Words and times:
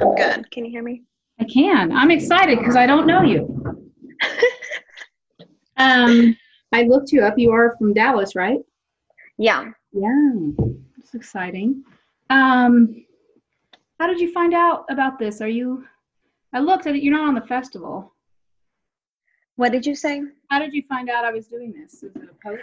I'm 0.00 0.14
good. 0.14 0.50
Can 0.50 0.64
you 0.64 0.70
hear 0.70 0.82
me? 0.82 1.02
I 1.40 1.44
can. 1.44 1.92
I'm 1.92 2.10
excited 2.10 2.58
because 2.58 2.76
I 2.76 2.86
don't 2.86 3.06
know 3.06 3.22
you. 3.22 3.84
um, 5.76 6.36
I 6.72 6.82
looked 6.82 7.12
you 7.12 7.22
up. 7.22 7.38
You 7.38 7.52
are 7.52 7.76
from 7.78 7.94
Dallas, 7.94 8.34
right? 8.34 8.60
Yeah. 9.38 9.70
Yeah. 9.92 10.34
It's 10.98 11.14
exciting. 11.14 11.84
Um, 12.30 13.04
how 13.98 14.06
did 14.06 14.20
you 14.20 14.32
find 14.32 14.54
out 14.54 14.84
about 14.90 15.18
this? 15.18 15.40
Are 15.40 15.48
you? 15.48 15.84
I 16.52 16.60
looked 16.60 16.86
at 16.86 16.96
it. 16.96 17.02
You're 17.02 17.16
not 17.16 17.28
on 17.28 17.34
the 17.34 17.46
festival. 17.46 18.12
What 19.56 19.72
did 19.72 19.86
you 19.86 19.94
say? 19.94 20.22
How 20.50 20.58
did 20.58 20.74
you 20.74 20.82
find 20.88 21.08
out 21.08 21.24
I 21.24 21.32
was 21.32 21.46
doing 21.48 21.72
this? 21.72 22.02
Is 22.02 22.14
it 22.16 22.28
a 22.30 22.46
post? 22.48 22.62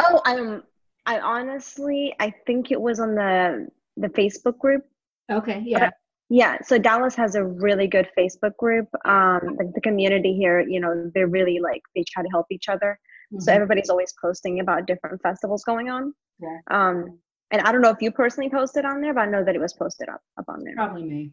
Oh, 0.00 0.20
I'm. 0.24 0.62
I 1.06 1.20
honestly, 1.20 2.14
I 2.20 2.32
think 2.46 2.70
it 2.70 2.80
was 2.80 3.00
on 3.00 3.14
the 3.14 3.68
the 3.96 4.08
Facebook 4.08 4.58
group. 4.58 4.86
Okay. 5.30 5.62
Yeah. 5.64 5.90
Yeah, 6.30 6.58
so 6.62 6.76
Dallas 6.78 7.14
has 7.16 7.34
a 7.36 7.44
really 7.44 7.86
good 7.86 8.08
Facebook 8.16 8.54
group. 8.58 8.86
Um, 9.06 9.56
like 9.58 9.72
the 9.74 9.80
community 9.80 10.34
here, 10.36 10.60
you 10.60 10.78
know, 10.78 11.10
they're 11.14 11.26
really 11.26 11.58
like 11.58 11.82
they 11.94 12.04
try 12.10 12.22
to 12.22 12.28
help 12.28 12.46
each 12.50 12.68
other. 12.68 12.98
So 13.40 13.50
Mhm. 13.50 13.56
everybody's 13.56 13.88
always 13.90 14.12
posting 14.20 14.60
about 14.60 14.86
different 14.86 15.20
festivals 15.22 15.64
going 15.64 15.88
on. 15.90 16.14
Yeah. 16.38 16.58
Um, 16.70 17.18
and 17.50 17.62
I 17.62 17.72
don't 17.72 17.80
know 17.80 17.90
if 17.90 18.00
you 18.02 18.10
personally 18.10 18.50
posted 18.50 18.84
on 18.84 19.00
there, 19.00 19.14
but 19.14 19.22
I 19.22 19.26
know 19.30 19.42
that 19.44 19.54
it 19.54 19.60
was 19.60 19.72
posted 19.72 20.08
up 20.08 20.20
up 20.38 20.44
on 20.48 20.62
there. 20.64 20.74
Probably 20.74 21.04
me. 21.04 21.32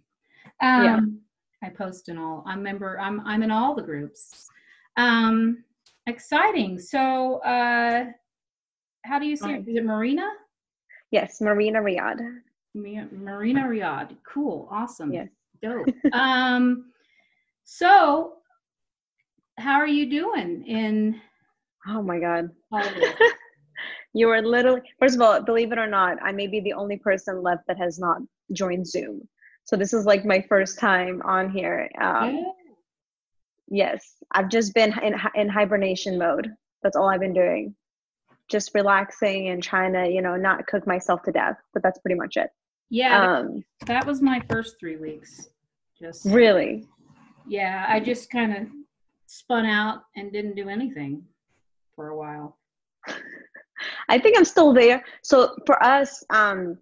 Um, 0.62 0.84
Yeah. 0.84 1.00
I 1.62 1.70
post 1.70 2.10
in 2.10 2.18
all. 2.18 2.44
I'm 2.46 2.62
member. 2.64 3.00
I'm 3.00 3.20
I'm 3.22 3.44
in 3.44 3.52
all 3.52 3.76
the 3.76 3.82
groups. 3.82 4.48
Um, 4.98 5.64
exciting. 6.06 6.80
So, 6.80 7.38
uh, 7.40 8.12
how 9.04 9.20
do 9.20 9.26
you 9.26 9.36
say? 9.36 9.56
it? 9.56 9.68
Is 9.68 9.76
it 9.78 9.86
Marina? 9.86 10.30
Yes, 11.12 11.42
Marina 11.42 11.80
Riyadh. 11.82 12.42
Marina 12.76 13.62
Riyadh. 13.64 14.16
Cool. 14.32 14.68
Awesome. 14.72 15.12
Yes. 15.12 15.30
Dope. 15.62 15.88
um, 16.14 16.92
so 17.64 18.34
how 19.58 19.76
are 19.76 19.88
you 19.88 20.10
doing 20.10 20.66
in 20.68 21.20
Oh 21.88 22.02
my 22.02 22.20
God. 22.20 22.50
You 24.18 24.30
are 24.30 24.42
literally, 24.42 24.82
first 24.98 25.16
of 25.16 25.22
all, 25.22 25.42
believe 25.42 25.74
it 25.74 25.78
or 25.78 25.88
not, 25.88 26.18
I 26.24 26.32
may 26.32 26.48
be 26.48 26.62
the 26.62 26.72
only 26.72 26.96
person 26.96 27.44
left 27.44 27.64
that 27.68 27.78
has 27.78 28.00
not 28.00 28.22
joined 28.54 28.88
Zoom. 28.88 29.28
So 29.66 29.76
this 29.76 29.92
is 29.94 30.06
like 30.06 30.24
my 30.24 30.40
first 30.48 30.80
time 30.80 31.22
on 31.26 31.50
here. 31.50 31.90
Um, 32.00 32.34
Yeah. 32.34 32.44
Yes, 33.68 34.16
I've 34.32 34.48
just 34.48 34.74
been 34.74 34.98
in 35.00 35.16
in 35.34 35.50
hibernation 35.50 36.18
mode. 36.18 36.50
That's 36.82 36.96
all 36.96 37.10
I've 37.10 37.20
been 37.20 37.34
doing. 37.34 37.76
Just 38.50 38.72
relaxing 38.74 39.50
and 39.50 39.62
trying 39.62 39.92
to, 39.94 40.08
you 40.08 40.22
know, 40.22 40.38
not 40.38 40.66
cook 40.68 40.88
myself 40.88 41.24
to 41.24 41.34
death. 41.34 41.58
But 41.74 41.84
that's 41.84 42.00
pretty 42.00 42.16
much 42.16 42.38
it. 42.38 42.52
Yeah, 42.90 43.40
Um, 43.40 43.64
that 43.88 44.06
was 44.06 44.22
my 44.22 44.42
first 44.50 44.76
three 44.80 44.98
weeks. 44.98 45.50
Just 46.00 46.26
really. 46.26 46.88
yeah, 47.48 47.86
I 47.88 48.00
just 48.00 48.30
kind 48.30 48.56
of 48.56 48.68
spun 49.28 49.66
out 49.66 50.04
and 50.16 50.32
didn't 50.32 50.56
do 50.56 50.70
anything 50.70 51.24
for 51.96 52.10
a 52.10 52.18
while. 52.18 52.58
I 54.10 54.20
think 54.20 54.38
I'm 54.38 54.46
still 54.46 54.74
there. 54.74 55.04
So 55.24 55.56
for 55.66 55.82
us, 55.84 56.24
um, 56.30 56.78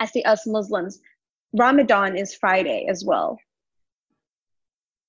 I 0.00 0.06
see 0.06 0.22
us 0.22 0.46
Muslims, 0.46 1.00
Ramadan 1.52 2.16
is 2.16 2.34
Friday 2.34 2.86
as 2.88 3.04
well. 3.04 3.38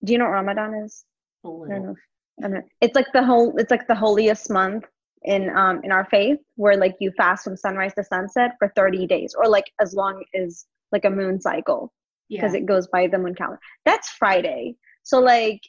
Do 0.03 0.13
you 0.13 0.19
know 0.19 0.25
what 0.25 0.31
Ramadan 0.31 0.73
is? 0.75 1.05
I 1.45 1.47
don't 1.47 1.83
know. 1.85 1.95
I 2.39 2.41
don't 2.43 2.53
know. 2.53 2.61
It's 2.81 2.95
like 2.95 3.07
the 3.13 3.23
whole. 3.23 3.55
It's 3.57 3.71
like 3.71 3.87
the 3.87 3.95
holiest 3.95 4.49
month 4.49 4.85
in 5.23 5.49
um 5.55 5.81
in 5.83 5.91
our 5.91 6.05
faith, 6.05 6.39
where 6.55 6.77
like 6.77 6.95
you 6.99 7.11
fast 7.17 7.43
from 7.43 7.55
sunrise 7.57 7.93
to 7.95 8.03
sunset 8.03 8.51
for 8.59 8.71
thirty 8.75 9.05
days, 9.05 9.35
or 9.37 9.47
like 9.47 9.71
as 9.79 9.93
long 9.93 10.23
as 10.35 10.65
like 10.91 11.05
a 11.05 11.09
moon 11.09 11.39
cycle, 11.39 11.93
Yeah. 12.29 12.41
because 12.41 12.53
it 12.55 12.65
goes 12.65 12.87
by 12.87 13.07
the 13.07 13.17
moon 13.17 13.35
calendar. 13.35 13.59
That's 13.85 14.09
Friday. 14.11 14.75
So 15.03 15.19
like 15.19 15.61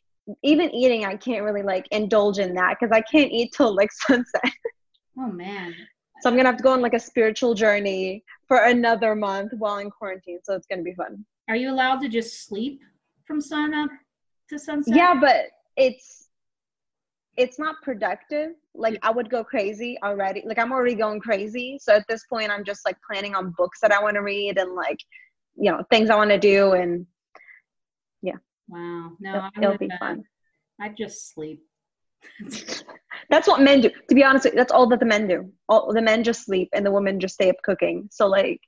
even 0.42 0.70
eating, 0.74 1.04
I 1.04 1.16
can't 1.16 1.42
really 1.44 1.62
like 1.62 1.86
indulge 1.90 2.38
in 2.38 2.54
that 2.54 2.76
because 2.78 2.92
I 2.92 3.00
can't 3.02 3.30
eat 3.32 3.52
till 3.56 3.74
like 3.74 3.90
sunset. 4.06 4.42
oh 5.18 5.26
man. 5.30 5.74
So 6.20 6.30
I'm 6.30 6.36
gonna 6.36 6.48
have 6.48 6.56
to 6.58 6.62
go 6.62 6.72
on 6.72 6.80
like 6.80 6.94
a 6.94 7.00
spiritual 7.00 7.54
journey 7.54 8.22
for 8.46 8.58
another 8.58 9.14
month 9.16 9.52
while 9.58 9.78
in 9.78 9.90
quarantine. 9.90 10.38
So 10.44 10.54
it's 10.54 10.66
gonna 10.66 10.82
be 10.82 10.94
fun. 10.94 11.24
Are 11.48 11.56
you 11.56 11.70
allowed 11.70 11.98
to 12.00 12.08
just 12.08 12.46
sleep 12.46 12.80
from 13.26 13.40
sun 13.40 13.74
up 13.74 13.90
to 14.50 14.58
sunset? 14.58 14.94
Yeah, 14.96 15.14
but 15.20 15.46
it's 15.76 16.21
it's 17.36 17.58
not 17.58 17.76
productive. 17.82 18.52
Like 18.74 18.98
I 19.02 19.10
would 19.10 19.30
go 19.30 19.42
crazy 19.44 19.98
already. 20.02 20.42
Like 20.44 20.58
I'm 20.58 20.72
already 20.72 20.94
going 20.94 21.20
crazy. 21.20 21.78
So 21.80 21.94
at 21.94 22.06
this 22.08 22.24
point, 22.26 22.50
I'm 22.50 22.64
just 22.64 22.84
like 22.84 22.96
planning 23.08 23.34
on 23.34 23.54
books 23.56 23.80
that 23.80 23.92
I 23.92 24.02
want 24.02 24.14
to 24.14 24.22
read 24.22 24.58
and 24.58 24.74
like 24.74 24.98
you 25.56 25.70
know 25.70 25.84
things 25.90 26.10
I 26.10 26.16
want 26.16 26.30
to 26.30 26.38
do, 26.38 26.72
and 26.72 27.06
yeah 28.22 28.36
Wow. 28.68 29.12
No, 29.20 29.30
it'll, 29.30 29.50
I'm 29.56 29.62
it'll 29.62 29.78
be 29.78 29.90
fun. 29.98 30.24
I 30.80 30.88
just 30.90 31.34
sleep. 31.34 31.62
That's 33.30 33.48
what 33.48 33.60
men 33.60 33.80
do. 33.80 33.90
To 34.08 34.14
be 34.14 34.24
honest, 34.24 34.46
that's 34.54 34.72
all 34.72 34.86
that 34.88 35.00
the 35.00 35.06
men 35.06 35.26
do. 35.26 35.50
All 35.68 35.92
the 35.92 36.02
men 36.02 36.24
just 36.24 36.44
sleep, 36.44 36.68
and 36.72 36.84
the 36.84 36.90
women 36.90 37.20
just 37.20 37.34
stay 37.34 37.48
up 37.50 37.56
cooking. 37.62 38.08
So 38.10 38.26
like, 38.26 38.60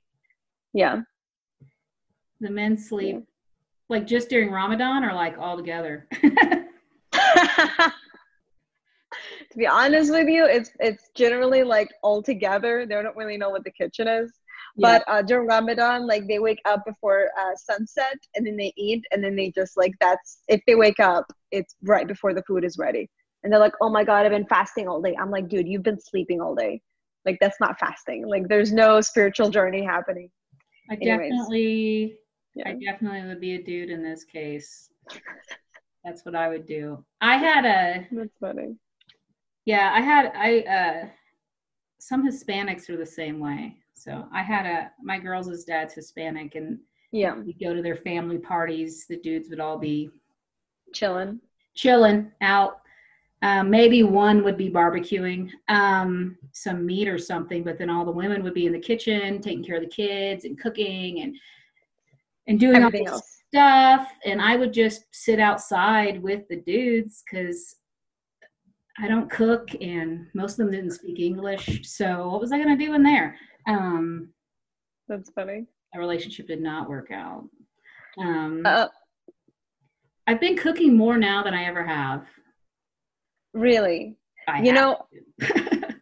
yeah. 0.73 1.01
The 2.41 2.49
men 2.49 2.77
sleep 2.77 3.25
like 3.89 4.07
just 4.07 4.29
during 4.29 4.51
Ramadan 4.51 5.03
or 5.03 5.13
like 5.13 5.37
all 5.37 5.57
together. 5.57 6.07
to 9.55 9.59
be 9.59 9.67
honest 9.67 10.11
with 10.11 10.27
you, 10.27 10.45
it's 10.45 10.69
it's 10.81 11.09
generally 11.15 11.63
like 11.63 11.87
all 12.03 12.21
together. 12.21 12.85
They 12.85 13.01
don't 13.01 13.15
really 13.15 13.37
know 13.37 13.49
what 13.49 13.63
the 13.63 13.71
kitchen 13.71 14.05
is. 14.05 14.29
Yeah. 14.75 14.99
But 14.99 15.03
uh, 15.07 15.21
during 15.21 15.47
Ramadan, 15.47 16.05
like 16.05 16.27
they 16.27 16.39
wake 16.39 16.59
up 16.65 16.83
before 16.85 17.29
uh, 17.39 17.55
sunset 17.55 18.17
and 18.35 18.45
then 18.45 18.57
they 18.57 18.73
eat 18.75 19.05
and 19.11 19.23
then 19.23 19.37
they 19.37 19.51
just 19.51 19.77
like 19.77 19.93
that's 20.01 20.39
if 20.49 20.59
they 20.67 20.75
wake 20.75 20.99
up, 20.99 21.25
it's 21.51 21.73
right 21.83 22.05
before 22.05 22.33
the 22.33 22.43
food 22.43 22.65
is 22.65 22.77
ready. 22.77 23.09
And 23.43 23.53
they're 23.53 23.59
like, 23.61 23.75
"Oh 23.81 23.89
my 23.89 24.03
god, 24.03 24.25
I've 24.25 24.33
been 24.33 24.45
fasting 24.45 24.89
all 24.89 25.01
day." 25.01 25.15
I'm 25.17 25.31
like, 25.31 25.47
"Dude, 25.47 25.69
you've 25.69 25.83
been 25.83 26.01
sleeping 26.01 26.41
all 26.41 26.53
day. 26.53 26.81
Like 27.25 27.37
that's 27.39 27.59
not 27.61 27.79
fasting. 27.79 28.27
Like 28.27 28.49
there's 28.49 28.73
no 28.73 28.99
spiritual 28.99 29.49
journey 29.49 29.85
happening." 29.85 30.29
I 30.91 30.95
anyways. 30.95 31.31
definitely 31.31 32.17
Yeah. 32.55 32.69
I 32.69 32.73
definitely 32.73 33.25
would 33.25 33.39
be 33.39 33.55
a 33.55 33.63
dude 33.63 33.89
in 33.89 34.03
this 34.03 34.25
case. 34.25 34.89
That's 36.03 36.25
what 36.25 36.35
I 36.35 36.49
would 36.49 36.67
do. 36.67 37.05
I 37.21 37.37
had 37.37 37.65
a 37.65 38.05
That's 38.11 38.37
funny. 38.41 38.75
Yeah, 39.65 39.91
I 39.93 40.01
had 40.01 40.31
I 40.35 40.59
uh 40.61 41.07
some 41.99 42.27
Hispanics 42.27 42.89
are 42.89 42.97
the 42.97 43.05
same 43.05 43.39
way. 43.39 43.77
So 43.93 44.27
I 44.33 44.43
had 44.43 44.65
a 44.65 44.91
my 45.03 45.17
girls' 45.19 45.63
dad's 45.63 45.93
Hispanic 45.93 46.55
and 46.55 46.79
Yeah, 47.11 47.35
we 47.35 47.53
go 47.53 47.73
to 47.73 47.81
their 47.81 47.95
family 47.95 48.37
parties. 48.37 49.05
The 49.07 49.17
dudes 49.17 49.49
would 49.49 49.59
all 49.59 49.77
be 49.77 50.09
chilling. 50.93 51.39
chilling 51.75 52.31
out. 52.41 52.81
Um, 53.41 53.69
maybe 53.69 54.01
one 54.03 54.43
would 54.43 54.57
be 54.57 54.69
barbecuing 54.71 55.49
um, 55.67 56.37
some 56.51 56.85
meat 56.85 57.07
or 57.07 57.17
something, 57.17 57.63
but 57.63 57.77
then 57.77 57.89
all 57.89 58.05
the 58.05 58.11
women 58.11 58.41
would 58.43 58.53
be 58.53 58.65
in 58.65 58.71
the 58.73 58.79
kitchen 58.79 59.39
taking 59.41 59.63
care 59.63 59.75
of 59.75 59.83
the 59.83 59.89
kids 59.89 60.45
and 60.45 60.59
cooking 60.59 61.21
and 61.21 61.35
and 62.47 62.59
doing 62.59 62.77
all 62.77 62.87
Everything 62.87 63.05
this 63.05 63.13
else. 63.13 63.41
stuff. 63.49 64.11
And 64.25 64.41
I 64.41 64.55
would 64.55 64.73
just 64.73 65.05
sit 65.11 65.39
outside 65.39 66.21
with 66.21 66.47
the 66.49 66.57
dudes 66.57 67.23
because 67.23 67.75
I 68.97 69.07
don't 69.07 69.29
cook 69.29 69.69
and 69.81 70.27
most 70.33 70.53
of 70.53 70.57
them 70.57 70.71
didn't 70.71 70.91
speak 70.91 71.19
English. 71.19 71.81
So 71.89 72.29
what 72.29 72.39
was 72.39 72.51
I 72.51 72.57
going 72.57 72.77
to 72.77 72.85
do 72.85 72.93
in 72.93 73.03
there? 73.03 73.37
Um, 73.67 74.29
That's 75.07 75.29
funny. 75.31 75.65
a 75.93 75.99
relationship 75.99 76.47
did 76.47 76.61
not 76.61 76.89
work 76.89 77.11
out. 77.11 77.43
Um, 78.17 78.61
Uh, 78.65 78.87
I've 80.27 80.39
been 80.39 80.55
cooking 80.57 80.95
more 80.95 81.17
now 81.17 81.43
than 81.43 81.53
I 81.53 81.65
ever 81.65 81.83
have. 81.85 82.25
really. 83.53 84.15
I 84.47 84.61
You 84.61 84.73
know, 84.73 85.05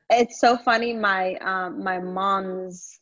it's 0.09 0.39
so 0.39 0.57
funny 0.57 0.93
my 0.93 1.35
um 1.37 1.83
my 1.83 1.97
mom's 1.99 2.99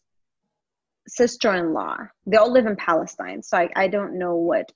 sister-in-law 1.08 1.97
they 2.28 2.38
all 2.38 2.52
live 2.52 2.68
in 2.68 2.75
palestine 2.75 3.41
so 3.41 3.58
I, 3.58 3.68
I 3.75 3.88
don't 3.88 4.18
know 4.18 4.35
what 4.35 4.72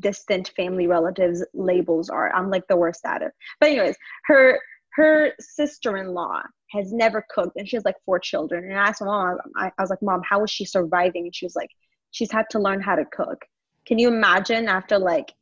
distant 0.00 0.50
family 0.56 0.86
relatives 0.86 1.44
labels 1.54 2.08
are. 2.10 2.34
I'm 2.34 2.50
like 2.50 2.66
the 2.68 2.76
worst 2.76 3.04
at 3.04 3.22
it. 3.22 3.32
But 3.60 3.70
anyways 3.70 3.96
her 4.26 4.58
her 4.94 5.32
sister-in-law 5.38 6.42
has 6.72 6.92
never 6.92 7.24
cooked 7.32 7.56
and 7.56 7.68
she 7.68 7.76
has 7.76 7.84
like 7.84 7.96
four 8.04 8.18
children. 8.18 8.64
And 8.64 8.78
i 8.78 8.88
asked 8.88 9.00
my 9.00 9.06
mom 9.06 9.38
I, 9.56 9.70
I 9.78 9.82
was 9.82 9.90
like 9.90 10.02
mom 10.02 10.22
how 10.28 10.42
is 10.44 10.50
she 10.50 10.64
surviving? 10.64 11.24
And 11.26 11.34
she 11.34 11.44
was 11.46 11.56
like 11.56 11.70
she's 12.10 12.30
had 12.32 12.46
to 12.50 12.58
learn 12.58 12.80
how 12.80 12.96
to 12.96 13.04
cook. 13.04 13.44
Can 13.86 13.98
you 13.98 14.08
imagine 14.08 14.68
after 14.68 14.98
like 14.98 15.32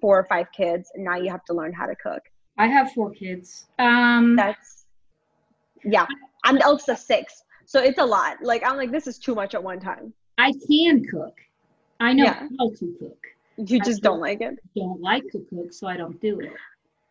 four 0.00 0.18
or 0.18 0.24
five 0.24 0.46
kids 0.56 0.90
and 0.94 1.04
now 1.04 1.16
you 1.16 1.30
have 1.30 1.44
to 1.44 1.54
learn 1.54 1.72
how 1.72 1.86
to 1.86 1.94
cook? 1.96 2.22
I 2.58 2.66
have 2.66 2.92
four 2.92 3.10
kids. 3.10 3.66
Um, 3.78 4.36
that's 4.36 4.84
yeah. 5.84 6.06
I'm 6.44 6.56
the 6.56 6.64
eldest 6.64 6.88
of 6.88 6.98
six. 6.98 7.42
So 7.66 7.80
it's 7.80 7.98
a 7.98 8.04
lot. 8.04 8.36
Like 8.42 8.62
i'm 8.66 8.76
like 8.76 8.90
this 8.92 9.06
is 9.06 9.18
too 9.18 9.34
much 9.34 9.54
at 9.54 9.62
one 9.62 9.80
time. 9.80 10.12
I 10.38 10.52
can 10.68 11.04
cook. 11.04 11.34
I 12.00 12.12
know 12.12 12.24
Yeah. 12.24 12.48
how 12.58 12.70
to 12.70 12.96
cook. 12.98 13.18
You 13.66 13.80
just 13.80 14.02
don't 14.02 14.20
like 14.20 14.40
it 14.40 14.54
Don't 14.76 15.00
like 15.00 15.24
to 15.32 15.38
cook, 15.50 15.72
so 15.72 15.86
I 15.86 15.96
don't 15.96 16.20
do 16.20 16.40
it. 16.40 16.52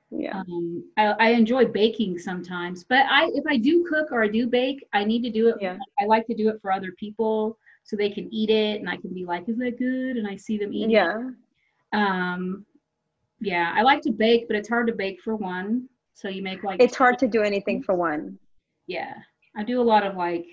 yeah 0.09 0.39
Um, 0.41 0.83
I, 0.97 1.03
I 1.25 1.27
enjoy 1.41 1.65
baking 1.65 2.17
sometimes, 2.19 2.83
but 2.83 3.05
I 3.09 3.21
if 3.39 3.45
I 3.47 3.57
do 3.57 3.85
cook 3.89 4.07
or 4.11 4.23
I 4.23 4.27
do 4.27 4.47
bake, 4.47 4.85
I 4.93 5.03
need 5.03 5.21
to 5.23 5.29
do 5.31 5.49
it. 5.49 5.55
Yeah. 5.61 5.77
I 6.01 6.05
like 6.05 6.25
to 6.27 6.35
do 6.35 6.49
it 6.49 6.57
for 6.61 6.71
other 6.71 6.91
people. 7.03 7.57
so 7.83 7.95
they 7.95 8.09
can 8.17 8.27
eat 8.39 8.49
it 8.49 8.79
and 8.79 8.89
I 8.89 8.97
can 8.97 9.11
be 9.13 9.25
like, 9.25 9.43
is 9.49 9.57
that 9.57 9.77
good? 9.79 10.13
And 10.17 10.27
I 10.27 10.35
see 10.35 10.57
them 10.57 10.71
eating. 10.73 10.91
Yeah. 10.91 11.29
Um, 11.93 12.65
yeah, 13.39 13.73
I 13.75 13.81
like 13.81 14.01
to 14.03 14.11
bake, 14.11 14.43
but 14.47 14.55
it's 14.55 14.69
hard 14.69 14.87
to 14.87 14.93
bake 14.93 15.19
for 15.25 15.35
one. 15.35 15.87
So 16.13 16.27
you 16.29 16.43
make 16.43 16.63
like 16.63 16.79
It's 16.81 16.95
hard 17.03 17.17
to 17.19 17.27
do 17.27 17.41
anything 17.41 17.81
for 17.83 17.95
one. 17.95 18.37
yeah. 18.87 19.13
I 19.59 19.63
do 19.71 19.81
a 19.81 19.87
lot 19.93 20.05
of 20.05 20.15
like 20.15 20.45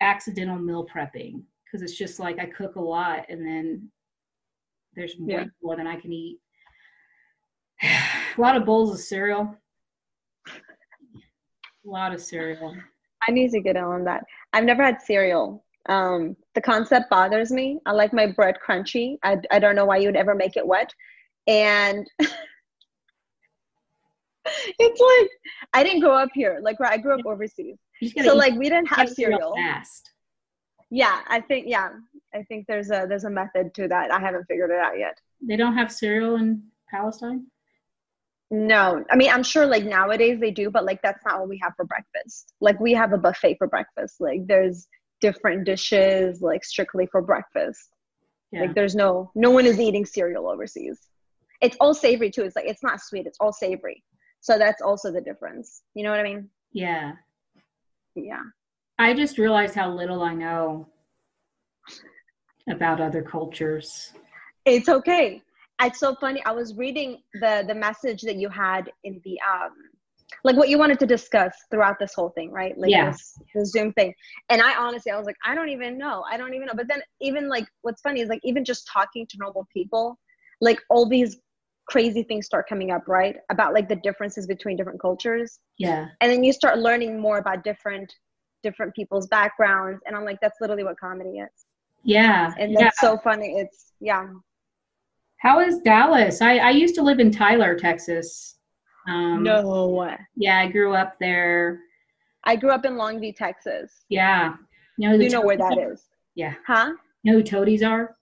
accidental 0.00 0.56
meal 0.58 0.86
prepping 0.92 1.42
because 1.64 1.82
it's 1.82 1.96
just 1.96 2.20
like 2.20 2.38
I 2.38 2.46
cook 2.46 2.76
a 2.76 2.80
lot 2.80 3.26
and 3.28 3.44
then 3.44 3.90
there's 4.94 5.14
way 5.18 5.34
Yeah. 5.34 5.44
more 5.62 5.76
than 5.76 5.86
I 5.86 5.96
can 5.96 6.12
eat. 6.12 6.38
a 7.82 8.40
lot 8.40 8.56
of 8.56 8.64
bowls 8.64 8.92
of 8.92 9.00
cereal. 9.00 9.56
A 10.46 11.88
lot 11.88 12.12
of 12.12 12.20
cereal. 12.20 12.74
I 13.26 13.32
need 13.32 13.50
to 13.52 13.60
get 13.60 13.76
on 13.76 14.04
that. 14.04 14.24
I've 14.52 14.64
never 14.64 14.82
had 14.84 15.00
cereal. 15.00 15.64
Um, 15.88 16.36
the 16.54 16.60
concept 16.60 17.08
bothers 17.10 17.50
me. 17.50 17.78
I 17.86 17.92
like 17.92 18.12
my 18.12 18.26
bread 18.26 18.56
crunchy. 18.66 19.16
I, 19.22 19.38
I 19.50 19.58
don't 19.58 19.76
know 19.76 19.86
why 19.86 19.96
you 19.98 20.08
would 20.08 20.16
ever 20.16 20.34
make 20.34 20.56
it 20.56 20.66
wet. 20.66 20.92
And 21.46 22.06
it's 22.18 22.32
like 25.00 25.30
I 25.72 25.82
didn't 25.82 26.00
grow 26.00 26.14
up 26.16 26.30
here. 26.34 26.58
Like 26.62 26.78
where 26.80 26.90
I 26.90 26.96
grew 26.98 27.18
up 27.18 27.24
overseas. 27.26 27.76
You 28.00 28.08
just 28.08 28.16
gotta 28.16 28.28
So 28.30 28.36
like 28.36 28.54
we 28.54 28.68
didn't 28.68 28.88
have 28.88 29.08
cereal. 29.08 29.54
fast. 29.54 30.10
Yeah, 30.90 31.20
I 31.28 31.40
think 31.40 31.66
yeah. 31.68 31.90
I 32.34 32.42
think 32.44 32.66
there's 32.66 32.90
a 32.90 33.06
there's 33.08 33.24
a 33.24 33.30
method 33.30 33.74
to 33.74 33.88
that. 33.88 34.12
I 34.12 34.20
haven't 34.20 34.44
figured 34.46 34.70
it 34.70 34.78
out 34.78 34.98
yet. 34.98 35.18
They 35.46 35.56
don't 35.56 35.76
have 35.76 35.90
cereal 35.90 36.36
in 36.36 36.62
Palestine. 36.90 37.46
No, 38.50 39.04
I 39.10 39.16
mean 39.16 39.30
I'm 39.30 39.42
sure 39.42 39.66
like 39.66 39.84
nowadays 39.84 40.40
they 40.40 40.50
do, 40.50 40.70
but 40.70 40.84
like 40.84 41.00
that's 41.02 41.24
not 41.24 41.40
what 41.40 41.48
we 41.48 41.58
have 41.62 41.72
for 41.76 41.84
breakfast. 41.84 42.54
Like 42.60 42.78
we 42.80 42.92
have 42.92 43.12
a 43.12 43.18
buffet 43.18 43.56
for 43.58 43.66
breakfast. 43.66 44.16
Like 44.20 44.46
there's 44.46 44.88
different 45.20 45.64
dishes 45.64 46.40
like 46.40 46.64
strictly 46.64 47.06
for 47.06 47.22
breakfast. 47.22 47.90
Yeah. 48.52 48.62
Like 48.62 48.74
there's 48.74 48.94
no 48.94 49.30
no 49.34 49.50
one 49.50 49.66
is 49.66 49.78
eating 49.78 50.04
cereal 50.04 50.48
overseas. 50.48 50.98
It's 51.60 51.76
all 51.80 51.94
savory 51.94 52.30
too. 52.30 52.42
It's 52.42 52.56
like 52.56 52.66
it's 52.66 52.82
not 52.82 53.00
sweet. 53.00 53.26
It's 53.26 53.38
all 53.40 53.52
savory. 53.52 54.02
So 54.40 54.58
that's 54.58 54.80
also 54.80 55.12
the 55.12 55.20
difference. 55.20 55.82
You 55.94 56.04
know 56.04 56.10
what 56.10 56.20
I 56.20 56.24
mean? 56.24 56.48
yeah. 56.72 57.12
Yeah. 58.16 58.42
I 58.98 59.14
just 59.14 59.38
realized 59.38 59.74
how 59.74 59.90
little 59.92 60.22
I 60.22 60.34
know 60.34 60.88
about 62.72 63.00
other 63.00 63.22
cultures. 63.22 64.12
It's 64.64 64.88
okay. 64.88 65.42
It's 65.82 65.98
so 65.98 66.14
funny. 66.16 66.42
I 66.44 66.52
was 66.52 66.74
reading 66.76 67.22
the 67.34 67.64
the 67.66 67.74
message 67.74 68.22
that 68.22 68.36
you 68.36 68.48
had 68.48 68.90
in 69.04 69.20
the 69.24 69.38
um 69.40 69.72
like 70.44 70.56
what 70.56 70.68
you 70.68 70.78
wanted 70.78 70.98
to 71.00 71.06
discuss 71.06 71.52
throughout 71.70 71.98
this 71.98 72.14
whole 72.14 72.30
thing, 72.30 72.52
right? 72.52 72.76
Like 72.78 72.90
Yeah. 72.90 73.10
this 73.10 73.38
the 73.54 73.66
Zoom 73.66 73.92
thing. 73.94 74.14
And 74.48 74.62
I 74.62 74.76
honestly 74.76 75.10
I 75.10 75.16
was 75.16 75.26
like, 75.26 75.36
I 75.44 75.54
don't 75.54 75.70
even 75.70 75.98
know. 75.98 76.24
I 76.30 76.36
don't 76.36 76.54
even 76.54 76.66
know. 76.66 76.74
But 76.76 76.88
then 76.88 77.02
even 77.20 77.48
like 77.48 77.66
what's 77.82 78.00
funny 78.02 78.20
is 78.20 78.28
like 78.28 78.40
even 78.44 78.64
just 78.64 78.88
talking 78.92 79.26
to 79.28 79.38
normal 79.38 79.66
people, 79.72 80.18
like 80.60 80.80
all 80.90 81.08
these 81.08 81.38
crazy 81.88 82.22
things 82.22 82.46
start 82.46 82.68
coming 82.68 82.92
up, 82.92 83.08
right? 83.08 83.36
About 83.50 83.74
like 83.74 83.88
the 83.88 83.96
differences 83.96 84.46
between 84.46 84.76
different 84.76 85.00
cultures. 85.00 85.58
Yeah. 85.78 86.06
And 86.20 86.30
then 86.30 86.44
you 86.44 86.52
start 86.52 86.78
learning 86.78 87.18
more 87.18 87.38
about 87.38 87.64
different 87.64 88.12
different 88.62 88.94
people's 88.94 89.26
backgrounds. 89.28 90.00
And 90.06 90.14
I'm 90.14 90.24
like, 90.24 90.38
that's 90.40 90.60
literally 90.60 90.84
what 90.84 90.98
comedy 91.00 91.38
is. 91.38 91.48
Yeah. 92.02 92.52
And 92.58 92.72
yeah. 92.72 92.78
that's 92.80 93.00
so 93.00 93.18
funny. 93.18 93.58
It's 93.58 93.92
yeah. 94.00 94.28
How 95.38 95.60
is 95.60 95.78
Dallas? 95.78 96.42
I, 96.42 96.58
I 96.58 96.70
used 96.70 96.94
to 96.96 97.02
live 97.02 97.18
in 97.18 97.30
Tyler, 97.30 97.74
Texas. 97.78 98.56
Um, 99.08 99.42
no. 99.42 100.06
Yeah, 100.36 100.58
I 100.60 100.66
grew 100.68 100.94
up 100.94 101.16
there. 101.18 101.80
I 102.44 102.56
grew 102.56 102.70
up 102.70 102.84
in 102.84 102.92
Longview, 102.94 103.36
Texas. 103.36 104.04
Yeah. 104.08 104.54
You 104.98 105.08
know, 105.10 105.14
You 105.16 105.30
know 105.30 105.40
where 105.42 105.56
that 105.56 105.78
are? 105.78 105.92
is. 105.92 106.04
Yeah. 106.34 106.54
Huh? 106.66 106.92
You 107.22 107.32
know 107.32 107.38
who 107.38 107.42
Toadies 107.44 107.82
are? 107.82 108.16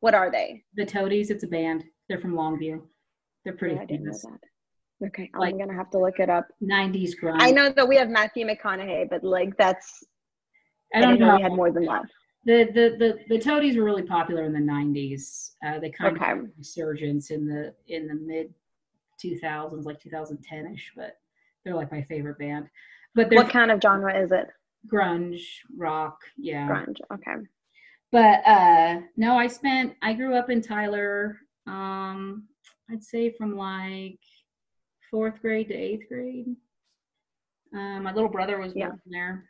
What 0.00 0.14
are 0.14 0.30
they? 0.30 0.64
The 0.74 0.84
Toadies, 0.86 1.30
it's 1.30 1.44
a 1.44 1.46
band. 1.46 1.84
They're 2.08 2.18
from 2.18 2.32
Longview. 2.34 2.80
They're 3.44 3.54
pretty 3.54 3.76
I 3.76 3.80
know 3.80 3.86
famous. 3.86 4.22
that. 4.22 5.06
Okay, 5.08 5.30
Like- 5.34 5.52
I'm 5.52 5.58
gonna 5.58 5.74
have 5.74 5.90
to 5.90 5.98
look 5.98 6.18
it 6.20 6.30
up. 6.30 6.46
90s 6.62 7.12
grunge. 7.20 7.38
I 7.40 7.50
know 7.50 7.70
that 7.70 7.88
we 7.88 7.96
have 7.96 8.08
Matthew 8.08 8.46
McConaughey, 8.46 9.10
but 9.10 9.24
like 9.24 9.56
that's 9.56 10.04
I 10.94 10.98
I, 10.98 11.00
don't 11.02 11.18
know 11.18 11.26
know. 11.28 11.36
we 11.36 11.42
had 11.42 11.52
more 11.52 11.70
than 11.72 11.84
that. 11.86 12.02
The, 12.44 12.64
the 12.74 12.96
the 12.98 13.18
the 13.28 13.38
Toadies 13.38 13.76
were 13.76 13.84
really 13.84 14.02
popular 14.02 14.42
in 14.44 14.52
the 14.52 14.58
90s. 14.58 15.52
Uh, 15.64 15.78
they 15.78 15.90
kind 15.90 16.16
Okay. 16.16 16.32
of 16.32 16.48
resurgence 16.58 17.30
in 17.30 17.46
the 17.46 17.74
in 17.86 18.08
the 18.08 18.14
mid 18.14 18.52
2000s, 19.24 19.84
like 19.84 20.00
2010ish. 20.02 20.80
But 20.96 21.18
they're 21.64 21.74
like 21.76 21.92
my 21.92 22.02
favorite 22.02 22.38
band. 22.38 22.68
But 23.14 23.32
What 23.32 23.48
kind 23.50 23.70
of 23.70 23.80
genre 23.80 24.18
is 24.20 24.32
it? 24.32 24.48
grunge 24.92 25.40
rock, 25.76 26.18
yeah. 26.36 26.68
Grunge. 26.68 26.98
Okay. 27.12 27.46
But 28.10 28.44
uh, 28.46 29.00
no, 29.16 29.36
I 29.38 29.46
spent. 29.46 29.94
I 30.02 30.12
grew 30.12 30.34
up 30.34 30.50
in 30.50 30.60
Tyler. 30.60 31.38
Um, 31.68 32.48
I'd 32.90 33.04
say 33.04 33.30
from 33.30 33.56
like 33.56 34.18
fourth 35.10 35.40
grade 35.40 35.68
to 35.68 35.74
eighth 35.74 36.08
grade. 36.08 36.56
Um, 37.72 38.02
my 38.02 38.12
little 38.12 38.28
brother 38.28 38.58
was 38.58 38.72
Yeah. 38.74 38.88
born 38.88 39.00
there, 39.06 39.44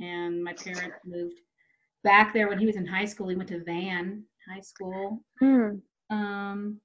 and 0.00 0.44
my 0.44 0.52
parents 0.52 0.98
moved 1.06 1.34
back 2.04 2.32
there 2.32 2.48
when 2.48 2.58
he 2.58 2.66
was 2.66 2.76
in 2.76 2.86
high 2.86 3.04
school. 3.04 3.28
He 3.28 3.36
went 3.36 3.48
to 3.50 3.62
Van 3.64 4.22
High 4.52 4.60
School, 4.60 5.22
Hmm. 5.38 5.76
um, 6.10 6.80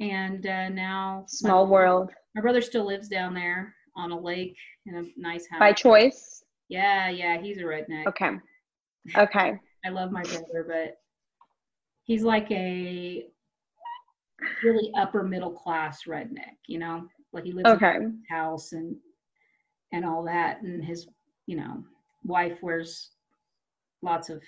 and 0.00 0.46
uh, 0.46 0.68
now 0.70 1.24
Small 1.28 1.66
world. 1.66 2.10
my 2.34 2.40
brother 2.40 2.60
still 2.60 2.86
lives 2.86 3.08
down 3.08 3.34
there 3.34 3.74
on 3.96 4.10
a 4.10 4.18
lake 4.18 4.56
in 4.86 4.96
a 4.96 5.02
nice 5.16 5.46
house. 5.48 5.60
By 5.60 5.72
choice. 5.72 6.42
yeah, 6.68 7.08
yeah, 7.08 7.40
he's 7.40 7.58
a 7.58 7.62
redneck. 7.62 8.06
Okay. 8.08 8.30
Okay. 9.16 9.54
I 9.86 9.88
love 9.90 10.10
my 10.10 10.22
brother, 10.22 10.64
but 10.66 10.96
he's 12.04 12.22
like 12.22 12.50
a 12.50 13.26
really 14.62 14.90
upper 14.96 15.22
middle 15.22 15.50
class 15.52 16.04
redneck, 16.04 16.56
you 16.66 16.78
know? 16.78 17.06
Like 17.32 17.44
he 17.44 17.52
lives 17.52 17.68
Okay. 17.70 17.96
in 17.96 18.22
a 18.30 18.34
house 18.34 18.72
and 18.72 18.96
and 19.92 20.04
all 20.04 20.24
that 20.24 20.62
and 20.62 20.82
his, 20.84 21.06
you 21.46 21.56
know, 21.56 21.84
wife 22.24 22.58
wears 22.62 23.10
lots 24.04 24.30
of 24.30 24.42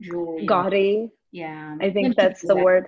jewelry. 0.00 0.46
Gaudy. 0.46 1.10
Yeah. 1.30 1.76
I 1.80 1.90
think 1.90 2.16
that's 2.16 2.40
the 2.42 2.54
that 2.54 2.64
word. 2.64 2.86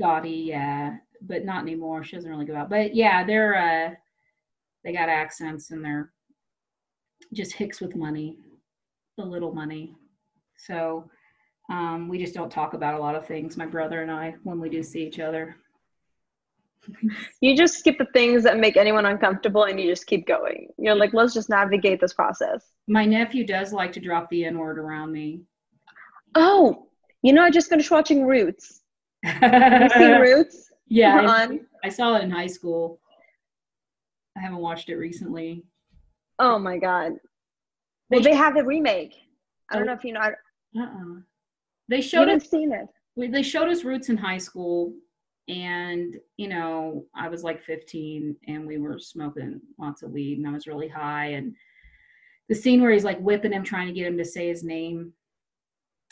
Gaudy, 0.00 0.30
yeah. 0.30 0.96
But 1.20 1.44
not 1.44 1.62
anymore. 1.62 2.04
She 2.04 2.16
doesn't 2.16 2.30
really 2.30 2.46
go 2.46 2.56
out. 2.56 2.70
But 2.70 2.94
yeah, 2.94 3.24
they're 3.24 3.56
uh 3.56 3.94
they 4.84 4.92
got 4.92 5.08
accents 5.08 5.70
and 5.70 5.84
they're 5.84 6.12
just 7.34 7.52
hicks 7.52 7.80
with 7.80 7.96
money, 7.96 8.38
a 9.18 9.22
little 9.22 9.52
money. 9.52 9.96
So 10.56 11.10
um, 11.68 12.08
we 12.08 12.18
just 12.18 12.34
don't 12.34 12.50
talk 12.50 12.74
about 12.74 12.94
a 12.94 12.98
lot 12.98 13.14
of 13.14 13.26
things, 13.26 13.56
my 13.56 13.66
brother 13.66 14.02
and 14.02 14.10
I, 14.10 14.34
when 14.44 14.60
we 14.60 14.68
do 14.68 14.82
see 14.82 15.06
each 15.06 15.20
other. 15.20 15.56
You 17.40 17.56
just 17.56 17.78
skip 17.78 17.98
the 17.98 18.06
things 18.14 18.42
that 18.44 18.58
make 18.58 18.76
anyone 18.76 19.04
uncomfortable 19.06 19.64
and 19.64 19.78
you 19.78 19.86
just 19.90 20.06
keep 20.06 20.26
going. 20.26 20.68
You're 20.78 20.94
like, 20.94 21.12
let's 21.12 21.34
just 21.34 21.50
navigate 21.50 22.00
this 22.00 22.14
process. 22.14 22.64
My 22.86 23.04
nephew 23.04 23.46
does 23.46 23.72
like 23.72 23.92
to 23.92 24.00
drop 24.00 24.30
the 24.30 24.44
N 24.44 24.58
word 24.58 24.78
around 24.78 25.12
me. 25.12 25.42
Oh, 26.34 26.86
you 27.22 27.32
know, 27.32 27.42
I 27.42 27.50
just 27.50 27.68
finished 27.68 27.90
watching 27.90 28.24
Roots. 28.24 28.80
You 29.24 29.30
seen 29.96 30.20
Roots? 30.20 30.70
yeah, 30.86 31.26
I? 31.28 31.60
I 31.84 31.88
saw 31.88 32.16
it 32.16 32.22
in 32.22 32.30
high 32.30 32.46
school. 32.46 33.00
I 34.36 34.40
haven't 34.40 34.58
watched 34.58 34.88
it 34.88 34.96
recently. 34.96 35.64
Oh 36.38 36.58
my 36.58 36.78
god. 36.78 37.12
Well, 38.10 38.20
They 38.22 38.30
they 38.30 38.36
have 38.36 38.56
a 38.56 38.64
remake. 38.64 39.14
I 39.70 39.74
don't 39.74 39.82
Oh. 39.82 39.86
know 39.86 39.92
if 39.92 40.04
you 40.04 40.12
know. 40.12 40.20
Uh-uh. 40.20 41.20
They 41.88 42.00
showed 42.00 42.28
us 42.28 42.48
seen 42.48 42.72
it. 42.72 42.86
we, 43.16 43.28
they 43.28 43.42
showed 43.42 43.68
us 43.68 43.82
roots 43.84 44.08
in 44.08 44.16
high 44.16 44.38
school 44.38 44.92
and 45.48 46.16
you 46.36 46.46
know 46.48 47.04
i 47.14 47.28
was 47.28 47.42
like 47.42 47.62
15 47.62 48.36
and 48.46 48.66
we 48.66 48.78
were 48.78 48.98
smoking 48.98 49.60
lots 49.78 50.02
of 50.02 50.10
weed 50.10 50.38
and 50.38 50.46
i 50.46 50.52
was 50.52 50.66
really 50.66 50.88
high 50.88 51.26
and 51.28 51.54
the 52.48 52.54
scene 52.54 52.80
where 52.82 52.90
he's 52.90 53.04
like 53.04 53.18
whipping 53.20 53.52
him 53.52 53.64
trying 53.64 53.86
to 53.86 53.92
get 53.92 54.06
him 54.06 54.18
to 54.18 54.24
say 54.24 54.48
his 54.48 54.62
name 54.62 55.12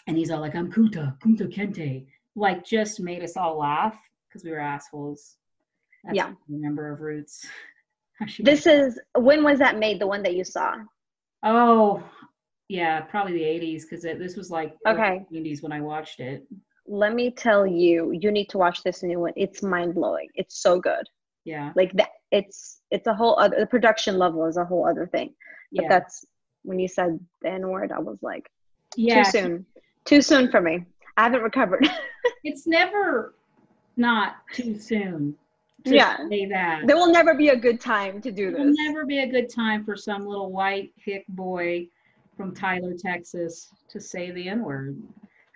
and 0.07 0.17
he's 0.17 0.31
all 0.31 0.41
like 0.41 0.55
i'm 0.55 0.73
kuta 0.73 1.17
Kunta 1.21 1.53
Kinte 1.55 2.07
like 2.35 2.65
just 2.65 3.01
made 3.01 3.23
us 3.23 3.37
all 3.37 3.59
laugh 3.59 3.99
because 4.29 4.45
we 4.45 4.51
were 4.51 4.59
assholes 4.61 5.37
That's 6.05 6.17
Yeah. 6.17 6.33
remember 6.49 6.93
of 6.93 7.01
roots 7.01 7.47
This 8.39 8.67
is 8.67 8.99
when 9.15 9.45
was 9.45 9.59
that 9.59 9.79
made? 9.79 10.01
The 10.01 10.07
one 10.07 10.23
that 10.23 10.35
you 10.35 10.43
saw? 10.43 10.77
oh 11.43 12.03
yeah 12.69 13.03
probably 13.03 13.35
the 13.35 13.41
80s 13.77 13.83
because 13.83 14.03
this 14.03 14.37
was 14.37 14.51
like 14.51 14.75
Okay. 14.89 15.21
90s 15.33 15.63
when 15.63 15.73
i 15.73 15.81
watched 15.83 16.21
it 16.21 16.47
Let 16.89 17.15
me 17.15 17.31
tell 17.31 17.67
you, 17.67 18.13
you 18.13 18.31
need 18.31 18.49
to 18.51 18.59
watch 18.59 18.83
this 18.83 19.03
new 19.03 19.21
one. 19.21 19.33
It's 19.37 19.63
mind 19.63 19.95
blowing. 19.95 20.29
It's 20.35 20.61
so 20.63 20.81
good. 20.81 21.05
yeah 21.45 21.73
Like 21.75 21.93
that. 21.95 22.11
It's 22.33 22.81
it's 22.91 23.07
a 23.07 23.15
whole 23.15 23.39
other. 23.39 23.57
The 23.61 23.67
production 23.67 24.19
level 24.19 24.45
is 24.47 24.57
a 24.57 24.65
whole 24.65 24.87
other 24.87 25.07
thing. 25.07 25.35
But 25.73 25.83
yeah 25.83 25.89
that's 25.89 26.25
when 26.63 26.79
you 26.79 26.89
said 26.89 27.19
the 27.43 27.51
N 27.51 27.69
word. 27.69 27.93
I 27.93 27.99
was 28.01 28.19
like, 28.23 28.49
yeah 28.97 29.23
too 29.25 29.31
soon. 29.31 29.67
Too 30.05 30.23
soon 30.23 30.51
for 30.51 30.61
me. 30.61 30.85
I 31.17 31.23
haven't 31.25 31.43
recovered. 31.43 31.89
it's 32.45 32.67
never 32.67 33.35
not 33.97 34.37
too 34.53 34.79
soon 34.79 35.35
to 35.85 35.95
Yeah. 35.95 36.17
say 36.29 36.47
that. 36.47 36.83
there 36.87 36.97
will 36.97 37.11
never 37.13 37.35
be 37.35 37.49
a 37.51 37.57
good 37.57 37.81
time 37.81 38.21
to 38.23 38.31
do 38.33 38.49
It 38.49 38.59
will 38.59 38.67
this. 38.67 38.77
never 38.79 39.07
be 39.07 39.19
a 39.21 39.27
good 39.27 39.49
time 39.49 39.85
for 39.85 39.97
some 39.97 40.27
little 40.27 40.51
white 40.53 40.93
hick 40.97 41.25
boy 41.29 41.89
from 42.37 42.55
Tyler, 42.55 42.93
Texas, 42.99 43.71
to 43.89 44.01
say 44.01 44.31
the 44.31 44.49
N 44.49 44.63
word. 44.63 45.01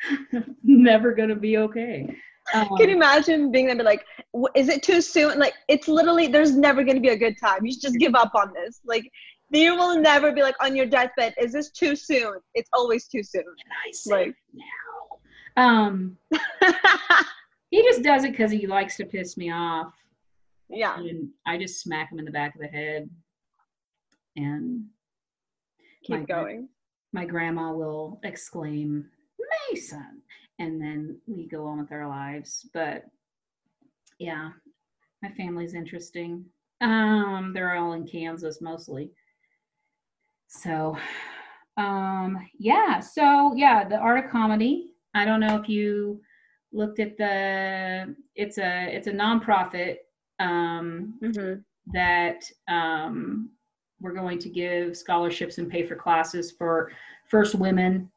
Never 0.63 1.13
gonna 1.15 1.37
be 1.37 1.59
okay. 1.59 2.07
Um, 2.55 2.69
Can 2.77 2.89
you 2.89 2.97
imagine 2.97 3.53
being 3.53 3.67
there 3.67 3.77
be 3.77 3.83
like, 3.83 4.05
is 4.55 4.69
it 4.69 4.83
too 4.83 5.01
soon? 5.01 5.39
Like, 5.39 5.55
it's 5.69 5.87
literally, 5.89 6.27
there's 6.27 6.57
never 6.57 6.83
to 6.85 6.99
be 6.99 7.11
a 7.11 7.17
good 7.17 7.37
time. 7.39 7.65
You 7.65 7.73
should 7.73 7.83
just 7.83 7.99
give 7.99 8.15
up 8.15 8.35
on 8.35 8.53
this. 8.55 8.81
Like, 8.85 9.09
you 9.51 9.77
will 9.77 10.01
never 10.01 10.33
be 10.33 10.43
like 10.43 10.57
on 10.63 10.75
your 10.75 10.87
deathbed, 10.87 11.35
is 11.41 11.53
this 11.53 11.71
too 11.71 11.97
soon? 11.97 12.35
It's 12.55 12.71
always 12.73 13.07
too 13.09 13.23
soon. 13.23 13.45
Like, 14.07 14.35
now. 14.55 15.63
Um, 15.63 16.17
he 17.71 17.83
just 17.83 18.03
does 18.03 18.25
it 18.25 18.33
because 18.33 18.51
he 18.51 18.67
likes 18.67 18.97
to 18.97 19.05
piss 19.05 19.37
me 19.37 19.51
off. 19.51 19.93
Yeah. 20.69 20.99
And 20.99 21.31
I 21.47 21.59
just 21.59 21.81
smack 21.81 22.13
him 22.13 22.19
in 22.19 22.25
the 22.25 22.31
back 22.31 22.55
of 22.55 22.61
the 22.61 22.69
head 22.69 23.11
and 24.37 24.85
keep 26.05 26.21
my, 26.21 26.25
going. 26.25 26.69
My 27.13 27.25
grandma 27.25 27.73
will 27.73 28.21
exclaim, 28.23 29.07
Mason. 29.71 30.23
And 30.59 30.81
then 30.81 31.19
we 31.27 31.47
go 31.47 31.67
on 31.67 31.79
with 31.79 31.93
our 31.93 32.09
lives. 32.09 32.69
But 32.75 33.05
yeah, 34.19 34.51
my 35.23 35.31
family's 35.31 35.75
interesting. 35.75 36.45
Um, 36.81 37.53
they're 37.55 37.77
all 37.77 37.93
in 37.95 38.07
Kansas 38.07 38.61
mostly. 38.61 39.11
So 40.49 40.97
um 41.77 42.39
yeah, 42.59 43.01
so 43.01 43.55
yeah, 43.55 43.89
the 43.89 43.97
art 43.97 44.25
of 44.25 44.31
comedy. 44.31 44.93
I 45.15 45.25
don't 45.25 45.41
know 45.41 45.57
if 45.57 45.69
you 45.69 46.21
looked 46.73 47.01
at 47.01 47.17
the 47.17 48.15
it's 48.35 48.59
a 48.59 48.95
it's 48.95 49.07
a 49.07 49.13
nonprofit 49.13 49.97
um 50.39 51.19
mm-hmm. 51.23 51.61
that 51.93 52.45
um 52.69 53.51
we're 54.01 54.15
going 54.15 54.39
to 54.39 54.49
give 54.49 54.97
scholarships 54.97 55.59
and 55.59 55.71
pay 55.71 55.87
for 55.87 55.95
classes 55.95 56.53
for 56.53 56.91
first 57.29 57.55
women 57.55 58.11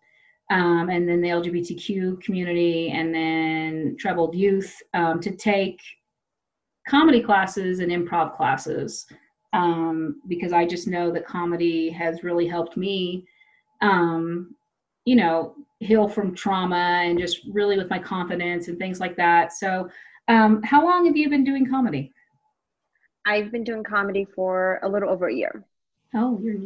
um, 0.54 0.90
and 0.90 1.10
then 1.10 1.20
the 1.20 1.30
LGBTQ 1.30 2.22
community 2.22 2.92
and 2.92 3.14
then 3.14 3.96
troubled 4.00 4.36
youth 4.36 4.80
um, 4.94 5.20
to 5.20 5.32
take 5.32 5.82
comedy 6.88 7.22
classes 7.22 7.80
and 7.80 7.92
improv 7.92 8.38
classes 8.38 9.08
um, 9.54 10.22
because 10.28 10.54
I 10.54 10.68
just 10.68 10.88
know 10.88 11.12
that 11.12 11.26
comedy 11.26 11.90
has 11.90 12.24
really 12.24 12.48
helped 12.48 12.78
me, 12.78 13.26
um, 13.82 14.54
you 15.06 15.16
know, 15.16 15.56
heal 15.80 16.08
from 16.08 16.36
trauma 16.36 17.02
and 17.04 17.18
just 17.18 17.40
really 17.52 17.76
with 17.76 17.90
my 17.90 17.98
confidence 17.98 18.68
and 18.68 18.78
things 18.78 19.00
like 19.00 19.18
that. 19.18 19.54
So, 19.54 19.90
um, 20.28 20.62
how 20.62 20.86
long 20.86 21.08
have 21.08 21.18
you 21.18 21.32
been 21.32 21.44
doing 21.44 21.68
comedy? 21.68 22.14
I've 23.26 23.52
been 23.52 23.64
doing 23.64 23.84
comedy 23.84 24.28
for 24.36 24.80
a 24.84 24.88
little 24.88 25.10
over 25.10 25.30
a 25.30 25.34
year. 25.34 25.66
Oh, 26.14 26.40
you're 26.44 26.60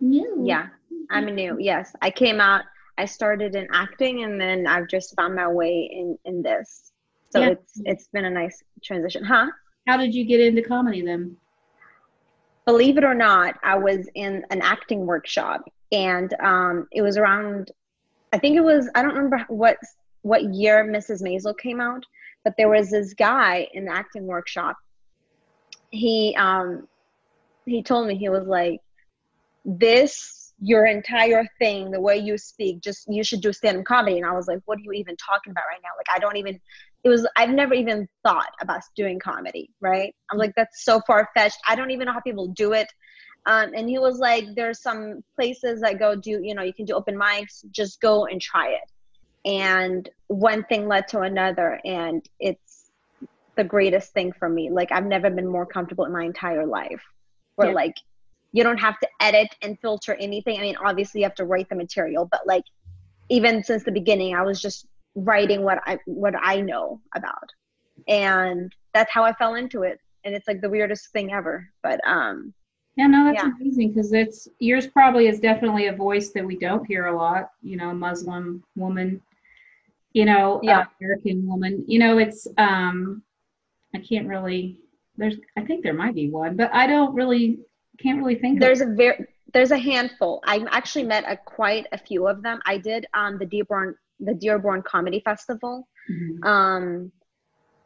new. 0.00 0.42
Yeah, 0.44 0.68
I'm 1.10 1.26
new. 1.26 1.58
Yes, 1.60 1.94
I 2.00 2.10
came 2.10 2.40
out. 2.40 2.62
I 2.96 3.06
started 3.06 3.54
in 3.54 3.66
acting, 3.72 4.24
and 4.24 4.40
then 4.40 4.66
I've 4.66 4.88
just 4.88 5.14
found 5.16 5.34
my 5.34 5.48
way 5.48 5.88
in 5.92 6.18
in 6.24 6.42
this. 6.42 6.92
So 7.30 7.40
yeah. 7.40 7.48
it's 7.50 7.80
it's 7.84 8.08
been 8.08 8.24
a 8.24 8.30
nice 8.30 8.62
transition, 8.82 9.24
huh? 9.24 9.46
How 9.86 9.96
did 9.96 10.14
you 10.14 10.24
get 10.24 10.40
into 10.40 10.62
comedy 10.62 11.02
then? 11.02 11.36
Believe 12.64 12.96
it 12.96 13.04
or 13.04 13.14
not, 13.14 13.56
I 13.62 13.76
was 13.76 14.08
in 14.14 14.44
an 14.50 14.62
acting 14.62 15.04
workshop, 15.06 15.62
and 15.92 16.32
um, 16.40 16.88
it 16.92 17.02
was 17.02 17.18
around. 17.18 17.72
I 18.32 18.38
think 18.38 18.56
it 18.56 18.62
was. 18.64 18.88
I 18.94 19.02
don't 19.02 19.14
remember 19.14 19.44
what 19.48 19.78
what 20.22 20.42
year 20.54 20.84
Mrs. 20.84 21.22
Maisel 21.22 21.56
came 21.56 21.80
out, 21.80 22.04
but 22.44 22.54
there 22.56 22.68
was 22.68 22.90
this 22.90 23.12
guy 23.14 23.68
in 23.74 23.84
the 23.84 23.92
acting 23.92 24.26
workshop. 24.26 24.76
He 25.90 26.34
um, 26.38 26.88
he 27.66 27.82
told 27.82 28.06
me 28.06 28.16
he 28.16 28.28
was 28.28 28.46
like, 28.46 28.80
this 29.64 30.43
your 30.60 30.86
entire 30.86 31.46
thing 31.58 31.90
the 31.90 32.00
way 32.00 32.16
you 32.16 32.38
speak 32.38 32.80
just 32.80 33.06
you 33.08 33.24
should 33.24 33.40
do 33.40 33.52
stand-up 33.52 33.84
comedy. 33.84 34.16
And 34.16 34.26
i 34.26 34.32
was 34.32 34.46
like 34.46 34.60
what 34.66 34.78
are 34.78 34.82
you 34.82 34.92
even 34.92 35.16
talking 35.16 35.50
about 35.50 35.64
right 35.70 35.80
now? 35.82 35.90
Like 35.96 36.06
i 36.14 36.18
don't 36.18 36.36
even 36.36 36.60
it 37.02 37.08
was 37.08 37.26
i've 37.36 37.50
never 37.50 37.74
even 37.74 38.08
thought 38.22 38.52
about 38.60 38.82
doing 38.96 39.18
comedy 39.18 39.70
right? 39.80 40.14
I'm 40.30 40.38
like 40.38 40.52
that's 40.56 40.84
so 40.84 41.00
far-fetched. 41.06 41.58
I 41.68 41.74
don't 41.74 41.90
even 41.90 42.06
know 42.06 42.12
how 42.12 42.20
people 42.20 42.48
do 42.48 42.72
it. 42.72 42.88
Um, 43.46 43.72
and 43.74 43.88
he 43.88 43.98
was 43.98 44.18
like 44.18 44.46
there's 44.54 44.80
some 44.80 45.22
places 45.34 45.80
that 45.80 45.98
go 45.98 46.14
do 46.14 46.40
you 46.42 46.54
know 46.54 46.62
you 46.62 46.72
can 46.72 46.86
do 46.86 46.94
open 46.94 47.16
mics 47.16 47.64
just 47.70 48.00
go 48.00 48.26
and 48.26 48.40
try 48.40 48.68
it. 48.68 48.90
And 49.46 50.08
one 50.28 50.64
thing 50.64 50.88
led 50.88 51.08
to 51.08 51.20
another 51.20 51.80
and 51.84 52.26
it's 52.40 52.90
the 53.56 53.64
greatest 53.64 54.12
thing 54.12 54.32
for 54.32 54.48
me. 54.48 54.70
Like 54.70 54.92
i've 54.92 55.06
never 55.06 55.30
been 55.30 55.48
more 55.48 55.66
comfortable 55.66 56.04
in 56.04 56.12
my 56.12 56.24
entire 56.24 56.64
life. 56.64 57.02
Where 57.56 57.68
yeah. 57.68 57.74
like 57.74 57.96
you 58.54 58.62
don't 58.62 58.78
have 58.78 58.98
to 59.00 59.08
edit 59.20 59.48
and 59.62 59.78
filter 59.80 60.14
anything. 60.14 60.58
I 60.58 60.62
mean, 60.62 60.76
obviously 60.76 61.20
you 61.20 61.26
have 61.26 61.34
to 61.34 61.44
write 61.44 61.68
the 61.68 61.74
material, 61.74 62.28
but 62.30 62.46
like 62.46 62.62
even 63.28 63.64
since 63.64 63.82
the 63.82 63.90
beginning, 63.90 64.36
I 64.36 64.42
was 64.42 64.62
just 64.62 64.86
writing 65.16 65.62
what 65.62 65.80
I 65.86 65.98
what 66.06 66.34
I 66.40 66.60
know 66.60 67.00
about. 67.16 67.50
And 68.06 68.72
that's 68.92 69.12
how 69.12 69.24
I 69.24 69.32
fell 69.32 69.56
into 69.56 69.82
it. 69.82 69.98
And 70.22 70.36
it's 70.36 70.46
like 70.46 70.60
the 70.60 70.70
weirdest 70.70 71.10
thing 71.10 71.32
ever. 71.32 71.68
But 71.82 72.00
um 72.06 72.54
yeah, 72.96 73.08
no, 73.08 73.24
that's 73.24 73.42
yeah. 73.42 73.50
amazing 73.60 73.88
because 73.88 74.12
it's 74.12 74.46
yours 74.60 74.86
probably 74.86 75.26
is 75.26 75.40
definitely 75.40 75.88
a 75.88 75.92
voice 75.92 76.30
that 76.30 76.46
we 76.46 76.56
don't 76.56 76.86
hear 76.86 77.06
a 77.06 77.16
lot, 77.16 77.50
you 77.60 77.76
know, 77.76 77.92
Muslim 77.92 78.62
woman, 78.76 79.20
you 80.12 80.24
know, 80.24 80.60
yeah. 80.62 80.82
Uh, 80.82 80.84
American 81.00 81.44
woman. 81.44 81.82
You 81.88 81.98
know, 81.98 82.18
it's 82.18 82.46
um 82.56 83.20
I 83.96 83.98
can't 83.98 84.28
really 84.28 84.78
there's 85.16 85.34
I 85.56 85.62
think 85.62 85.82
there 85.82 85.92
might 85.92 86.14
be 86.14 86.30
one, 86.30 86.54
but 86.56 86.72
I 86.72 86.86
don't 86.86 87.16
really 87.16 87.58
can't 88.00 88.18
really 88.18 88.36
think 88.36 88.60
there's 88.60 88.80
a 88.80 88.86
very 88.86 89.26
there's 89.52 89.70
a 89.70 89.78
handful. 89.78 90.42
I 90.44 90.64
actually 90.70 91.04
met 91.04 91.24
a 91.26 91.36
quite 91.36 91.86
a 91.92 91.98
few 91.98 92.26
of 92.26 92.42
them. 92.42 92.60
I 92.66 92.78
did 92.78 93.06
um 93.14 93.38
the 93.38 93.46
dearborn 93.46 93.96
the 94.20 94.34
dearborn 94.34 94.82
comedy 94.82 95.20
festival 95.24 95.88
mm-hmm. 96.10 96.44
um 96.44 97.12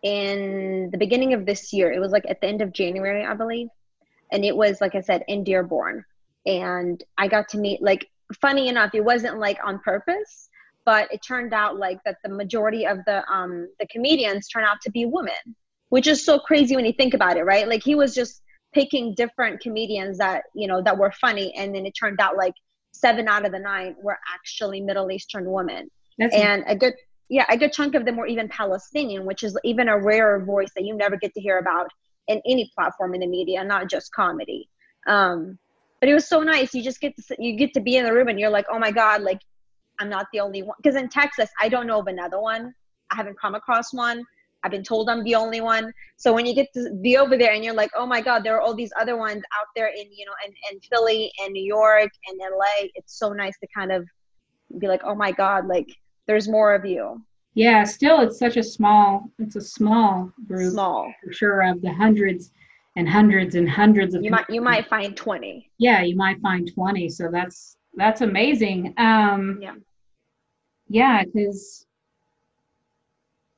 in 0.02 0.90
the 0.92 0.98
beginning 0.98 1.34
of 1.34 1.44
this 1.44 1.72
year. 1.72 1.92
It 1.92 2.00
was 2.00 2.12
like 2.12 2.24
at 2.28 2.40
the 2.40 2.46
end 2.46 2.62
of 2.62 2.72
january 2.72 3.24
i 3.24 3.34
believe. 3.34 3.68
And 4.32 4.44
it 4.44 4.56
was 4.56 4.80
like 4.80 4.94
i 4.94 5.00
said 5.00 5.24
in 5.28 5.44
dearborn. 5.44 6.04
And 6.46 7.02
i 7.18 7.28
got 7.28 7.48
to 7.50 7.58
meet 7.58 7.82
like 7.82 8.06
funny 8.40 8.68
enough 8.68 8.94
it 8.94 9.04
wasn't 9.04 9.38
like 9.38 9.58
on 9.64 9.78
purpose 9.80 10.48
but 10.84 11.10
it 11.12 11.22
turned 11.22 11.54
out 11.54 11.78
like 11.78 11.98
that 12.04 12.16
the 12.22 12.28
majority 12.28 12.86
of 12.86 12.98
the 13.06 13.22
um 13.30 13.68
the 13.80 13.86
comedians 13.86 14.48
turn 14.48 14.64
out 14.64 14.78
to 14.82 14.90
be 14.90 15.06
women 15.06 15.56
which 15.88 16.06
is 16.06 16.24
so 16.24 16.38
crazy 16.38 16.76
when 16.76 16.84
you 16.84 16.92
think 16.92 17.14
about 17.14 17.36
it 17.36 17.44
right? 17.44 17.68
Like 17.68 17.82
he 17.82 17.94
was 17.94 18.14
just 18.14 18.42
picking 18.72 19.14
different 19.14 19.60
comedians 19.60 20.18
that 20.18 20.44
you 20.54 20.68
know 20.68 20.82
that 20.82 20.96
were 20.96 21.12
funny 21.12 21.54
and 21.56 21.74
then 21.74 21.86
it 21.86 21.92
turned 21.92 22.20
out 22.20 22.36
like 22.36 22.54
seven 22.92 23.28
out 23.28 23.44
of 23.44 23.52
the 23.52 23.58
nine 23.58 23.94
were 24.02 24.18
actually 24.34 24.80
middle 24.80 25.10
eastern 25.10 25.50
women. 25.50 25.90
That's 26.18 26.34
and 26.34 26.64
a 26.66 26.76
good 26.76 26.94
yeah 27.28 27.46
a 27.48 27.56
good 27.56 27.72
chunk 27.72 27.94
of 27.94 28.04
them 28.04 28.16
were 28.16 28.26
even 28.26 28.48
palestinian 28.48 29.24
which 29.24 29.42
is 29.42 29.56
even 29.64 29.88
a 29.88 29.98
rare 29.98 30.44
voice 30.44 30.70
that 30.74 30.84
you 30.84 30.96
never 30.96 31.16
get 31.16 31.32
to 31.34 31.40
hear 31.40 31.58
about 31.58 31.88
in 32.26 32.42
any 32.46 32.70
platform 32.74 33.14
in 33.14 33.20
the 33.20 33.26
media 33.26 33.62
not 33.64 33.88
just 33.88 34.12
comedy. 34.12 34.68
Um 35.06 35.58
but 36.00 36.08
it 36.08 36.14
was 36.14 36.28
so 36.28 36.44
nice. 36.44 36.74
You 36.74 36.82
just 36.82 37.00
get 37.00 37.16
to 37.16 37.36
you 37.38 37.56
get 37.56 37.72
to 37.74 37.80
be 37.80 37.96
in 37.96 38.04
the 38.04 38.12
room 38.12 38.28
and 38.28 38.38
you're 38.38 38.50
like 38.50 38.66
oh 38.70 38.78
my 38.78 38.90
god 38.90 39.22
like 39.22 39.40
i'm 39.98 40.10
not 40.10 40.26
the 40.32 40.40
only 40.40 40.62
one. 40.62 40.76
Because 40.82 40.96
in 40.96 41.08
texas 41.08 41.50
i 41.60 41.68
don't 41.68 41.86
know 41.86 42.00
of 42.00 42.06
another 42.06 42.40
one. 42.40 42.74
I 43.10 43.16
haven't 43.16 43.40
come 43.40 43.54
across 43.54 43.94
one 43.94 44.22
I've 44.62 44.70
been 44.70 44.82
told 44.82 45.08
I'm 45.08 45.22
the 45.24 45.34
only 45.34 45.60
one. 45.60 45.92
So 46.16 46.32
when 46.32 46.44
you 46.46 46.54
get 46.54 46.72
to 46.74 46.92
be 47.00 47.16
over 47.16 47.36
there 47.36 47.52
and 47.52 47.64
you're 47.64 47.74
like, 47.74 47.90
oh 47.96 48.06
my 48.06 48.20
God, 48.20 48.42
there 48.42 48.56
are 48.56 48.60
all 48.60 48.74
these 48.74 48.92
other 48.98 49.16
ones 49.16 49.42
out 49.58 49.66
there 49.76 49.88
in, 49.88 50.12
you 50.12 50.26
know, 50.26 50.32
in, 50.46 50.52
in 50.70 50.80
Philly 50.90 51.30
and 51.44 51.52
New 51.52 51.64
York 51.64 52.10
and 52.28 52.38
LA, 52.40 52.88
it's 52.94 53.18
so 53.18 53.32
nice 53.32 53.58
to 53.60 53.68
kind 53.74 53.92
of 53.92 54.06
be 54.78 54.88
like, 54.88 55.02
oh 55.04 55.14
my 55.14 55.32
God, 55.32 55.66
like 55.66 55.88
there's 56.26 56.48
more 56.48 56.74
of 56.74 56.84
you. 56.84 57.22
Yeah, 57.54 57.84
still 57.84 58.20
it's 58.20 58.38
such 58.38 58.56
a 58.56 58.62
small, 58.62 59.30
it's 59.38 59.56
a 59.56 59.60
small 59.60 60.32
group. 60.46 60.72
Small. 60.72 61.12
For 61.24 61.32
sure 61.32 61.62
of 61.62 61.80
the 61.80 61.92
hundreds 61.92 62.52
and 62.98 63.08
hundreds 63.08 63.54
and 63.54 63.70
hundreds 63.70 64.14
of 64.14 64.24
you 64.24 64.30
might 64.30 64.50
you 64.50 64.60
might 64.60 64.88
find 64.88 65.16
20 65.16 65.70
yeah 65.78 66.02
you 66.02 66.16
might 66.16 66.40
find 66.40 66.68
20 66.74 67.08
so 67.08 67.28
that's 67.30 67.76
that's 67.94 68.22
amazing 68.22 68.92
um 68.98 69.58
yeah 69.62 69.74
yeah 70.88 71.22
because 71.22 71.86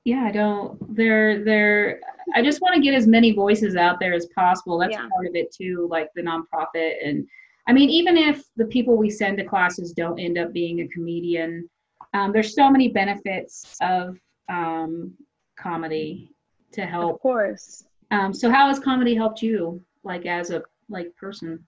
yeah 0.05 0.25
i 0.25 0.31
don't 0.31 0.79
they're 0.97 1.45
they're 1.45 2.01
i 2.35 2.43
just 2.43 2.61
want 2.61 2.75
to 2.75 2.81
get 2.81 2.95
as 2.95 3.07
many 3.07 3.33
voices 3.33 3.77
out 3.77 4.01
there 4.01 4.15
as 4.15 4.27
possible. 4.35 4.79
That's 4.79 4.93
yeah. 4.93 5.09
part 5.13 5.27
of 5.27 5.35
it 5.35 5.53
too 5.53 5.87
like 5.91 6.09
the 6.15 6.23
nonprofit 6.23 6.95
and 7.05 7.27
i 7.69 7.73
mean 7.73 7.91
even 7.91 8.17
if 8.17 8.43
the 8.57 8.67
people 8.67 8.97
we 8.97 9.11
send 9.11 9.39
to 9.39 9.45
classes 9.45 9.93
don't 9.93 10.19
end 10.19 10.39
up 10.39 10.53
being 10.53 10.81
a 10.81 10.89
comedian 10.89 11.69
um, 12.13 12.33
there's 12.33 12.55
so 12.55 12.71
many 12.71 12.89
benefits 12.89 13.77
of 13.81 14.19
um, 14.49 15.15
comedy 15.57 16.33
to 16.73 16.85
help. 16.85 17.15
of 17.15 17.21
course. 17.21 17.85
Um, 18.11 18.35
so 18.35 18.51
how 18.51 18.67
has 18.69 18.81
comedy 18.81 19.15
helped 19.15 19.43
you 19.43 19.81
like 20.03 20.27
as 20.27 20.51
a 20.51 20.63
like 20.89 21.15
person? 21.17 21.65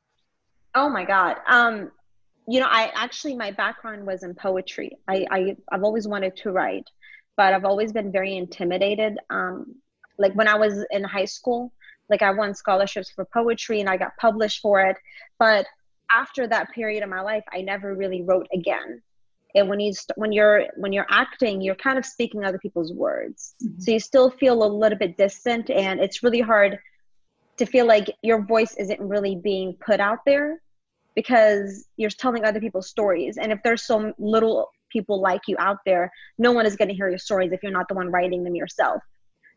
Oh 0.74 0.88
my 0.88 1.04
god 1.04 1.36
um 1.48 1.92
you 2.48 2.58
know 2.58 2.66
i 2.70 2.90
actually 2.94 3.36
my 3.36 3.50
background 3.50 4.06
was 4.06 4.22
in 4.22 4.34
poetry. 4.34 4.96
I, 5.06 5.26
I 5.30 5.56
i've 5.70 5.84
always 5.84 6.08
wanted 6.08 6.34
to 6.38 6.50
write 6.50 6.88
but 7.36 7.54
I've 7.54 7.64
always 7.64 7.92
been 7.92 8.12
very 8.12 8.36
intimidated. 8.36 9.18
Um, 9.30 9.76
like 10.18 10.34
when 10.34 10.48
I 10.48 10.56
was 10.56 10.84
in 10.90 11.04
high 11.04 11.24
school, 11.24 11.72
like 12.10 12.22
I 12.22 12.30
won 12.30 12.54
scholarships 12.54 13.10
for 13.10 13.24
poetry 13.24 13.80
and 13.80 13.88
I 13.88 13.96
got 13.96 14.16
published 14.20 14.60
for 14.60 14.80
it, 14.80 14.96
but 15.38 15.66
after 16.10 16.46
that 16.46 16.70
period 16.72 17.02
of 17.02 17.08
my 17.08 17.20
life, 17.20 17.44
I 17.52 17.62
never 17.62 17.94
really 17.94 18.22
wrote 18.22 18.46
again. 18.52 19.02
And 19.54 19.68
when 19.68 19.80
you 19.80 19.92
st- 19.92 20.16
when 20.16 20.32
you're 20.32 20.66
when 20.76 20.92
you're 20.92 21.06
acting, 21.10 21.60
you're 21.60 21.74
kind 21.74 21.98
of 21.98 22.06
speaking 22.06 22.44
other 22.44 22.58
people's 22.58 22.92
words, 22.92 23.54
mm-hmm. 23.62 23.80
so 23.80 23.90
you 23.92 24.00
still 24.00 24.30
feel 24.30 24.62
a 24.62 24.66
little 24.66 24.98
bit 24.98 25.16
distant, 25.18 25.68
and 25.68 26.00
it's 26.00 26.22
really 26.22 26.40
hard 26.40 26.78
to 27.58 27.66
feel 27.66 27.86
like 27.86 28.10
your 28.22 28.42
voice 28.42 28.74
isn't 28.78 29.00
really 29.00 29.36
being 29.36 29.74
put 29.74 30.00
out 30.00 30.20
there 30.24 30.62
because 31.14 31.86
you're 31.96 32.08
telling 32.08 32.44
other 32.44 32.60
people's 32.60 32.88
stories. 32.88 33.36
And 33.36 33.52
if 33.52 33.62
there's 33.62 33.82
so 33.82 34.14
little 34.18 34.70
people 34.92 35.20
like 35.20 35.42
you 35.48 35.56
out 35.58 35.78
there, 35.86 36.10
no 36.38 36.52
one 36.52 36.66
is 36.66 36.76
going 36.76 36.88
to 36.88 36.94
hear 36.94 37.08
your 37.08 37.18
stories 37.18 37.52
if 37.52 37.62
you're 37.62 37.72
not 37.72 37.88
the 37.88 37.94
one 37.94 38.10
writing 38.10 38.44
them 38.44 38.54
yourself. 38.54 39.02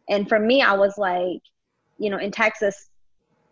And 0.10 0.30
for 0.30 0.40
me, 0.40 0.62
I 0.62 0.74
was 0.74 0.98
like, 0.98 1.42
you 1.98 2.10
know, 2.10 2.18
in 2.18 2.32
Texas, 2.32 2.90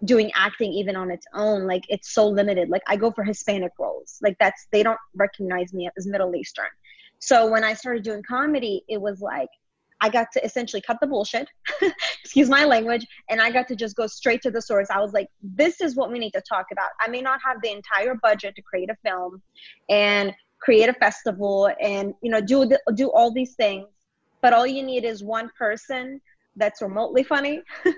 doing 0.06 0.32
acting 0.36 0.72
even 0.74 0.96
on 0.96 1.10
its 1.10 1.26
own 1.34 1.66
like 1.66 1.84
it's 1.90 2.14
so 2.14 2.28
limited. 2.28 2.70
Like 2.70 2.82
i 2.88 2.96
go 2.96 3.12
for 3.12 3.24
hispanic 3.24 3.72
roles. 3.80 4.20
Like 4.22 4.36
that's 4.40 4.68
they 4.72 4.84
don't 4.84 5.00
recognize 5.16 5.74
me 5.74 5.90
as 5.98 6.08
middle 6.08 6.36
eastern. 6.36 6.68
So 7.20 7.50
when 7.50 7.64
i 7.64 7.74
started 7.74 8.04
doing 8.04 8.22
comedy 8.28 8.84
it 8.90 9.00
was 9.00 9.22
like 9.22 9.48
i 10.02 10.10
got 10.10 10.28
to 10.34 10.44
essentially 10.44 10.82
cut 10.86 10.98
the 11.00 11.08
bullshit 11.08 11.48
excuse 12.22 12.50
my 12.50 12.66
language 12.66 13.08
and 13.30 13.42
i 13.42 13.50
got 13.50 13.66
to 13.70 13.76
just 13.78 13.96
go 13.96 14.08
straight 14.08 14.42
to 14.42 14.52
the 14.52 14.62
source. 14.62 14.90
I 14.90 15.00
was 15.00 15.14
like 15.14 15.28
this 15.42 15.80
is 15.80 15.96
what 15.96 16.12
we 16.12 16.20
need 16.20 16.32
to 16.32 16.42
talk 16.42 16.66
about. 16.72 16.90
I 17.00 17.08
may 17.10 17.22
not 17.22 17.40
have 17.46 17.62
the 17.62 17.72
entire 17.72 18.16
budget 18.16 18.56
to 18.56 18.62
create 18.62 18.90
a 18.90 18.98
film 19.06 19.42
and 19.90 20.34
create 20.64 20.90
a 20.90 20.94
festival 20.94 21.70
and 21.82 22.14
you 22.22 22.32
know 22.32 22.42
do 22.42 22.66
the, 22.66 22.80
do 22.96 23.12
all 23.12 23.32
these 23.32 23.56
things. 23.56 23.88
But 24.42 24.54
all 24.54 24.68
you 24.68 24.84
need 24.84 25.06
is 25.06 25.24
one 25.24 25.50
person 25.58 26.22
that's 26.56 26.82
remotely 26.82 27.24
funny. 27.24 27.62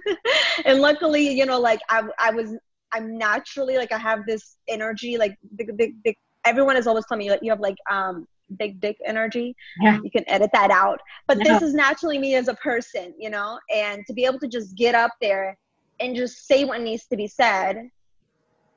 And 0.65 0.79
luckily 0.79 1.29
you 1.29 1.45
know 1.45 1.59
like 1.59 1.81
I, 1.89 2.03
I 2.17 2.31
was 2.31 2.55
i'm 2.93 3.17
naturally 3.17 3.75
like 3.77 3.91
i 3.91 3.97
have 3.97 4.25
this 4.25 4.57
energy 4.69 5.17
like 5.17 5.35
big 5.57 5.75
big 5.75 5.91
big 6.03 6.15
everyone 6.45 6.77
is 6.77 6.87
always 6.87 7.05
telling 7.07 7.25
me 7.25 7.29
like 7.29 7.41
you 7.43 7.51
have 7.51 7.59
like 7.59 7.75
um 7.91 8.25
big 8.57 8.79
dick 8.79 8.97
energy. 9.05 9.55
Yeah. 9.81 9.99
you 10.03 10.11
can 10.11 10.23
edit 10.27 10.49
that 10.53 10.71
out. 10.71 10.99
But 11.27 11.43
this 11.43 11.61
is 11.61 11.73
naturally 11.73 12.19
me 12.19 12.35
as 12.35 12.47
a 12.47 12.53
person 12.55 13.13
you 13.17 13.29
know? 13.29 13.59
And 13.73 14.03
to 14.07 14.13
be 14.13 14.25
able 14.25 14.39
to 14.39 14.47
just 14.47 14.75
get 14.75 14.95
up 14.95 15.11
there 15.21 15.57
and 15.99 16.15
just 16.15 16.47
say 16.47 16.65
what 16.65 16.81
needs 16.81 17.05
to 17.07 17.17
be 17.17 17.27
said 17.27 17.89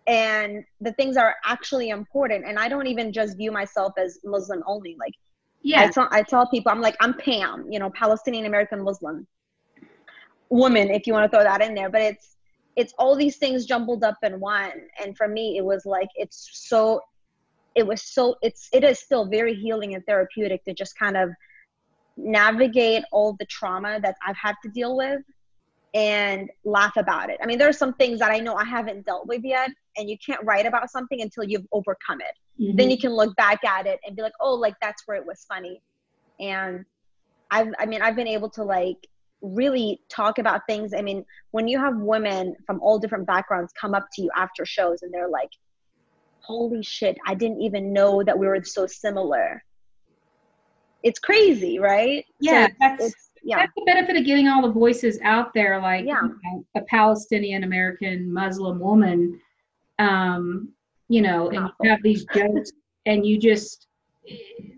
and 0.09 0.65
the 0.81 0.93
things 0.95 1.17
are 1.17 1.37
actually 1.45 1.91
important. 1.91 2.45
And 2.47 2.59
i 2.59 2.69
don't 2.69 2.87
even 2.87 3.12
just 3.12 3.37
view 3.37 3.53
myself 3.53 3.93
as 3.99 4.19
muslim 4.25 4.62
only. 4.67 4.97
Like 4.99 5.12
yeah. 5.62 5.83
I 5.83 5.88
tell, 5.88 6.09
I 6.11 6.23
tell 6.23 6.49
people 6.49 6.73
i'm 6.73 6.81
like 6.81 6.97
i'm 7.00 7.15
pam 7.15 7.67
you 7.71 7.79
know 7.79 7.91
palestinian 7.91 8.47
american 8.47 8.83
muslim 8.83 9.27
woman 10.50 10.91
if 10.91 11.07
you 11.07 11.12
want 11.12 11.31
to 11.31 11.37
throw 11.37 11.45
that 11.45 11.61
in 11.61 11.75
there. 11.75 11.91
But 11.91 12.03
it's 12.03 12.37
it's 12.77 12.95
all 12.99 13.17
these 13.17 13.37
things 13.37 13.67
jumbled 13.67 14.05
up 14.05 14.17
in 14.23 14.41
one. 14.41 14.73
And 15.03 15.17
for 15.17 15.29
me 15.29 15.59
it 15.59 15.65
was 15.65 15.85
like 15.85 16.09
it's 16.15 16.49
so 16.53 17.00
it 17.75 17.87
was 17.87 18.03
so 18.03 18.37
it's 18.43 18.69
it 18.73 18.85
is 18.85 18.99
still 18.99 19.27
very 19.27 19.55
healing 19.55 19.95
and 19.95 20.05
therapeutic 20.07 20.65
to 20.65 20.75
just 20.75 20.99
kind 20.99 21.17
of 21.17 21.31
navigate 22.17 23.05
all 23.12 23.37
the 23.38 23.47
trauma 23.47 24.00
that 24.00 24.17
I've 24.27 24.37
had 24.37 24.57
to 24.65 24.69
deal 24.71 24.97
with 24.97 25.23
and 25.95 26.50
laugh 26.64 26.97
about 26.97 27.30
it. 27.30 27.38
I 27.42 27.47
mean, 27.47 27.59
there 27.59 27.68
are 27.68 27.73
some 27.73 27.95
things 27.95 28.18
that 28.18 28.30
I 28.30 28.38
know 28.38 28.54
I 28.54 28.64
haven't 28.64 29.07
dealt 29.07 29.26
with 29.26 29.42
yet, 29.45 29.71
and 29.97 30.09
you 30.09 30.16
can't 30.25 30.40
write 30.45 30.66
about 30.66 30.90
something 30.90 31.23
until 31.23 31.45
you've 31.45 31.66
overcome 31.73 32.21
it. 32.21 32.62
Mm-hmm. 32.62 32.76
Then 32.76 32.90
you 32.90 32.99
can 32.99 33.12
look 33.12 33.35
back 33.37 33.64
at 33.64 33.87
it 33.87 33.99
and 34.07 34.14
be 34.14 34.23
like, 34.23 34.33
oh, 34.40 34.54
like 34.54 34.75
that's 34.83 35.02
where 35.07 35.16
it 35.16 35.26
was 35.26 35.45
funny. 35.49 35.80
And 36.40 36.85
I've, 37.50 37.68
I 37.78 37.87
mean, 37.87 38.02
I've 38.02 38.16
been 38.16 38.28
able 38.28 38.50
to 38.50 38.64
like 38.64 39.09
really 39.40 40.00
talk 40.09 40.38
about 40.38 40.62
things. 40.68 40.92
I 40.92 41.00
mean, 41.00 41.25
when 41.52 41.68
you 41.68 41.78
have 41.78 41.97
women 41.97 42.57
from 42.66 42.80
all 42.80 42.99
different 42.99 43.26
backgrounds 43.26 43.73
come 43.80 43.95
up 43.95 44.09
to 44.14 44.23
you 44.23 44.30
after 44.37 44.66
shows 44.66 45.02
and 45.02 45.12
they're 45.12 45.28
like, 45.28 45.50
holy 46.40 46.83
shit, 46.83 47.16
I 47.26 47.35
didn't 47.35 47.61
even 47.62 47.92
know 47.92 48.23
that 48.23 48.38
we 48.38 48.47
were 48.47 48.62
so 48.64 48.87
similar. 48.87 49.62
It's 51.02 51.18
crazy, 51.18 51.78
right? 51.78 52.25
Yeah, 52.40 52.66
so 52.66 52.75
that's, 52.80 53.27
yeah. 53.42 53.59
that's 53.59 53.73
the 53.76 53.85
benefit 53.85 54.16
of 54.16 54.25
getting 54.25 54.49
all 54.49 54.62
the 54.62 54.73
voices 54.73 55.18
out 55.23 55.52
there. 55.54 55.80
Like 55.80 56.04
yeah. 56.04 56.23
you 56.23 56.37
know, 56.45 56.64
a 56.76 56.83
Palestinian 56.83 57.64
American 57.64 58.33
Muslim 58.33 58.79
woman, 58.79 59.40
um, 59.98 60.70
you 61.09 61.22
know, 61.22 61.48
and 61.51 61.70
you 61.83 61.90
have 61.90 62.03
these 62.03 62.24
jokes, 62.35 62.72
and 63.07 63.24
you 63.24 63.38
just 63.38 63.87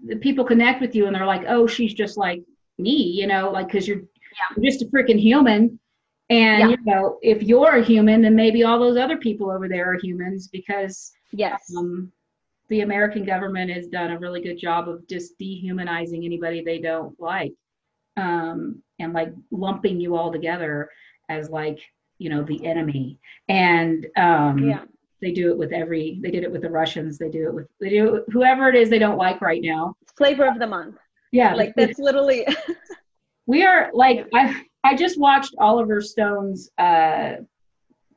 the 0.07 0.17
people 0.17 0.45
connect 0.45 0.81
with 0.81 0.95
you, 0.95 1.07
and 1.07 1.15
they're 1.15 1.27
like, 1.27 1.45
"Oh, 1.49 1.67
she's 1.67 1.95
just 1.95 2.17
like 2.17 2.43
me," 2.79 3.03
you 3.03 3.27
know, 3.27 3.51
like 3.51 3.67
because 3.67 3.87
you're 3.87 3.99
yeah. 3.99 4.57
I'm 4.57 4.63
just 4.63 4.83
a 4.83 4.87
freaking 4.87 5.21
human. 5.21 5.79
And 6.31 6.71
yeah. 6.71 6.77
you 6.77 6.77
know, 6.85 7.19
if 7.23 7.43
you're 7.43 7.77
a 7.77 7.85
human, 7.85 8.23
then 8.23 8.37
maybe 8.37 8.63
all 8.63 8.79
those 8.79 8.97
other 8.97 9.17
people 9.17 9.51
over 9.51 9.69
there 9.69 9.91
are 9.91 9.99
humans 9.99 10.47
because 10.47 11.13
yes, 11.33 11.75
um, 11.77 12.13
the 12.69 12.83
American 12.83 13.25
government 13.25 13.71
has 13.73 13.89
done 13.89 14.13
a 14.13 14.19
really 14.19 14.41
good 14.41 14.57
job 14.59 14.89
of 14.89 15.07
just 15.09 15.37
dehumanizing 15.39 16.25
anybody 16.25 16.63
they 16.63 16.79
don't 16.79 17.19
like, 17.21 17.53
um, 18.17 18.83
and 18.99 19.13
like 19.13 19.33
lumping 19.51 20.01
you 20.01 20.17
all 20.17 20.33
together 20.33 20.91
as 21.29 21.51
like 21.51 21.81
you 22.19 22.29
know 22.31 22.43
the 22.43 22.65
enemy. 22.65 23.19
And 23.49 24.07
um, 24.17 24.59
yeah. 24.59 24.85
they 25.21 25.33
do 25.33 25.51
it 25.51 25.59
with 25.59 25.73
every. 25.73 26.21
They 26.23 26.31
did 26.31 26.45
it 26.45 26.53
with 26.53 26.63
the 26.63 26.71
Russians. 26.71 27.19
They 27.19 27.31
do 27.31 27.49
it 27.49 27.55
with 27.55 27.67
they 27.81 27.91
do 27.91 28.17
it, 28.17 28.25
whoever 28.31 28.69
it 28.69 28.77
is 28.77 28.91
they 28.91 28.99
don't 28.99 29.19
like 29.19 29.41
right 29.41 29.63
now. 29.63 29.95
Flavor 30.17 30.47
of 30.47 30.59
the 30.59 30.67
month. 30.67 30.97
Yeah, 31.33 31.55
like 31.55 31.75
that's 31.77 31.99
literally. 31.99 32.47
we 33.47 33.65
are 33.65 33.91
like 33.93 34.27
I 34.35 34.65
I 34.85 34.95
just 34.95 35.19
watched 35.19 35.55
Oliver 35.59 36.01
Stone's 36.01 36.71
uh 36.79 37.37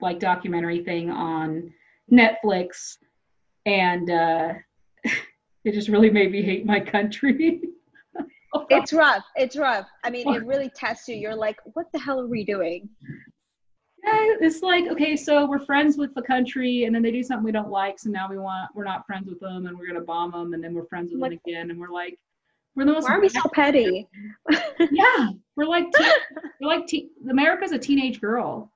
like 0.02 0.20
documentary 0.20 0.84
thing 0.84 1.10
on 1.10 1.74
Netflix 2.12 2.98
and 3.66 4.10
uh 4.10 4.54
it 5.64 5.74
just 5.74 5.88
really 5.88 6.10
made 6.10 6.32
me 6.32 6.42
hate 6.42 6.66
my 6.66 6.80
country. 6.80 7.62
it's 8.70 8.94
rough. 8.94 9.24
It's 9.36 9.56
rough. 9.56 9.88
I 10.04 10.10
mean, 10.10 10.28
it 10.34 10.46
really 10.46 10.70
tests 10.70 11.08
you. 11.08 11.16
You're 11.16 11.36
like, 11.36 11.60
what 11.74 11.92
the 11.92 12.00
hell 12.00 12.20
are 12.20 12.28
we 12.28 12.44
doing? 12.44 12.90
Yeah, 14.06 14.36
it's 14.42 14.62
like, 14.62 14.88
okay, 14.90 15.16
so 15.16 15.46
we're 15.46 15.60
friends 15.60 15.98
with 15.98 16.14
the 16.14 16.22
country 16.22 16.84
and 16.84 16.94
then 16.94 17.02
they 17.02 17.12
do 17.12 17.24
something 17.24 17.46
we 17.46 17.54
don't 17.54 17.70
like, 17.70 17.98
so 18.00 18.10
now 18.10 18.30
we 18.30 18.38
want 18.38 18.70
we're 18.76 18.84
not 18.84 19.06
friends 19.06 19.30
with 19.30 19.40
them 19.40 19.66
and 19.66 19.78
we're 19.78 19.88
gonna 19.88 20.02
bomb 20.02 20.32
them 20.32 20.54
and 20.54 20.62
then 20.62 20.74
we're 20.74 20.86
friends 20.88 21.12
with 21.14 21.22
like, 21.22 21.32
them 21.32 21.40
again 21.48 21.72
and 21.72 21.80
we're 21.80 21.90
like 21.90 22.20
we're 22.76 22.86
the 22.86 22.94
most. 22.94 23.04
Why 23.04 23.16
are 23.16 23.22
we 23.22 23.30
so 23.30 23.42
petty? 23.54 24.08
yeah, 24.92 25.30
we're 25.56 25.66
like 25.66 25.86
teen, 25.94 26.12
we're 26.60 26.68
like 26.68 26.88
teen, 26.88 27.10
America's 27.30 27.72
a 27.72 27.78
teenage 27.78 28.20
girl. 28.20 28.72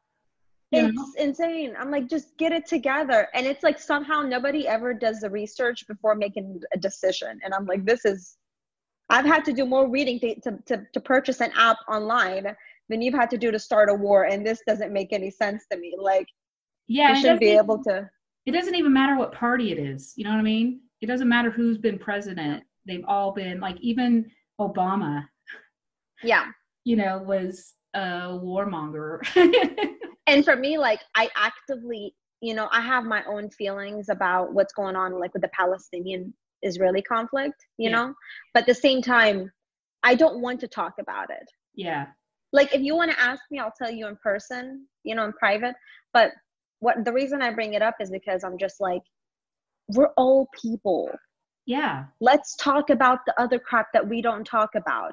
It's 0.71 1.15
insane. 1.15 1.75
I'm 1.79 1.89
like, 1.89 2.09
just 2.09 2.37
get 2.37 2.51
it 2.51 2.67
together. 2.67 3.29
And 3.33 3.45
it's 3.45 3.63
like 3.63 3.79
somehow 3.79 4.21
nobody 4.21 4.67
ever 4.67 4.93
does 4.93 5.21
the 5.21 5.29
research 5.29 5.87
before 5.87 6.13
making 6.13 6.61
a 6.73 6.77
decision. 6.77 7.39
And 7.43 7.53
I'm 7.53 7.65
like, 7.65 7.85
this 7.85 8.05
is. 8.05 8.37
I've 9.09 9.25
had 9.25 9.45
to 9.45 9.53
do 9.53 9.65
more 9.65 9.89
reading 9.89 10.19
to, 10.19 10.35
to, 10.41 10.57
to, 10.65 10.87
to 10.93 10.99
purchase 10.99 11.39
an 11.41 11.51
app 11.55 11.77
online 11.87 12.55
than 12.89 13.01
you've 13.01 13.13
had 13.13 13.29
to 13.29 13.37
do 13.37 13.51
to 13.51 13.59
start 13.59 13.89
a 13.89 13.93
war, 13.93 14.25
and 14.25 14.45
this 14.45 14.61
doesn't 14.67 14.91
make 14.91 15.13
any 15.13 15.31
sense 15.31 15.65
to 15.71 15.77
me. 15.77 15.95
Like, 15.97 16.27
yeah, 16.87 17.13
you 17.13 17.21
should 17.21 17.39
be 17.39 17.51
able 17.51 17.81
to. 17.83 18.09
It 18.45 18.51
doesn't 18.51 18.75
even 18.75 18.93
matter 18.93 19.17
what 19.17 19.33
party 19.33 19.71
it 19.71 19.79
is. 19.79 20.13
You 20.15 20.23
know 20.23 20.31
what 20.31 20.39
I 20.39 20.43
mean? 20.43 20.81
It 21.01 21.07
doesn't 21.07 21.27
matter 21.27 21.51
who's 21.51 21.77
been 21.77 21.99
president 21.99 22.63
they've 22.87 23.05
all 23.07 23.31
been 23.31 23.59
like 23.59 23.77
even 23.81 24.31
Obama. 24.59 25.25
Yeah. 26.23 26.45
You 26.85 26.95
know, 26.95 27.19
was 27.19 27.73
a 27.93 27.99
warmonger. 28.29 29.19
and 30.27 30.43
for 30.43 30.55
me, 30.55 30.77
like 30.77 31.01
I 31.15 31.29
actively, 31.35 32.15
you 32.41 32.53
know, 32.55 32.69
I 32.71 32.81
have 32.81 33.03
my 33.03 33.23
own 33.25 33.49
feelings 33.51 34.09
about 34.09 34.53
what's 34.53 34.73
going 34.73 34.95
on 34.95 35.19
like 35.19 35.33
with 35.33 35.41
the 35.41 35.49
Palestinian 35.49 36.33
Israeli 36.61 37.01
conflict, 37.01 37.55
you 37.77 37.89
yeah. 37.89 37.95
know? 37.95 38.13
But 38.53 38.61
at 38.61 38.67
the 38.67 38.75
same 38.75 39.01
time, 39.01 39.51
I 40.03 40.15
don't 40.15 40.41
want 40.41 40.59
to 40.61 40.67
talk 40.67 40.93
about 40.99 41.29
it. 41.29 41.49
Yeah. 41.75 42.07
Like 42.53 42.73
if 42.73 42.81
you 42.81 42.95
want 42.95 43.11
to 43.11 43.19
ask 43.19 43.41
me, 43.51 43.59
I'll 43.59 43.73
tell 43.77 43.91
you 43.91 44.07
in 44.07 44.17
person, 44.23 44.87
you 45.03 45.15
know, 45.15 45.25
in 45.25 45.33
private. 45.33 45.75
But 46.13 46.31
what 46.79 47.03
the 47.03 47.13
reason 47.13 47.41
I 47.41 47.51
bring 47.51 47.73
it 47.73 47.81
up 47.81 47.95
is 47.99 48.09
because 48.09 48.43
I'm 48.43 48.57
just 48.57 48.79
like, 48.79 49.01
we're 49.89 50.11
all 50.17 50.47
people 50.61 51.09
yeah. 51.67 52.05
Let's 52.21 52.55
talk 52.55 52.89
about 52.89 53.19
the 53.27 53.39
other 53.39 53.59
crap 53.59 53.87
that 53.93 54.07
we 54.07 54.21
don't 54.21 54.45
talk 54.45 54.69
about. 54.75 55.11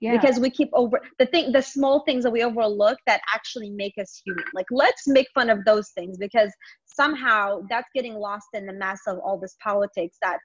Yeah. 0.00 0.18
Because 0.18 0.40
we 0.40 0.50
keep 0.50 0.68
over 0.72 1.00
the 1.20 1.26
thing, 1.26 1.52
the 1.52 1.62
small 1.62 2.02
things 2.04 2.24
that 2.24 2.32
we 2.32 2.42
overlook 2.42 2.98
that 3.06 3.20
actually 3.32 3.70
make 3.70 3.94
us 3.98 4.20
human. 4.26 4.44
Like, 4.52 4.66
let's 4.72 5.06
make 5.06 5.28
fun 5.32 5.48
of 5.48 5.64
those 5.64 5.90
things 5.90 6.18
because 6.18 6.52
somehow 6.86 7.60
that's 7.70 7.88
getting 7.94 8.14
lost 8.14 8.48
in 8.52 8.66
the 8.66 8.72
mess 8.72 8.98
of 9.06 9.20
all 9.20 9.38
this 9.38 9.54
politics 9.62 10.16
that 10.20 10.38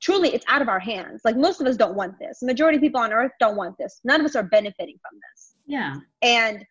truly 0.00 0.30
it's 0.34 0.44
out 0.48 0.62
of 0.62 0.68
our 0.68 0.78
hands. 0.78 1.22
Like, 1.24 1.36
most 1.36 1.60
of 1.60 1.66
us 1.66 1.76
don't 1.76 1.94
want 1.94 2.18
this. 2.18 2.40
The 2.40 2.46
majority 2.46 2.76
of 2.76 2.82
people 2.82 3.00
on 3.00 3.12
earth 3.12 3.32
don't 3.40 3.56
want 3.56 3.76
this. 3.78 4.00
None 4.04 4.20
of 4.20 4.26
us 4.26 4.36
are 4.36 4.42
benefiting 4.42 4.98
from 5.00 5.18
this. 5.18 5.54
Yeah. 5.66 5.96
And 6.22 6.64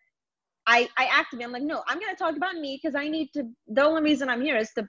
I, 0.66 0.88
I 0.96 1.08
actively, 1.12 1.44
I'm 1.44 1.52
like, 1.52 1.62
no, 1.62 1.82
I'm 1.86 1.98
going 1.98 2.14
to 2.14 2.18
talk 2.18 2.36
about 2.36 2.54
me 2.56 2.80
because 2.80 2.94
I 2.94 3.08
need 3.08 3.28
to. 3.34 3.48
The 3.68 3.82
only 3.82 4.02
reason 4.02 4.28
I'm 4.28 4.40
here 4.40 4.56
is 4.56 4.70
to 4.78 4.88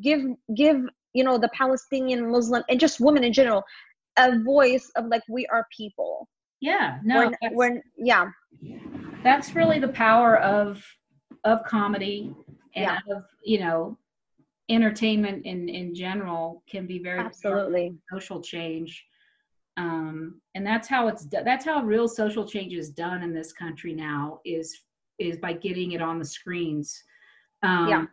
give 0.00 0.20
give 0.54 0.82
you 1.12 1.24
know 1.24 1.38
the 1.38 1.48
palestinian 1.54 2.30
muslim 2.30 2.62
and 2.68 2.78
just 2.78 3.00
women 3.00 3.24
in 3.24 3.32
general 3.32 3.64
a 4.18 4.38
voice 4.40 4.90
of 4.96 5.06
like 5.06 5.22
we 5.28 5.46
are 5.46 5.66
people 5.76 6.28
yeah 6.60 6.98
no 7.04 7.32
when, 7.40 7.54
when 7.54 7.82
yeah 7.96 8.26
that's 9.22 9.54
really 9.54 9.78
the 9.78 9.88
power 9.88 10.38
of 10.38 10.82
of 11.44 11.62
comedy 11.64 12.34
and 12.74 12.84
yeah. 12.84 13.16
of 13.16 13.24
you 13.44 13.58
know 13.58 13.96
entertainment 14.68 15.44
in 15.46 15.68
in 15.68 15.94
general 15.94 16.62
can 16.68 16.86
be 16.86 16.98
very 16.98 17.20
absolutely. 17.20 17.94
social 18.12 18.40
change. 18.40 19.04
Um, 19.76 20.40
and 20.54 20.66
that's 20.66 20.88
how 20.88 21.08
it's 21.08 21.26
that's 21.26 21.64
how 21.64 21.82
real 21.82 22.08
social 22.08 22.46
change 22.46 22.72
is 22.72 22.90
done 22.90 23.22
in 23.22 23.34
this 23.34 23.52
country 23.52 23.92
now 23.94 24.40
is 24.44 24.82
is 25.18 25.36
by 25.38 25.52
getting 25.52 25.92
it 25.92 26.02
on 26.02 26.18
the 26.18 26.24
screens. 26.24 27.02
Um, 27.62 27.88
Yeah. 27.88 28.04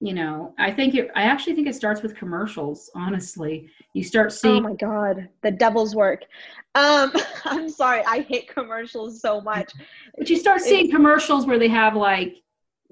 you 0.00 0.14
know 0.14 0.52
i 0.58 0.70
think 0.70 0.94
it 0.94 1.10
i 1.14 1.22
actually 1.22 1.54
think 1.54 1.68
it 1.68 1.74
starts 1.76 2.02
with 2.02 2.14
commercials 2.16 2.90
honestly. 2.94 3.68
You 3.94 4.02
start 4.02 4.32
seeing 4.32 4.54
oh 4.54 4.56
seeing 4.56 4.62
my 4.64 4.74
god 4.74 5.28
the 5.42 5.50
devil's 5.50 5.94
work. 5.94 6.22
Um 6.74 7.12
i'm 7.44 7.68
sorry 7.68 8.02
i 8.06 8.20
hate 8.20 8.48
commercials 8.48 9.20
so 9.20 9.40
much. 9.40 9.72
But 10.18 10.28
you 10.30 10.36
start 10.36 10.60
seeing 10.60 10.90
commercials 10.90 11.46
where 11.46 11.58
they 11.58 11.68
have 11.68 11.94
like 11.94 12.36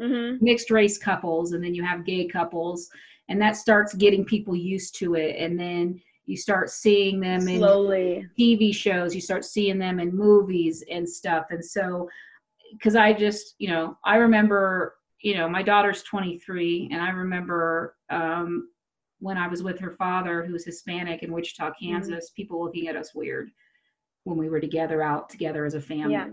hmm 0.00 0.36
mixed 0.40 0.70
race 0.70 0.96
couples 0.96 1.52
and 1.52 1.62
then 1.62 1.74
you 1.74 1.84
have 1.84 2.04
gay 2.04 2.26
couples 2.26 2.88
and 3.28 3.40
that 3.40 3.56
starts 3.56 3.94
getting 3.94 4.24
people 4.24 4.56
used 4.56 4.96
to 4.96 5.14
it 5.14 5.36
and 5.38 5.58
then 5.58 6.00
you 6.30 6.36
start 6.36 6.70
seeing 6.70 7.18
them 7.18 7.48
in 7.48 7.58
slowly 7.58 8.26
TV 8.38 8.74
shows, 8.74 9.14
you 9.14 9.20
start 9.20 9.44
seeing 9.44 9.78
them 9.78 9.98
in 9.98 10.16
movies 10.16 10.84
and 10.90 11.08
stuff. 11.08 11.46
And 11.50 11.64
so, 11.64 12.08
because 12.72 12.94
I 12.94 13.12
just, 13.12 13.56
you 13.58 13.68
know, 13.68 13.98
I 14.04 14.16
remember, 14.16 14.94
you 15.20 15.36
know, 15.36 15.48
my 15.48 15.62
daughter's 15.62 16.04
23, 16.04 16.90
and 16.92 17.02
I 17.02 17.10
remember 17.10 17.96
um, 18.10 18.68
when 19.18 19.36
I 19.36 19.48
was 19.48 19.64
with 19.64 19.80
her 19.80 19.90
father, 19.90 20.44
who 20.44 20.52
was 20.52 20.64
Hispanic 20.64 21.24
in 21.24 21.32
Wichita, 21.32 21.72
Kansas, 21.80 22.30
people 22.30 22.62
looking 22.62 22.86
at 22.86 22.94
us 22.94 23.12
weird 23.12 23.50
when 24.22 24.38
we 24.38 24.48
were 24.48 24.60
together 24.60 25.02
out 25.02 25.28
together 25.30 25.64
as 25.64 25.74
a 25.74 25.80
family. 25.80 26.12
Yeah. 26.12 26.28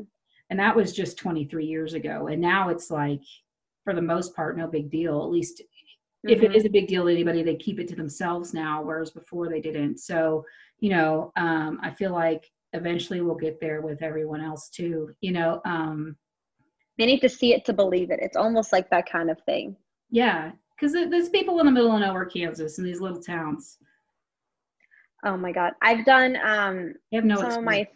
And 0.52 0.60
that 0.60 0.76
was 0.76 0.94
just 0.94 1.18
23 1.18 1.66
years 1.66 1.94
ago. 1.94 2.28
And 2.28 2.40
now 2.40 2.70
it's 2.70 2.92
like, 2.92 3.22
for 3.88 3.94
the 3.96 4.02
most 4.02 4.36
part, 4.36 4.58
no 4.58 4.68
big 4.68 4.90
deal. 4.92 5.22
At 5.24 5.30
least 5.30 5.62
if 6.26 6.44
it 6.44 6.52
Mhm. 6.52 6.56
is 6.58 6.66
a 6.66 6.70
big 6.70 6.88
deal 6.90 7.06
to 7.06 7.10
anybody, 7.10 7.42
they 7.42 7.56
keep 7.56 7.80
it 7.80 7.88
to 7.88 7.96
themselves 7.96 8.54
now, 8.54 8.84
whereas 8.84 9.12
before 9.12 9.48
they 9.48 9.62
didn't. 9.62 10.00
So, 10.00 10.44
you 10.80 10.90
know, 10.90 11.32
um, 11.38 11.80
I 11.82 11.92
feel 11.92 12.12
like 12.12 12.44
eventually 12.74 13.22
we'll 13.22 13.36
get 13.36 13.62
there 13.62 13.80
with 13.82 14.02
everyone 14.02 14.42
else 14.42 14.68
too. 14.70 15.16
You 15.22 15.32
know, 15.32 15.62
um, 15.64 16.18
they 16.98 17.06
need 17.06 17.22
to 17.22 17.30
see 17.30 17.54
it 17.54 17.64
to 17.64 17.72
believe 17.72 18.12
it 18.12 18.20
it's 18.22 18.36
almost 18.36 18.74
like 18.74 18.90
that 18.90 19.10
kind 19.10 19.30
of 19.32 19.40
thing 19.46 19.78
yeah, 20.10 20.52
because 20.76 20.92
there's 20.94 21.30
people 21.30 21.60
in 21.62 21.66
the 21.66 21.72
middle 21.72 21.94
of 21.94 22.00
nowhere, 22.02 22.26
Kansas, 22.26 22.78
in 22.78 22.84
these 22.84 23.00
little 23.00 23.22
towns. 23.22 23.78
oh 25.26 25.38
my 25.38 25.52
god 25.52 25.74
i've 25.82 26.04
done 26.06 26.36
um 26.44 26.94
have 27.14 27.24
no. 27.24 27.36
some 27.38 27.52
of 27.60 27.64
my 27.64 27.88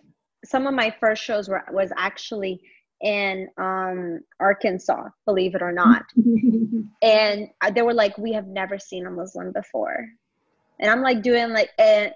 some 0.45 0.67
of 0.67 0.73
my 0.73 0.89
first 1.01 1.21
shows 1.23 1.49
were 1.49 1.63
was 1.71 1.91
actually 1.97 2.61
in 3.01 3.47
um 3.57 4.19
arkansas 4.39 5.09
believe 5.25 5.55
it 5.55 5.61
or 5.61 5.71
not. 5.71 6.03
And 7.03 7.49
they 7.73 7.81
were 7.81 7.95
like 7.95 8.15
we 8.17 8.33
have 8.33 8.47
never 8.47 8.77
seen 8.77 9.07
a 9.07 9.11
muslim 9.11 9.51
before. 9.51 10.07
And 10.79 10.89
i'm 10.89 11.01
like 11.01 11.21
doing 11.21 11.49
like 11.49 11.69
and 11.77 12.11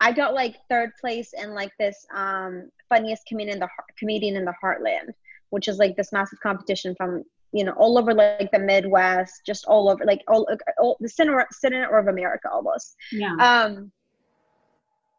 i 0.00 0.12
got 0.12 0.34
like 0.34 0.56
third 0.68 0.90
place 1.00 1.32
in 1.40 1.54
like 1.54 1.72
this 1.78 2.06
um 2.14 2.70
funniest 2.88 3.26
comedian 3.26 3.56
in 3.56 3.60
the 3.60 3.68
comedian 3.98 4.36
in 4.36 4.44
the 4.44 4.54
heartland 4.62 5.12
which 5.50 5.68
is 5.68 5.78
like 5.78 5.96
this 5.96 6.12
massive 6.12 6.40
competition 6.40 6.94
from 6.96 7.24
you 7.52 7.64
know 7.64 7.72
all 7.72 7.98
over 7.98 8.14
like 8.14 8.50
the 8.52 8.58
midwest 8.58 9.42
just 9.44 9.64
all 9.66 9.90
over 9.90 10.04
like 10.04 10.22
all, 10.28 10.46
all 10.78 10.96
the 11.00 11.08
center 11.08 11.46
center 11.52 11.98
of 11.98 12.06
america 12.06 12.48
almost. 12.50 12.96
Yeah. 13.12 13.34
um 13.38 13.92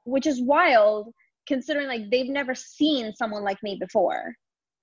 which 0.05 0.25
is 0.25 0.41
wild 0.41 1.13
considering 1.47 1.87
like 1.87 2.09
they've 2.09 2.29
never 2.29 2.55
seen 2.55 3.13
someone 3.15 3.43
like 3.43 3.61
me 3.61 3.77
before 3.79 4.33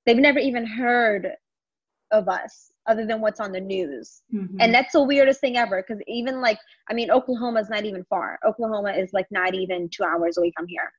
they've 0.08 0.16
never 0.16 0.38
even 0.38 0.66
heard 0.66 1.28
of 2.12 2.28
us 2.28 2.72
other 2.86 3.04
than 3.04 3.20
what's 3.20 3.40
on 3.40 3.52
the 3.52 3.60
news. 3.60 4.22
Mhm. 4.34 4.56
and 4.60 4.72
that's 4.72 4.92
the 4.92 5.02
weirdest 5.02 5.40
thing 5.42 5.58
ever 5.58 5.84
because 5.86 6.02
even 6.06 6.40
like 6.40 6.58
i 6.88 6.94
mean 6.94 7.10
oklahoma's 7.10 7.68
not 7.68 7.84
even 7.84 8.02
far. 8.04 8.38
Oklahoma 8.46 8.92
is 8.92 9.10
like 9.12 9.26
not 9.30 9.54
even 9.54 9.88
two 9.94 10.04
hours 10.04 10.38
away 10.38 10.50
from 10.56 10.66
here. 10.66 10.90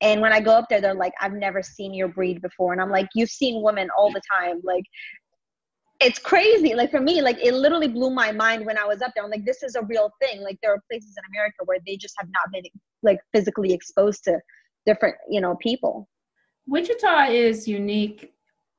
And 0.00 0.22
when 0.22 0.32
i 0.32 0.40
go 0.40 0.52
up 0.52 0.68
there 0.70 0.80
they're 0.80 0.94
like 0.94 1.12
i've 1.20 1.34
never 1.34 1.62
seen 1.62 1.92
your 1.92 2.08
breed 2.08 2.40
before. 2.40 2.72
And 2.72 2.80
i'm 2.80 2.90
like 2.90 3.08
you've 3.14 3.30
seen 3.42 3.62
women 3.62 3.88
all 3.96 4.10
the 4.10 4.22
time. 4.38 4.62
Like 4.64 4.84
it's 6.00 6.18
crazy. 6.18 6.74
Like 6.74 6.90
for 6.90 7.02
me 7.02 7.20
like 7.20 7.38
it 7.44 7.52
literally 7.52 7.88
blew 7.88 8.10
my 8.22 8.32
mind 8.32 8.64
when 8.64 8.78
i 8.78 8.86
was 8.86 9.02
up 9.02 9.12
there. 9.14 9.22
I'm 9.24 9.30
like 9.30 9.44
this 9.44 9.62
is 9.62 9.74
a 9.74 9.82
real 9.82 10.10
thing. 10.22 10.40
Like 10.40 10.58
there 10.62 10.72
are 10.72 10.82
places 10.90 11.14
in 11.18 11.24
america 11.32 11.60
where 11.66 11.80
they 11.86 11.96
just 11.98 12.14
have 12.18 12.30
not 12.38 12.50
been 12.54 12.64
like 13.02 13.20
physically 13.34 13.74
exposed 13.74 14.24
to 14.24 14.40
different 14.86 15.16
you 15.28 15.42
know 15.42 15.56
people 15.60 16.08
Wichita 16.70 17.30
is 17.30 17.66
unique 17.66 18.32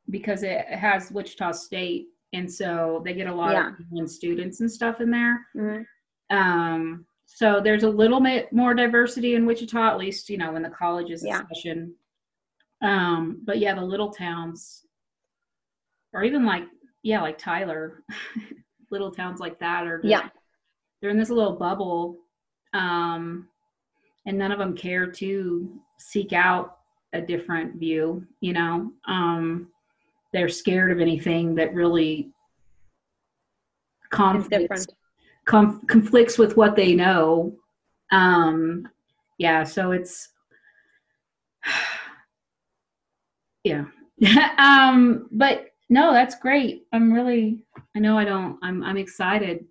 because 0.10 0.44
it 0.44 0.66
has 0.68 1.12
Wichita 1.12 1.52
State, 1.52 2.08
and 2.32 2.52
so 2.52 3.02
they 3.04 3.14
get 3.14 3.28
a 3.28 3.36
lot 3.36 3.52
Yeah. 3.52 4.02
of 4.02 4.10
students 4.10 4.62
and 4.62 4.72
stuff 4.72 5.02
in 5.02 5.12
there. 5.12 5.46
Mhm. 5.56 5.86
Um, 6.30 7.06
so 7.26 7.60
there's 7.60 7.84
a 7.84 7.90
little 7.90 8.22
bit 8.22 8.52
more 8.54 8.74
diversity 8.74 9.36
in 9.36 9.46
Wichita, 9.46 9.90
at 9.90 9.98
least 9.98 10.30
you 10.30 10.38
know 10.38 10.56
in 10.56 10.64
the 10.64 10.70
colleges 10.70 11.24
Yeah. 11.24 11.46
session. 11.48 11.94
Um, 12.82 13.42
but 13.44 13.60
yeah, 13.60 13.76
the 13.76 13.84
little 13.84 14.12
towns, 14.12 14.88
or 16.14 16.24
even 16.24 16.46
like 16.46 16.68
yeah, 17.04 17.22
like 17.22 17.38
Tyler, 17.38 18.04
little 18.90 19.12
towns 19.12 19.40
like 19.40 19.60
that 19.60 19.86
are 19.88 19.98
just, 19.98 20.10
yeah 20.10 20.30
they're 21.02 21.10
in 21.10 21.18
this 21.18 21.32
little 21.32 21.56
bubble, 21.56 22.28
um, 22.74 23.50
and 24.28 24.38
none 24.38 24.52
of 24.52 24.60
them 24.60 24.78
care 24.78 25.08
to 25.12 25.82
seek 25.98 26.32
out 26.32 26.81
a 27.13 27.21
different 27.21 27.76
view. 27.76 28.26
You 28.39 28.54
know, 28.54 28.91
um, 29.08 29.67
they're 30.34 30.50
scared 30.50 30.91
of 30.91 31.00
anything 31.00 31.56
that 31.56 31.74
really 31.74 32.32
conflicts 34.10 34.88
conflicts 35.45 36.38
with 36.38 36.58
what 36.58 36.76
they 36.76 36.93
know. 36.93 37.56
Um, 38.12 38.88
yeah, 39.38 39.63
so 39.63 39.91
it's 39.91 40.30
yeah. 43.63 43.86
um, 44.58 45.28
but 45.32 45.67
no, 45.89 46.13
that's 46.13 46.36
great. 46.36 46.86
I'm 46.93 47.12
really 47.12 47.60
I 47.95 48.00
know 48.00 48.17
I 48.17 48.26
don't 48.26 48.58
I'm 48.62 48.84
I'm 48.84 48.97
excited. 48.97 49.65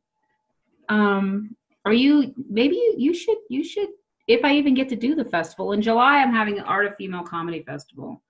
Um, 0.88 1.56
are 1.84 1.92
you 1.92 2.34
maybe 2.48 2.74
you, 2.74 2.94
you 2.98 3.14
should 3.14 3.38
you 3.48 3.64
should 3.64 3.90
if 4.30 4.44
I 4.44 4.52
even 4.54 4.74
get 4.74 4.88
to 4.90 4.96
do 4.96 5.14
the 5.16 5.24
festival. 5.24 5.72
In 5.72 5.82
July 5.82 6.18
I'm 6.18 6.32
having 6.32 6.56
an 6.58 6.64
Art 6.64 6.86
of 6.86 6.96
Female 6.96 7.24
Comedy 7.24 7.62
Festival. 7.62 8.22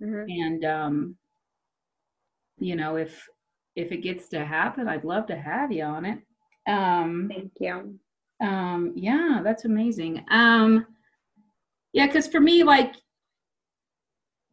Mhm. 0.00 0.24
and 0.44 0.64
um 0.64 1.16
you 2.58 2.76
know 2.76 2.96
if 2.96 3.12
if 3.74 3.90
it 3.90 4.02
gets 4.08 4.28
to 4.28 4.44
happen 4.44 4.86
I'd 4.88 5.04
love 5.04 5.26
to 5.26 5.36
have 5.36 5.72
you 5.72 5.84
on 5.84 6.04
it. 6.04 6.18
Um 6.68 7.28
thank 7.32 7.52
you. 7.60 7.98
um 8.40 8.92
yeah 8.94 9.40
that's 9.42 9.64
amazing. 9.64 10.24
Um 10.30 10.86
yeah 11.92 12.06
because 12.06 12.28
for 12.28 12.40
me 12.40 12.62
like 12.62 12.94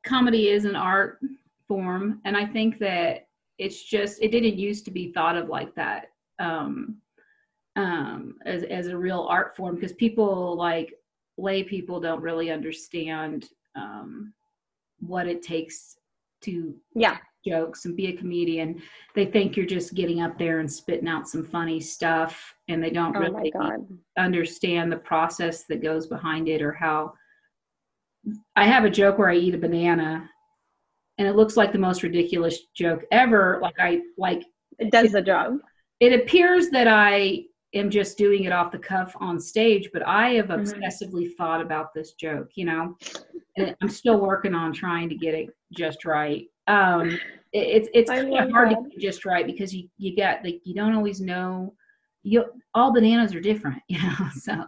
comedy 0.05 0.47
is 0.49 0.65
an 0.65 0.75
art 0.75 1.19
form. 1.67 2.21
And 2.25 2.35
i 2.37 2.45
think 2.45 2.79
that 2.79 3.27
it's 3.57 3.83
just 3.83 4.21
it 4.21 4.31
didn't 4.31 4.57
used 4.57 4.85
to 4.85 4.91
be 4.91 5.11
thought 5.11 5.37
of 5.37 5.47
like 5.49 5.73
that 5.75 6.07
um 6.39 6.97
um 7.75 8.35
as, 8.45 8.63
as 8.63 8.87
a 8.87 8.97
real 8.97 9.27
art 9.29 9.55
form 9.55 9.75
because 9.75 9.93
people 9.93 10.55
like 10.55 10.93
lay 11.37 11.63
people 11.63 11.99
don't 11.99 12.21
really 12.21 12.49
understand 12.51 13.49
um 13.75 14.33
what 14.99 15.27
it 15.27 15.41
takes 15.41 15.97
to 16.41 16.75
yeah. 16.93 17.17
jokes 17.45 17.85
and 17.85 17.95
be 17.95 18.07
a 18.07 18.17
comedian. 18.17 18.81
They 19.15 19.25
think 19.25 19.55
you're 19.55 19.65
just 19.65 19.93
getting 19.93 20.21
up 20.21 20.37
there 20.37 20.59
and 20.59 20.71
spitting 20.71 21.07
out 21.07 21.27
some 21.27 21.43
funny 21.43 21.79
stuff 21.79 22.53
and 22.67 22.83
they 22.83 22.89
don't 22.89 23.15
oh 23.15 23.19
really 23.19 23.51
understand 24.17 24.91
the 24.91 24.97
process 24.97 25.63
that 25.63 25.81
goes 25.81 26.07
behind 26.07 26.47
it 26.47 26.61
or 26.61 26.71
how 26.71 27.13
I 28.55 28.65
have 28.65 28.85
a 28.85 28.89
joke 28.89 29.17
where 29.17 29.29
I 29.29 29.35
eat 29.35 29.55
a 29.55 29.59
banana 29.59 30.29
and 31.17 31.27
it 31.27 31.35
looks 31.35 31.57
like 31.57 31.71
the 31.71 31.79
most 31.79 32.03
ridiculous 32.03 32.59
joke 32.75 33.03
ever. 33.11 33.59
Like 33.61 33.79
I 33.79 34.01
like 34.17 34.43
it 34.79 34.91
does 34.91 35.11
the 35.11 35.21
job. 35.21 35.57
it 35.99 36.13
appears 36.13 36.69
that 36.69 36.87
I 36.87 37.45
am 37.75 37.89
just 37.89 38.17
doing 38.17 38.45
it 38.45 38.51
off 38.51 38.71
the 38.71 38.79
cuff 38.79 39.15
on 39.19 39.39
stage 39.39 39.89
but 39.93 40.05
I 40.07 40.29
have 40.33 40.47
Mhm. 40.47 40.59
obsessively 40.59 41.35
thought 41.35 41.61
about 41.61 41.93
this 41.93 42.13
joke 42.13 42.49
you 42.55 42.65
know? 42.65 42.97
And 43.57 43.75
I'm 43.81 43.89
still 43.89 44.19
working 44.19 44.53
on 44.53 44.73
trying 44.73 45.07
to 45.09 45.15
get 45.15 45.33
it 45.33 45.49
just 45.71 46.05
right. 46.05 46.45
Um 46.67 47.19
it, 47.53 47.67
it's 47.77 47.89
it's 47.93 48.11
kind 48.11 48.33
of 48.47 48.51
hard 48.51 48.69
to 48.71 48.75
get 48.89 48.99
just 48.99 49.25
right 49.25 49.45
because 49.45 49.73
you 49.73 49.87
you 49.97 50.15
got 50.15 50.43
like 50.43 50.61
you 50.63 50.73
don't 50.73 50.95
always 50.95 51.21
know 51.21 51.73
you 52.23 52.43
all 52.73 52.91
bananas 52.91 53.35
are 53.35 53.41
different 53.41 53.81
you 53.87 53.97
know? 54.01 54.29
So 54.33 54.65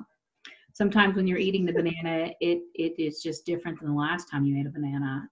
sometimes 0.73 1.15
when 1.15 1.27
you're 1.27 1.39
eating 1.39 1.65
the 1.65 1.73
banana 1.73 2.31
it 2.39 2.61
it 2.75 2.93
is 2.99 3.21
just 3.21 3.45
different 3.45 3.79
than 3.79 3.89
the 3.89 3.95
last 3.95 4.29
time 4.29 4.45
you 4.45 4.59
ate 4.59 4.67
a 4.67 4.69
banana 4.69 5.27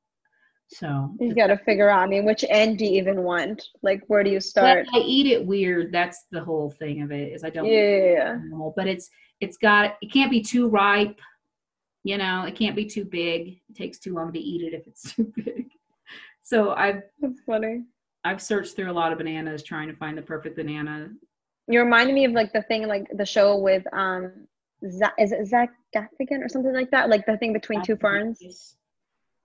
so 0.67 1.15
you 1.19 1.35
got 1.35 1.47
to 1.47 1.57
figure 1.57 1.89
out 1.89 1.99
i 1.99 2.07
mean 2.07 2.25
which 2.25 2.43
end 2.49 2.77
do 2.77 2.85
you 2.85 2.97
even 2.97 3.21
want 3.21 3.61
like 3.83 4.01
where 4.07 4.23
do 4.23 4.31
you 4.31 4.39
start 4.39 4.87
I 4.93 4.97
eat 4.99 5.27
it 5.27 5.45
weird. 5.45 5.91
That's 5.91 6.25
the 6.31 6.43
whole 6.43 6.71
thing 6.71 7.01
of 7.01 7.11
it. 7.11 7.33
Is 7.33 7.43
I 7.43 7.49
don't 7.49 7.65
yeah 7.65 8.39
normal, 8.47 8.73
but 8.75 8.87
it's 8.87 9.09
it's 9.41 9.57
got 9.57 9.95
it 10.01 10.11
can't 10.11 10.31
be 10.31 10.41
too 10.41 10.67
ripe. 10.67 11.19
You 12.03 12.17
know, 12.17 12.45
it 12.45 12.55
can't 12.55 12.75
be 12.75 12.85
too 12.85 13.05
big. 13.05 13.59
It 13.69 13.75
takes 13.75 13.99
too 13.99 14.13
long 14.13 14.31
to 14.33 14.39
eat 14.39 14.61
it 14.61 14.75
if 14.75 14.87
it's 14.87 15.13
too 15.15 15.31
big. 15.35 15.67
So 16.41 16.71
I've 16.71 17.03
that's 17.19 17.41
funny 17.45 17.83
I've 18.25 18.41
searched 18.41 18.75
through 18.75 18.91
a 18.91 18.93
lot 18.93 19.11
of 19.11 19.19
bananas 19.19 19.61
trying 19.61 19.87
to 19.87 19.95
find 19.95 20.17
the 20.17 20.21
perfect 20.21 20.55
banana 20.55 21.09
You 21.67 21.79
reminded 21.79 22.15
me 22.15 22.25
of 22.25 22.31
like 22.31 22.51
the 22.53 22.63
thing, 22.63 22.87
like 22.87 23.05
the 23.13 23.25
show 23.25 23.57
with 23.57 23.83
um, 23.93 24.47
Zach, 24.89 25.13
is 25.19 25.31
it 25.31 25.45
Zach 25.47 25.69
Gaffigan 25.95 26.43
or 26.43 26.49
something 26.49 26.73
like 26.73 26.89
that? 26.89 27.09
Like 27.09 27.25
the 27.27 27.37
thing 27.37 27.53
between 27.53 27.83
two 27.83 27.95
ferns. 27.95 28.75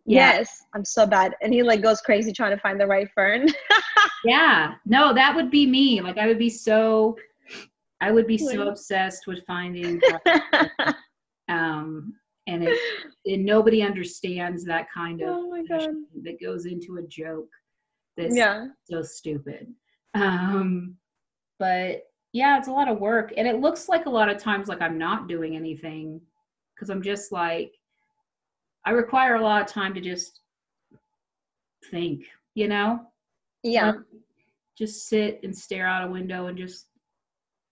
Yeah. 0.06 0.32
Yes, 0.38 0.64
I'm 0.74 0.84
so 0.84 1.06
bad, 1.06 1.34
and 1.42 1.52
he 1.52 1.62
like 1.62 1.82
goes 1.82 2.00
crazy 2.00 2.32
trying 2.32 2.54
to 2.56 2.60
find 2.60 2.80
the 2.80 2.86
right 2.86 3.08
fern. 3.14 3.46
Yeah. 4.24 4.74
No, 4.84 5.14
that 5.14 5.34
would 5.34 5.50
be 5.50 5.66
me. 5.66 6.00
Like 6.00 6.18
I 6.18 6.26
would 6.26 6.38
be 6.38 6.50
so 6.50 7.16
I 8.00 8.10
would 8.10 8.26
be 8.26 8.38
so 8.38 8.68
obsessed 8.68 9.26
with 9.26 9.44
finding 9.46 10.00
um 11.48 12.14
and 12.46 12.64
it 12.64 12.78
and 13.26 13.44
nobody 13.44 13.82
understands 13.82 14.64
that 14.64 14.86
kind 14.94 15.20
of 15.22 15.28
oh 15.30 15.64
that 16.22 16.40
goes 16.42 16.66
into 16.66 16.96
a 16.98 17.02
joke 17.02 17.48
that's 18.16 18.36
Yeah. 18.36 18.66
so 18.84 19.02
stupid. 19.02 19.72
Um 20.14 20.96
but 21.58 22.02
yeah, 22.32 22.58
it's 22.58 22.68
a 22.68 22.72
lot 22.72 22.88
of 22.88 23.00
work 23.00 23.32
and 23.36 23.46
it 23.48 23.60
looks 23.60 23.88
like 23.88 24.06
a 24.06 24.10
lot 24.10 24.28
of 24.28 24.38
times 24.38 24.68
like 24.68 24.80
I'm 24.80 24.98
not 24.98 25.28
doing 25.28 25.56
anything 25.56 26.20
because 26.74 26.90
I'm 26.90 27.02
just 27.02 27.32
like 27.32 27.72
I 28.84 28.90
require 28.90 29.36
a 29.36 29.42
lot 29.42 29.62
of 29.62 29.68
time 29.68 29.94
to 29.94 30.00
just 30.00 30.40
think, 31.90 32.24
you 32.54 32.68
know? 32.68 33.00
Yeah. 33.62 33.92
Like, 33.92 33.96
just 34.78 35.08
sit 35.08 35.40
and 35.42 35.56
stare 35.56 35.86
out 35.86 36.08
a 36.08 36.10
window 36.10 36.46
and 36.46 36.56
just 36.56 36.86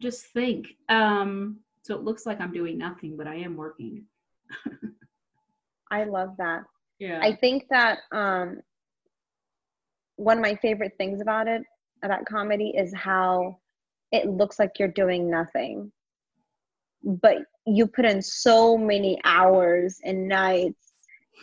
just 0.01 0.27
think 0.27 0.67
um 0.91 1.59
so 1.83 1.95
it 1.95 2.03
looks 2.03 2.27
like 2.27 2.39
i'm 2.39 2.53
doing 2.53 2.77
nothing 2.77 3.17
but 3.17 3.27
i 3.27 3.35
am 3.35 3.57
working 3.57 4.05
I 5.91 6.05
love 6.05 6.35
that. 6.39 6.65
yeah 6.99 7.21
I 7.23 7.35
think 7.35 7.65
that 7.71 8.01
um, 8.13 8.61
one 10.17 10.39
of 10.39 10.43
my 10.43 10.57
favorite 10.57 10.93
things 10.99 11.21
about 11.21 11.49
it, 11.49 11.63
about 12.03 12.27
comedy, 12.27 12.75
is 12.77 12.93
how 12.95 13.59
it 14.13 14.27
looks 14.27 14.59
like 14.59 14.73
you're 14.79 14.89
doing 14.89 15.31
nothing, 15.31 15.93
but 17.03 17.37
you 17.67 17.87
put 17.87 18.05
in 18.05 18.21
so 18.21 18.77
many 18.77 19.19
hours 19.25 20.01
and 20.05 20.29
nights 20.29 20.88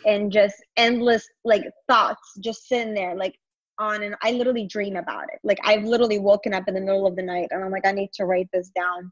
and 0.04 0.30
just 0.30 0.56
endless 0.76 1.26
like 1.44 1.62
thoughts 1.88 2.34
just 2.40 2.68
sitting 2.68 2.94
there 2.94 3.16
like 3.16 3.34
on 3.78 4.02
and 4.02 4.14
I 4.22 4.32
literally 4.32 4.66
dream 4.66 4.96
about 4.96 5.24
it. 5.24 5.38
Like 5.42 5.58
I've 5.64 5.84
literally 5.84 6.18
woken 6.18 6.54
up 6.54 6.64
in 6.68 6.74
the 6.74 6.80
middle 6.80 7.06
of 7.06 7.16
the 7.16 7.22
night 7.22 7.48
and 7.50 7.62
I'm 7.62 7.70
like 7.70 7.86
I 7.86 7.92
need 7.92 8.10
to 8.14 8.24
write 8.24 8.48
this 8.52 8.70
down. 8.70 9.10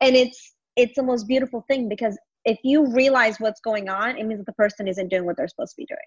And 0.00 0.16
it's 0.16 0.54
it's 0.76 0.94
the 0.96 1.02
most 1.02 1.26
beautiful 1.26 1.64
thing 1.68 1.88
because 1.88 2.18
if 2.44 2.58
you 2.62 2.90
realize 2.92 3.38
what's 3.38 3.60
going 3.60 3.88
on, 3.88 4.16
it 4.16 4.24
means 4.26 4.38
that 4.38 4.46
the 4.46 4.52
person 4.52 4.88
isn't 4.88 5.08
doing 5.08 5.26
what 5.26 5.36
they're 5.36 5.48
supposed 5.48 5.72
to 5.72 5.82
be 5.82 5.86
doing. 5.86 5.98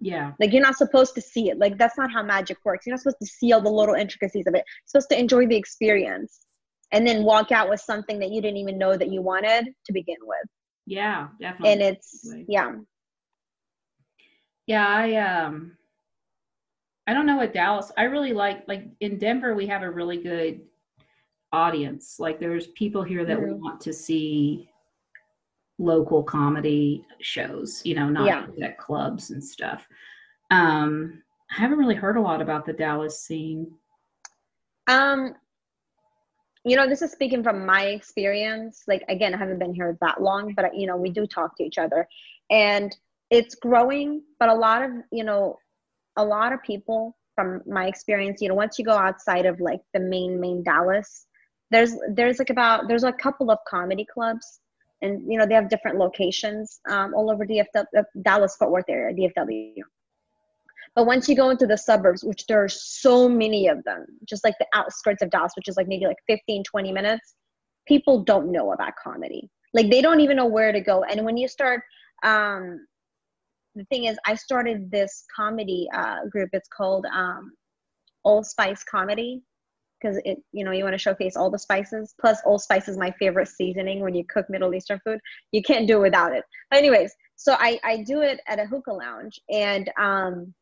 yeah 0.00 0.32
Like 0.40 0.52
you're 0.52 0.62
not 0.62 0.76
supposed 0.76 1.14
to 1.14 1.20
see 1.20 1.50
it. 1.50 1.58
Like 1.58 1.78
that's 1.78 1.98
not 1.98 2.10
how 2.10 2.22
magic 2.22 2.58
works. 2.64 2.86
You're 2.86 2.94
not 2.94 3.00
supposed 3.00 3.20
to 3.20 3.26
see 3.26 3.52
all 3.52 3.60
the 3.60 3.70
little 3.70 3.94
intricacies 3.94 4.46
of 4.46 4.54
it. 4.54 4.64
You're 4.66 4.86
supposed 4.86 5.10
to 5.10 5.18
enjoy 5.18 5.46
the 5.46 5.56
experience 5.56 6.46
and 6.92 7.06
then 7.06 7.24
walk 7.24 7.52
out 7.52 7.68
with 7.68 7.80
something 7.80 8.18
that 8.20 8.30
you 8.30 8.40
didn't 8.40 8.58
even 8.58 8.78
know 8.78 8.96
that 8.96 9.10
you 9.12 9.20
wanted 9.20 9.66
to 9.84 9.92
begin 9.92 10.16
with. 10.22 10.48
yeah 10.86 11.28
definitely 11.40 11.72
And 11.72 11.82
it's 11.82 12.34
yeah. 12.48 12.72
Yeah 14.66 14.86
i 14.88 15.14
um 15.16 15.76
i 17.06 17.14
don't 17.14 17.26
know 17.26 17.36
what 17.36 17.52
dallas 17.52 17.92
i 17.96 18.02
really 18.02 18.32
like 18.32 18.66
like 18.68 18.84
in 19.00 19.18
denver 19.18 19.54
we 19.54 19.66
have 19.66 19.82
a 19.82 19.90
really 19.90 20.16
good 20.18 20.60
audience 21.52 22.16
like 22.18 22.38
there's 22.40 22.66
people 22.68 23.02
here 23.02 23.24
that 23.24 23.38
Mhm. 23.38 23.58
want 23.58 23.80
to 23.80 23.92
see 23.92 24.68
local 25.78 26.22
comedy 26.22 27.04
shows 27.20 27.82
you 27.84 27.94
know 27.94 28.08
not 28.08 28.26
Yeah. 28.26 28.46
at 28.62 28.78
clubs 28.78 29.30
and 29.30 29.42
stuff 29.42 29.86
um 30.50 31.22
i 31.50 31.60
haven't 31.60 31.78
really 31.78 31.94
heard 31.94 32.16
a 32.16 32.20
lot 32.20 32.40
about 32.42 32.64
the 32.64 32.72
dallas 32.72 33.20
scene 33.20 33.70
Um 34.88 35.34
you 36.64 36.74
know, 36.74 36.88
this 36.88 37.00
is 37.00 37.12
speaking 37.12 37.44
from 37.44 37.64
my 37.64 37.82
experience. 37.86 38.82
Like 38.88 39.04
again, 39.08 39.32
I 39.32 39.36
haven't 39.38 39.60
been 39.60 39.72
here 39.72 39.96
that 40.00 40.20
long, 40.20 40.52
but 40.54 40.74
you 40.76 40.88
know, 40.88 40.96
we 40.96 41.10
do 41.10 41.24
talk 41.24 41.56
to 41.58 41.62
each 41.64 41.78
other 41.78 42.08
and 42.50 42.96
it's 43.30 43.54
growing, 43.54 44.22
but 44.38 44.48
a 44.48 44.54
lot 44.54 44.82
of, 44.82 44.90
you 45.12 45.24
know, 45.24 45.58
a 46.16 46.24
lot 46.24 46.52
of 46.52 46.62
people 46.62 47.16
from 47.34 47.60
my 47.66 47.86
experience, 47.86 48.40
you 48.40 48.48
know, 48.48 48.54
once 48.54 48.78
you 48.78 48.84
go 48.84 48.92
outside 48.92 49.46
of 49.46 49.60
like 49.60 49.80
the 49.92 50.00
main 50.00 50.40
main 50.40 50.62
Dallas, 50.62 51.26
there's 51.70 51.92
there's 52.10 52.38
like 52.38 52.50
about 52.50 52.88
there's 52.88 53.04
a 53.04 53.12
couple 53.12 53.50
of 53.50 53.58
comedy 53.68 54.06
clubs 54.12 54.60
and 55.02 55.30
you 55.30 55.38
know, 55.38 55.46
they 55.46 55.54
have 55.54 55.68
different 55.68 55.98
locations 55.98 56.80
um, 56.88 57.14
all 57.14 57.30
over 57.30 57.44
DFW 57.44 57.84
Dallas 58.22 58.56
Fort 58.56 58.70
Worth 58.70 58.88
area, 58.88 59.14
DFW. 59.14 59.74
But 60.94 61.06
once 61.06 61.28
you 61.28 61.36
go 61.36 61.50
into 61.50 61.66
the 61.66 61.76
suburbs, 61.76 62.24
which 62.24 62.46
there 62.46 62.62
are 62.64 62.70
so 62.70 63.28
many 63.28 63.68
of 63.68 63.84
them, 63.84 64.06
just 64.26 64.42
like 64.44 64.54
the 64.58 64.66
outskirts 64.72 65.22
of 65.22 65.28
Dallas, 65.28 65.52
which 65.54 65.68
is 65.68 65.76
like 65.76 65.88
maybe 65.88 66.06
like 66.06 66.16
15, 66.26 66.64
20 66.64 66.92
minutes, 66.92 67.34
people 67.86 68.24
don't 68.24 68.50
know 68.50 68.72
about 68.72 68.94
comedy. 68.96 69.50
Like 69.74 69.90
they 69.90 70.00
don't 70.00 70.20
even 70.20 70.38
know 70.38 70.46
where 70.46 70.72
to 70.72 70.80
go. 70.80 71.04
And 71.04 71.26
when 71.26 71.36
you 71.36 71.48
start, 71.48 71.82
um, 72.22 72.86
the 73.76 73.84
thing 73.84 74.04
is, 74.04 74.18
I 74.26 74.34
started 74.34 74.90
this 74.90 75.24
comedy 75.34 75.88
uh, 75.94 76.26
group. 76.30 76.50
It's 76.52 76.68
called 76.68 77.06
um, 77.14 77.52
Allspice 78.24 78.84
Comedy 78.84 79.42
because 80.00 80.18
it, 80.24 80.38
you 80.52 80.64
know, 80.64 80.72
you 80.72 80.82
want 80.82 80.94
to 80.94 80.98
showcase 80.98 81.36
all 81.36 81.50
the 81.50 81.58
spices. 81.58 82.14
Plus, 82.20 82.38
Allspice 82.44 82.88
is 82.88 82.98
my 82.98 83.12
favorite 83.18 83.48
seasoning 83.48 84.00
when 84.00 84.14
you 84.14 84.24
cook 84.28 84.46
Middle 84.50 84.74
Eastern 84.74 85.00
food. 85.04 85.20
You 85.52 85.62
can't 85.62 85.86
do 85.86 85.98
it 85.98 86.02
without 86.02 86.34
it. 86.34 86.44
But 86.70 86.78
anyways, 86.78 87.14
so 87.36 87.54
I, 87.58 87.78
I 87.84 88.02
do 88.02 88.22
it 88.22 88.40
at 88.48 88.58
a 88.58 88.66
hookah 88.66 88.92
lounge 88.92 89.38
and 89.50 89.90
um, 90.00 90.54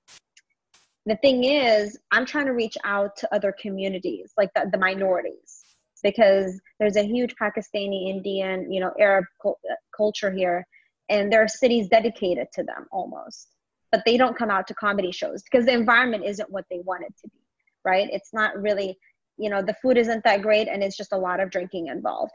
the 1.06 1.16
thing 1.16 1.44
is 1.44 1.98
i'm 2.12 2.26
trying 2.26 2.46
to 2.46 2.52
reach 2.52 2.76
out 2.84 3.16
to 3.16 3.32
other 3.34 3.54
communities 3.60 4.32
like 4.36 4.50
the, 4.54 4.68
the 4.72 4.78
minorities 4.78 5.64
because 6.02 6.60
there's 6.78 6.96
a 6.96 7.02
huge 7.02 7.34
pakistani 7.40 8.10
indian 8.10 8.70
you 8.70 8.80
know 8.80 8.92
arab 8.98 9.24
cul- 9.40 9.58
uh, 9.70 9.74
culture 9.96 10.30
here 10.30 10.66
and 11.08 11.32
there 11.32 11.42
are 11.42 11.48
cities 11.48 11.88
dedicated 11.88 12.46
to 12.52 12.62
them 12.62 12.86
almost 12.92 13.48
but 13.92 14.02
they 14.04 14.16
don't 14.16 14.36
come 14.36 14.50
out 14.50 14.66
to 14.66 14.74
comedy 14.74 15.12
shows 15.12 15.42
because 15.42 15.66
the 15.66 15.72
environment 15.72 16.24
isn't 16.24 16.50
what 16.50 16.64
they 16.70 16.80
want 16.84 17.02
it 17.02 17.14
to 17.20 17.28
be 17.28 17.38
right? 17.84 18.08
It's 18.12 18.32
not 18.32 18.60
really 18.60 18.98
you 19.36 19.50
know 19.50 19.62
the 19.62 19.74
food 19.82 19.98
isn't 19.98 20.22
that 20.24 20.42
great 20.42 20.68
and 20.68 20.82
it's 20.82 20.96
just 20.96 21.12
a 21.12 21.18
lot 21.18 21.40
of 21.40 21.50
drinking 21.50 21.88
involved 21.88 22.32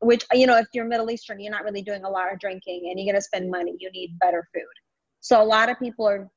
which 0.00 0.24
you 0.32 0.46
know 0.46 0.56
if 0.56 0.66
you're 0.74 0.84
middle 0.84 1.08
eastern 1.10 1.38
you're 1.38 1.52
not 1.52 1.62
really 1.62 1.82
doing 1.82 2.02
a 2.04 2.10
lot 2.10 2.32
of 2.32 2.40
drinking 2.40 2.88
and 2.88 2.98
you're 2.98 3.12
going 3.12 3.20
to 3.20 3.24
spend 3.24 3.50
money. 3.50 3.76
You 3.78 3.90
need 3.92 4.18
better 4.18 4.46
food. 4.52 4.62
So 5.20 5.40
a 5.40 5.44
lot 5.44 5.68
of 5.68 5.78
people 5.78 6.08
are 6.08 6.28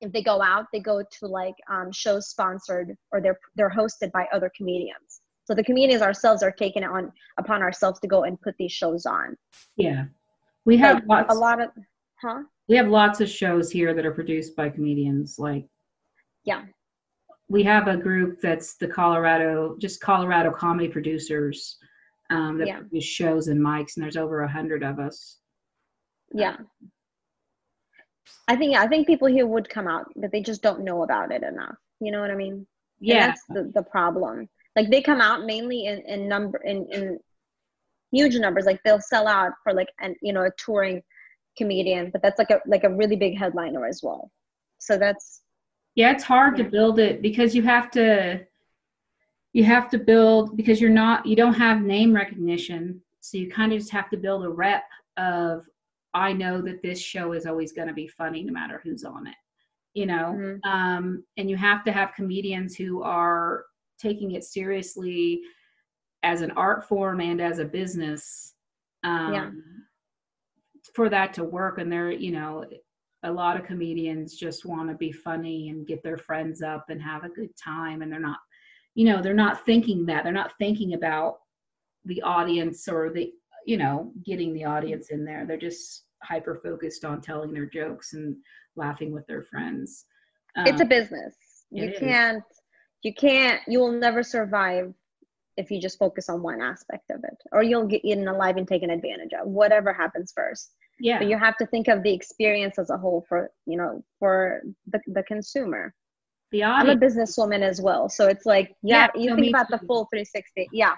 if 0.00 0.12
they 0.12 0.22
go 0.22 0.42
out 0.42 0.66
they 0.72 0.80
go 0.80 1.02
to 1.02 1.26
like 1.26 1.54
um, 1.70 1.90
shows 1.92 2.28
sponsored 2.28 2.94
or 3.10 3.20
they're 3.20 3.38
they're 3.56 3.70
hosted 3.70 4.12
by 4.12 4.26
other 4.32 4.50
comedians. 4.56 5.22
So 5.44 5.54
the 5.54 5.64
comedians 5.64 6.02
ourselves 6.02 6.42
are 6.42 6.52
taking 6.52 6.82
it 6.82 6.90
on 6.90 7.10
upon 7.38 7.62
ourselves 7.62 8.00
to 8.00 8.08
go 8.08 8.24
and 8.24 8.38
put 8.40 8.54
these 8.58 8.72
shows 8.72 9.06
on. 9.06 9.36
Yeah. 9.76 10.04
We 10.68 10.76
have 10.76 10.96
Like, 11.06 11.28
lots 11.28 11.34
a 11.34 11.38
lot 11.38 11.62
of 11.62 11.70
huh? 12.20 12.42
we 12.68 12.76
have 12.76 12.88
lots 12.88 13.22
of 13.22 13.28
shows 13.30 13.70
here 13.70 13.94
that 13.94 14.04
are 14.04 14.12
produced 14.12 14.54
by 14.54 14.68
comedians 14.68 15.38
like 15.38 15.64
Yeah. 16.44 16.64
we 17.48 17.62
have 17.62 17.88
a 17.88 17.96
group 17.96 18.42
that's 18.42 18.76
the 18.76 18.86
colorado 18.86 19.78
just 19.78 19.98
colorado 20.02 20.50
comedy 20.50 20.88
producers 20.88 21.78
um, 22.28 22.58
that 22.58 22.66
Yeah. 22.68 22.80
produce 22.80 23.04
shows 23.06 23.48
and 23.48 23.58
mics 23.58 23.96
and 23.96 24.04
there's 24.04 24.18
over 24.18 24.42
a 24.42 24.52
hundred 24.58 24.82
of 24.82 24.98
us. 24.98 25.38
Yeah. 26.34 26.56
I 28.46 28.54
think 28.56 28.76
i 28.76 28.86
think 28.86 29.06
people 29.06 29.28
here 29.28 29.46
would 29.46 29.70
come 29.70 29.88
out 29.88 30.04
but 30.16 30.30
they 30.32 30.42
just 30.42 30.60
don't 30.62 30.84
know 30.84 31.02
about 31.02 31.32
it 31.32 31.42
enough. 31.42 31.78
You 32.00 32.12
know 32.12 32.20
what 32.20 32.30
i 32.30 32.34
mean? 32.34 32.52
And 32.52 32.66
yeah. 33.00 33.26
that's 33.28 33.42
the, 33.48 33.72
the 33.74 33.84
problem. 33.84 34.50
Like 34.76 34.90
they 34.90 35.00
come 35.00 35.22
out 35.22 35.46
mainly 35.46 35.86
in, 35.86 35.98
in 36.02 36.28
number 36.28 36.58
in, 36.58 36.86
in 36.92 37.18
huge 38.12 38.36
numbers 38.36 38.64
like 38.64 38.80
they'll 38.84 39.00
sell 39.00 39.28
out 39.28 39.52
for 39.62 39.72
like 39.72 39.88
an 40.00 40.14
you 40.22 40.32
know 40.32 40.44
a 40.44 40.50
touring 40.56 41.02
comedian 41.56 42.10
but 42.10 42.22
that's 42.22 42.38
like 42.38 42.50
a 42.50 42.60
like 42.66 42.84
a 42.84 42.94
really 42.94 43.16
big 43.16 43.36
headliner 43.36 43.86
as 43.86 44.00
well. 44.02 44.30
So 44.78 44.96
that's 44.96 45.42
yeah 45.94 46.12
it's 46.12 46.24
hard 46.24 46.56
to 46.56 46.64
build 46.64 46.98
it 46.98 47.22
because 47.22 47.54
you 47.54 47.62
have 47.62 47.90
to 47.92 48.40
you 49.52 49.64
have 49.64 49.88
to 49.90 49.98
build 49.98 50.56
because 50.56 50.80
you're 50.80 50.90
not 50.90 51.26
you 51.26 51.36
don't 51.36 51.54
have 51.54 51.82
name 51.82 52.14
recognition. 52.14 53.00
So 53.20 53.36
you 53.38 53.50
kind 53.50 53.72
of 53.72 53.78
just 53.78 53.90
have 53.90 54.08
to 54.10 54.16
build 54.16 54.44
a 54.44 54.48
rep 54.48 54.84
of 55.16 55.64
i 56.14 56.32
know 56.32 56.62
that 56.62 56.82
this 56.82 56.98
show 56.98 57.32
is 57.32 57.44
always 57.44 57.72
going 57.72 57.88
to 57.88 57.94
be 57.94 58.08
funny 58.08 58.42
no 58.42 58.52
matter 58.52 58.80
who's 58.82 59.04
on 59.04 59.26
it 59.26 59.34
you 59.94 60.06
know? 60.06 60.34
Mhm. 60.36 60.60
um, 60.64 61.24
and 61.36 61.50
you 61.50 61.56
have 61.56 61.82
to 61.84 61.92
have 61.92 62.14
comedians 62.14 62.76
who 62.76 63.02
are 63.02 63.64
taking 63.98 64.32
it 64.32 64.44
seriously 64.44 65.42
as 66.22 66.40
an 66.42 66.50
art 66.52 66.86
form 66.88 67.20
and 67.20 67.40
as 67.40 67.58
a 67.58 67.64
business 67.64 68.54
um, 69.04 69.32
Yeah. 69.32 69.50
for 70.94 71.08
that 71.08 71.32
to 71.34 71.44
work. 71.44 71.78
And 71.78 71.90
they're 71.92 72.10
you 72.10 72.32
know 72.32 72.64
a 73.24 73.32
lot 73.32 73.58
of 73.58 73.66
comedians 73.66 74.36
just 74.36 74.64
want 74.64 74.88
to 74.88 74.94
be 74.94 75.10
funny 75.10 75.70
and 75.70 75.86
get 75.86 76.02
their 76.02 76.16
friends 76.18 76.62
up 76.62 76.86
and 76.88 77.02
have 77.02 77.24
a 77.24 77.28
good 77.28 77.50
time. 77.56 78.02
And 78.02 78.12
they're 78.12 78.20
not 78.20 78.38
you 78.94 79.04
know 79.06 79.22
they're 79.22 79.34
not 79.34 79.64
thinking 79.64 80.06
that. 80.06 80.24
They're 80.24 80.32
not 80.32 80.52
thinking 80.58 80.94
about 80.94 81.38
the 82.04 82.22
audience 82.22 82.88
or 82.88 83.10
the 83.10 83.32
you 83.66 83.76
know 83.76 84.12
getting 84.24 84.52
the 84.54 84.64
audience 84.64 85.10
in 85.10 85.24
there. 85.24 85.44
They're 85.46 85.56
just 85.58 86.04
hyper 86.22 86.60
focused 86.64 87.04
on 87.04 87.20
telling 87.20 87.52
their 87.52 87.66
jokes 87.66 88.14
and 88.14 88.36
laughing 88.76 89.12
with 89.12 89.26
their 89.26 89.42
friends. 89.44 90.06
It's 90.64 90.80
a 90.80 90.84
Um, 90.84 90.88
business. 90.88 91.36
you 91.70 91.92
can't 91.98 92.42
you 93.02 93.14
can't 93.14 93.60
you 93.68 93.78
will 93.78 93.92
never 93.92 94.22
survive 94.22 94.92
if 95.58 95.70
you 95.72 95.80
just 95.80 95.98
focus 95.98 96.28
on 96.28 96.40
one 96.40 96.62
aspect 96.62 97.10
of 97.10 97.22
it 97.24 97.36
or 97.52 97.62
you'll 97.62 97.86
get 97.86 98.04
eaten 98.04 98.28
alive 98.28 98.56
and 98.56 98.66
taken 98.66 98.90
advantage 98.90 99.32
of 99.32 99.48
whatever 99.48 99.92
happens 99.92 100.32
first. 100.34 100.72
Yeah. 101.00 101.18
But 101.18 101.28
you 101.28 101.36
have 101.36 101.56
to 101.58 101.66
think 101.66 101.88
of 101.88 102.02
the 102.02 102.12
experience 102.14 102.78
as 102.78 102.90
a 102.90 102.96
whole 102.96 103.26
for 103.28 103.50
you 103.66 103.76
know 103.76 104.02
for 104.18 104.62
the, 104.86 105.00
the 105.08 105.22
consumer. 105.24 105.92
The 106.50 106.64
i'm 106.64 106.88
a 106.88 106.96
businesswoman 106.96 107.60
as 107.60 107.82
well 107.82 108.08
so 108.08 108.26
it's 108.26 108.46
like 108.46 108.74
yeah, 108.82 109.08
Yeah, 109.14 109.20
you 109.20 109.28
so 109.28 109.36
think 109.36 109.48
about 109.50 109.68
the 109.68 109.78
full 109.86 110.06
360 110.06 110.66
yeah. 110.72 110.94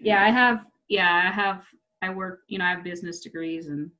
Yeah 0.00 0.24
i 0.24 0.28
have 0.28 0.64
yeah 0.88 1.22
i 1.24 1.30
have 1.30 1.62
i 2.02 2.10
work 2.10 2.40
you 2.48 2.58
know 2.58 2.64
i 2.64 2.70
have 2.70 2.82
business 2.82 3.20
degrees 3.20 3.68
and 3.68 3.92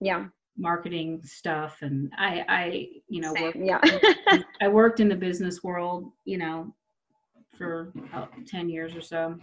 yeah. 0.00 0.26
marketing 0.56 1.22
stuff 1.24 1.78
and 1.82 2.12
i 2.16 2.44
i 2.48 2.88
you 3.08 3.20
know 3.20 3.32
work, 3.32 3.54
Same, 3.54 3.64
yeah. 3.64 3.80
i 4.60 4.68
worked 4.68 5.00
in 5.00 5.08
the 5.08 5.16
business 5.16 5.64
world 5.64 6.12
you 6.24 6.38
know 6.38 6.72
for 7.56 7.92
about 8.10 8.32
10 8.46 8.68
years 8.68 8.94
or 8.94 9.00
so. 9.00 9.38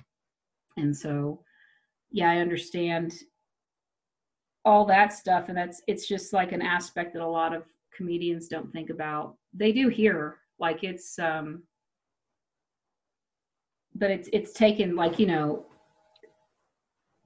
And 0.77 0.95
so 0.95 1.43
yeah 2.13 2.29
i 2.29 2.37
understand 2.37 3.13
all 4.65 4.85
that 4.85 5.11
stuff 5.11 5.49
and 5.49 5.57
that's 5.57 5.81
it's 5.87 6.07
just 6.07 6.31
like 6.31 6.53
an 6.53 6.61
aspect 6.61 7.13
that 7.13 7.21
a 7.21 7.27
lot 7.27 7.53
of 7.53 7.63
comedians 7.95 8.47
don't 8.47 8.71
think 8.71 8.89
about. 8.89 9.35
They 9.53 9.71
do 9.71 9.89
here 9.89 10.37
like 10.57 10.83
it's 10.83 11.19
um 11.19 11.63
but 13.95 14.09
it's 14.09 14.29
it's 14.31 14.53
taken 14.53 14.95
like 14.95 15.19
you 15.19 15.27
know 15.27 15.65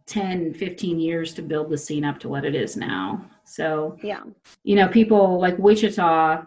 10 0.07 0.55
15 0.55 0.99
years 0.99 1.33
to 1.35 1.41
build 1.41 1.69
the 1.69 1.77
scene 1.77 2.03
up 2.03 2.19
to 2.19 2.29
what 2.29 2.43
it 2.43 2.55
is 2.55 2.75
now. 2.75 3.23
So 3.45 3.97
yeah. 4.01 4.23
you 4.63 4.75
know 4.75 4.87
people 4.87 5.39
like 5.39 5.57
wichita 5.59 6.43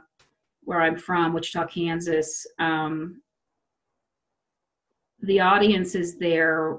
where 0.65 0.83
i'm 0.83 0.97
from 0.97 1.33
wichita 1.33 1.67
kansas 1.67 2.47
um, 2.59 3.23
the 5.23 5.41
audiences 5.41 6.19
there 6.19 6.79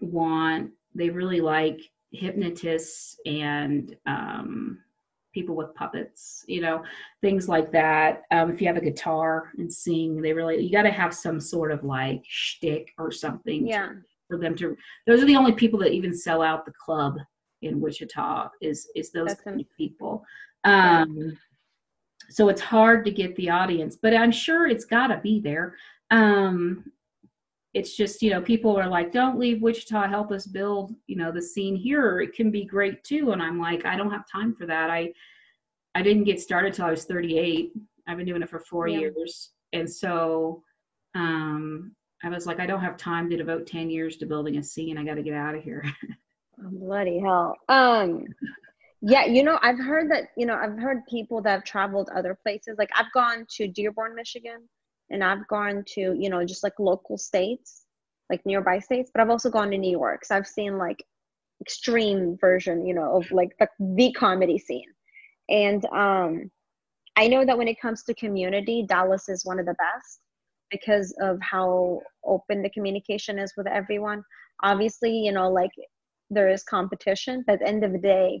want 0.00 0.70
they 0.94 1.10
really 1.10 1.40
like 1.40 1.80
hypnotists 2.12 3.16
and 3.26 3.96
um, 4.06 4.78
people 5.32 5.54
with 5.54 5.74
puppets 5.74 6.44
you 6.48 6.60
know 6.60 6.82
things 7.20 7.48
like 7.48 7.70
that. 7.70 8.22
Um, 8.30 8.50
if 8.50 8.60
you 8.60 8.66
have 8.66 8.76
a 8.76 8.80
guitar 8.80 9.50
and 9.58 9.72
sing 9.72 10.20
they 10.20 10.32
really 10.32 10.62
you 10.62 10.72
got 10.72 10.82
to 10.82 10.90
have 10.90 11.14
some 11.14 11.40
sort 11.40 11.70
of 11.70 11.84
like 11.84 12.22
shtick 12.26 12.92
or 12.98 13.12
something 13.12 13.64
to- 13.64 13.70
yeah. 13.70 13.88
for 14.28 14.38
them 14.38 14.56
to 14.56 14.76
those 15.06 15.22
are 15.22 15.26
the 15.26 15.36
only 15.36 15.52
people 15.52 15.78
that 15.80 15.92
even 15.92 16.14
sell 16.14 16.42
out 16.42 16.64
the 16.64 16.72
club 16.72 17.16
in 17.62 17.80
wichita 17.80 18.48
is 18.60 18.88
is 18.96 19.12
those 19.12 19.34
kind 19.34 19.60
of 19.60 19.66
people. 19.76 20.24
Um 20.64 21.38
so 22.28 22.48
it's 22.48 22.60
hard 22.60 23.04
to 23.04 23.10
get 23.10 23.34
the 23.36 23.50
audience 23.50 23.96
but 24.00 24.14
i'm 24.14 24.30
sure 24.30 24.66
it's 24.66 24.84
got 24.84 25.08
to 25.08 25.18
be 25.18 25.40
there. 25.40 25.76
Um 26.10 26.90
it's 27.72 27.96
just 27.96 28.20
you 28.22 28.30
know 28.30 28.40
people 28.40 28.76
are 28.78 28.88
like 28.88 29.12
don't 29.12 29.38
leave 29.38 29.62
wichita. 29.62 30.08
Help 30.08 30.32
us 30.32 30.46
build 30.46 30.94
you 31.06 31.16
know 31.16 31.30
the 31.30 31.42
scene 31.42 31.76
here. 31.76 32.20
It 32.20 32.34
can 32.34 32.50
be 32.50 32.64
great 32.64 33.02
too. 33.04 33.32
And 33.32 33.42
i'm 33.42 33.60
like 33.60 33.84
i 33.86 33.96
don't 33.96 34.10
have 34.10 34.24
time 34.30 34.54
for 34.54 34.66
that. 34.66 34.90
I 34.90 35.12
i 35.94 36.02
didn't 36.02 36.24
get 36.24 36.40
started 36.40 36.72
till 36.74 36.86
i 36.86 36.90
was 36.90 37.04
38 37.04 37.72
i've 38.08 38.16
been 38.16 38.26
doing 38.26 38.42
it 38.42 38.48
for 38.48 38.58
four 38.60 38.88
Yeah. 38.88 39.00
years. 39.00 39.50
And 39.72 39.88
so 39.90 40.62
um 41.14 41.94
i 42.24 42.28
was 42.28 42.46
like 42.46 42.60
i 42.60 42.66
don't 42.66 42.80
have 42.80 42.96
time 42.96 43.30
to 43.30 43.36
devote 43.36 43.66
10 43.66 43.88
years 43.90 44.16
to 44.18 44.26
building 44.26 44.56
a 44.58 44.62
scene. 44.62 44.98
I 44.98 45.04
got 45.04 45.14
to 45.14 45.22
get 45.22 45.34
out 45.34 45.54
of 45.54 45.62
here. 45.62 45.84
Bloody 46.58 47.20
hell. 47.20 47.56
Um 47.68 48.24
yeah 49.02 49.24
you 49.24 49.42
know 49.42 49.58
i've 49.62 49.78
heard 49.78 50.10
that 50.10 50.24
you 50.36 50.44
know 50.44 50.54
i've 50.56 50.76
heard 50.78 50.98
people 51.08 51.40
that 51.40 51.50
have 51.52 51.64
traveled 51.64 52.10
other 52.14 52.34
places. 52.42 52.76
Like 52.78 52.90
i've 52.96 53.10
gone 53.14 53.46
to 53.56 53.66
dearborn 53.68 54.14
michigan 54.14 54.68
and 55.10 55.22
i've 55.22 55.46
gone 55.48 55.84
to 55.86 56.14
you 56.18 56.30
know 56.30 56.44
just 56.44 56.62
like 56.62 56.78
local 56.78 57.18
states 57.18 57.84
like 58.30 58.44
nearby 58.46 58.78
states 58.78 59.10
but 59.12 59.20
i've 59.20 59.30
also 59.30 59.50
gone 59.50 59.70
to 59.70 59.78
new 59.78 59.90
york. 59.90 60.24
So 60.24 60.36
i've 60.36 60.46
seen 60.46 60.78
like 60.78 61.02
extreme 61.60 62.38
version 62.40 62.86
you 62.86 62.94
know 62.94 63.16
of 63.16 63.30
like 63.30 63.50
the, 63.58 63.68
the 63.96 64.12
comedy 64.12 64.58
scene. 64.58 64.90
And 65.48 65.84
um 65.86 66.50
i 67.16 67.26
know 67.28 67.44
that 67.44 67.58
when 67.58 67.68
it 67.68 67.80
comes 67.80 68.02
to 68.04 68.14
community 68.14 68.84
dallas 68.88 69.28
is 69.28 69.44
one 69.44 69.58
of 69.58 69.66
the 69.66 69.74
best 69.74 70.20
because 70.70 71.14
of 71.20 71.38
how 71.40 72.00
open 72.24 72.62
the 72.62 72.70
communication 72.70 73.40
is 73.40 73.52
with 73.56 73.66
everyone. 73.66 74.22
Obviously 74.62 75.10
you 75.10 75.32
know 75.32 75.50
like 75.50 75.72
there 76.30 76.48
is 76.48 76.62
competition 76.62 77.42
but 77.46 77.54
at 77.54 77.60
the 77.60 77.66
end 77.68 77.84
of 77.84 77.92
the 77.92 77.98
day 77.98 78.40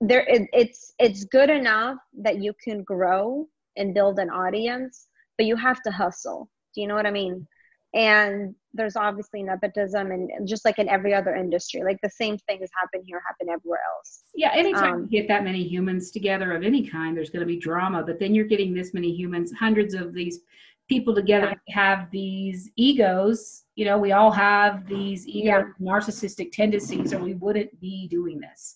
there 0.00 0.24
it, 0.28 0.48
it's 0.52 0.94
it's 0.98 1.24
good 1.24 1.50
enough 1.50 1.96
that 2.12 2.42
you 2.42 2.52
can 2.64 2.82
grow 2.82 3.46
and 3.76 3.94
build 3.94 4.18
an 4.18 4.30
audience 4.30 5.08
but 5.38 5.46
you 5.46 5.56
have 5.56 5.80
to 5.82 5.90
hustle. 5.90 6.50
Do 6.74 6.80
you 6.82 6.86
know 6.86 6.94
what 6.94 7.06
i 7.06 7.10
mean? 7.10 7.46
And 7.94 8.54
there's 8.74 8.96
obviously 8.96 9.42
nepotism 9.42 10.10
and 10.12 10.30
just 10.48 10.64
like 10.64 10.78
in 10.78 10.88
every 10.88 11.12
other 11.14 11.34
industry 11.34 11.82
like 11.84 11.98
the 12.02 12.10
same 12.10 12.38
things 12.48 12.68
happen 12.80 13.02
here 13.06 13.20
happen 13.26 13.48
everywhere 13.52 13.80
else. 13.96 14.22
Yeah 14.34 14.52
anytime 14.54 14.94
Um, 14.94 15.08
you 15.10 15.20
get 15.20 15.28
that 15.28 15.44
many 15.44 15.62
humans 15.62 16.10
together 16.10 16.52
of 16.52 16.62
any 16.62 16.86
kind 16.86 17.16
there's 17.16 17.30
going 17.30 17.40
to 17.40 17.46
be 17.46 17.58
drama 17.58 18.02
but 18.02 18.18
then 18.18 18.34
you're 18.34 18.46
getting 18.46 18.72
this 18.74 18.94
many 18.94 19.10
humans 19.14 19.52
hundreds 19.52 19.92
of 19.94 20.14
these 20.14 20.40
people 20.88 21.14
together 21.14 21.54
have 21.68 22.10
these 22.10 22.70
egos. 22.76 23.64
You 23.76 23.84
know 23.86 23.98
we 23.98 24.12
all 24.12 24.30
have 24.30 24.86
these 24.86 25.26
ego 25.26 25.50
Yeah. 25.50 25.62
narcissistic 25.80 26.52
tendencies 26.52 27.12
or 27.14 27.20
we 27.20 27.34
wouldn't 27.34 27.78
be 27.80 28.08
doing 28.08 28.40
this. 28.40 28.74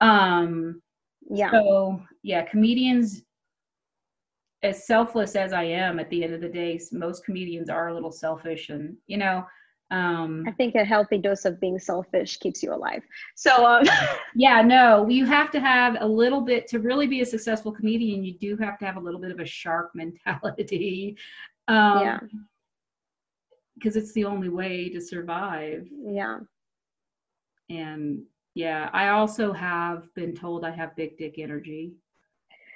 Um 0.00 0.82
yeah. 1.30 1.50
so 1.50 2.00
yeah 2.22 2.42
comedians 2.42 3.22
as 4.62 4.86
selfless 4.86 5.34
as 5.34 5.52
i 5.52 5.62
am 5.62 5.98
at 5.98 6.08
the 6.10 6.22
end 6.22 6.34
of 6.34 6.40
the 6.40 6.48
day 6.48 6.78
most 6.92 7.24
comedians 7.24 7.68
are 7.68 7.88
a 7.88 7.94
little 7.94 8.12
selfish 8.12 8.68
and 8.70 8.96
you 9.06 9.16
know 9.16 9.44
um 9.90 10.44
i 10.46 10.52
think 10.52 10.74
a 10.74 10.84
healthy 10.84 11.18
dose 11.18 11.44
of 11.44 11.60
being 11.60 11.78
selfish 11.78 12.38
keeps 12.38 12.62
you 12.62 12.72
alive. 12.72 13.02
So 13.34 13.66
um 13.66 13.84
yeah 14.34 14.62
no 14.62 15.08
you 15.08 15.26
have 15.26 15.50
to 15.50 15.60
have 15.60 15.96
a 16.00 16.06
little 16.06 16.40
bit 16.40 16.66
to 16.68 16.78
really 16.78 17.06
be 17.06 17.20
a 17.20 17.26
successful 17.26 17.72
comedian 17.72 18.24
you 18.24 18.38
do 18.38 18.56
have 18.56 18.78
to 18.78 18.86
have 18.86 18.96
a 18.96 19.00
little 19.00 19.20
bit 19.20 19.30
of 19.30 19.40
a 19.40 19.46
shark 19.46 19.90
mentality 19.94 21.16
um 21.68 22.00
yeah. 22.00 22.20
because 23.74 23.96
it's 23.96 24.12
the 24.12 24.24
only 24.24 24.48
way 24.48 24.88
to 24.90 25.00
survive. 25.00 25.88
Yeah. 25.90 26.38
And 27.68 28.22
yeah 28.54 28.90
i 28.92 29.08
also 29.08 29.52
have 29.52 30.14
been 30.14 30.34
told 30.34 30.64
i 30.64 30.70
have 30.70 30.94
big 30.96 31.18
dick 31.18 31.38
energy. 31.38 31.92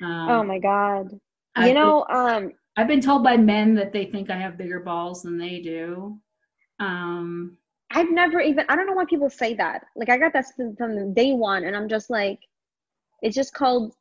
Um, 0.03 0.29
oh 0.29 0.43
my 0.43 0.59
god 0.59 1.19
I've 1.57 1.69
you 1.69 1.75
been- 1.75 1.83
know 1.83 2.07
um 2.09 2.53
I've 2.79 2.89
been 2.89 3.01
told 3.01 3.25
by 3.25 3.39
men 3.39 3.75
that 3.77 3.93
they 3.93 4.05
think 4.05 4.31
I 4.31 4.37
have 4.37 4.59
bigger 4.59 4.81
balls 4.81 5.23
than 5.23 5.39
they 5.39 5.61
do. 5.61 6.21
Um, 6.79 7.57
I've 7.91 8.11
never 8.11 8.39
even 8.41 8.67
I 8.69 8.77
don't 8.77 8.87
know 8.87 8.93
why 8.93 9.07
people 9.07 9.31
say 9.31 9.55
that. 9.55 9.87
Like 9.97 10.11
I 10.11 10.19
got 10.19 10.33
that 10.35 10.45
from 10.55 10.77
from 10.77 11.15
day 11.15 11.33
one 11.33 11.65
and 11.65 11.75
I'm 11.75 11.89
just 11.89 12.11
like 12.11 12.39
it's 13.23 13.35
just 13.35 13.55
called 13.55 13.95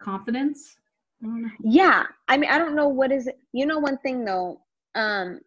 confidence. 0.00 0.76
I 1.24 1.50
yeah. 1.64 2.04
I 2.28 2.36
mean 2.36 2.50
I 2.50 2.58
don't 2.58 2.76
know 2.76 2.88
what 2.88 3.10
is 3.10 3.26
it. 3.26 3.38
You 3.52 3.66
know 3.66 3.80
one 3.80 3.98
thing 3.98 4.24
though, 4.24 4.60
um 4.94 5.40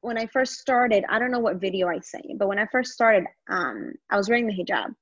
when 0.00 0.18
I 0.18 0.26
first 0.26 0.54
started, 0.60 1.04
I 1.08 1.18
don't 1.18 1.32
know 1.32 1.40
what 1.40 1.56
video 1.56 1.88
I 1.88 1.98
sent 2.00 2.24
you, 2.26 2.36
but 2.36 2.48
when 2.48 2.58
I 2.58 2.66
first 2.66 2.92
started, 2.92 3.24
um 3.48 3.94
I 4.10 4.16
was 4.16 4.28
wearing 4.28 4.46
the 4.46 4.52
hijab. 4.52 4.94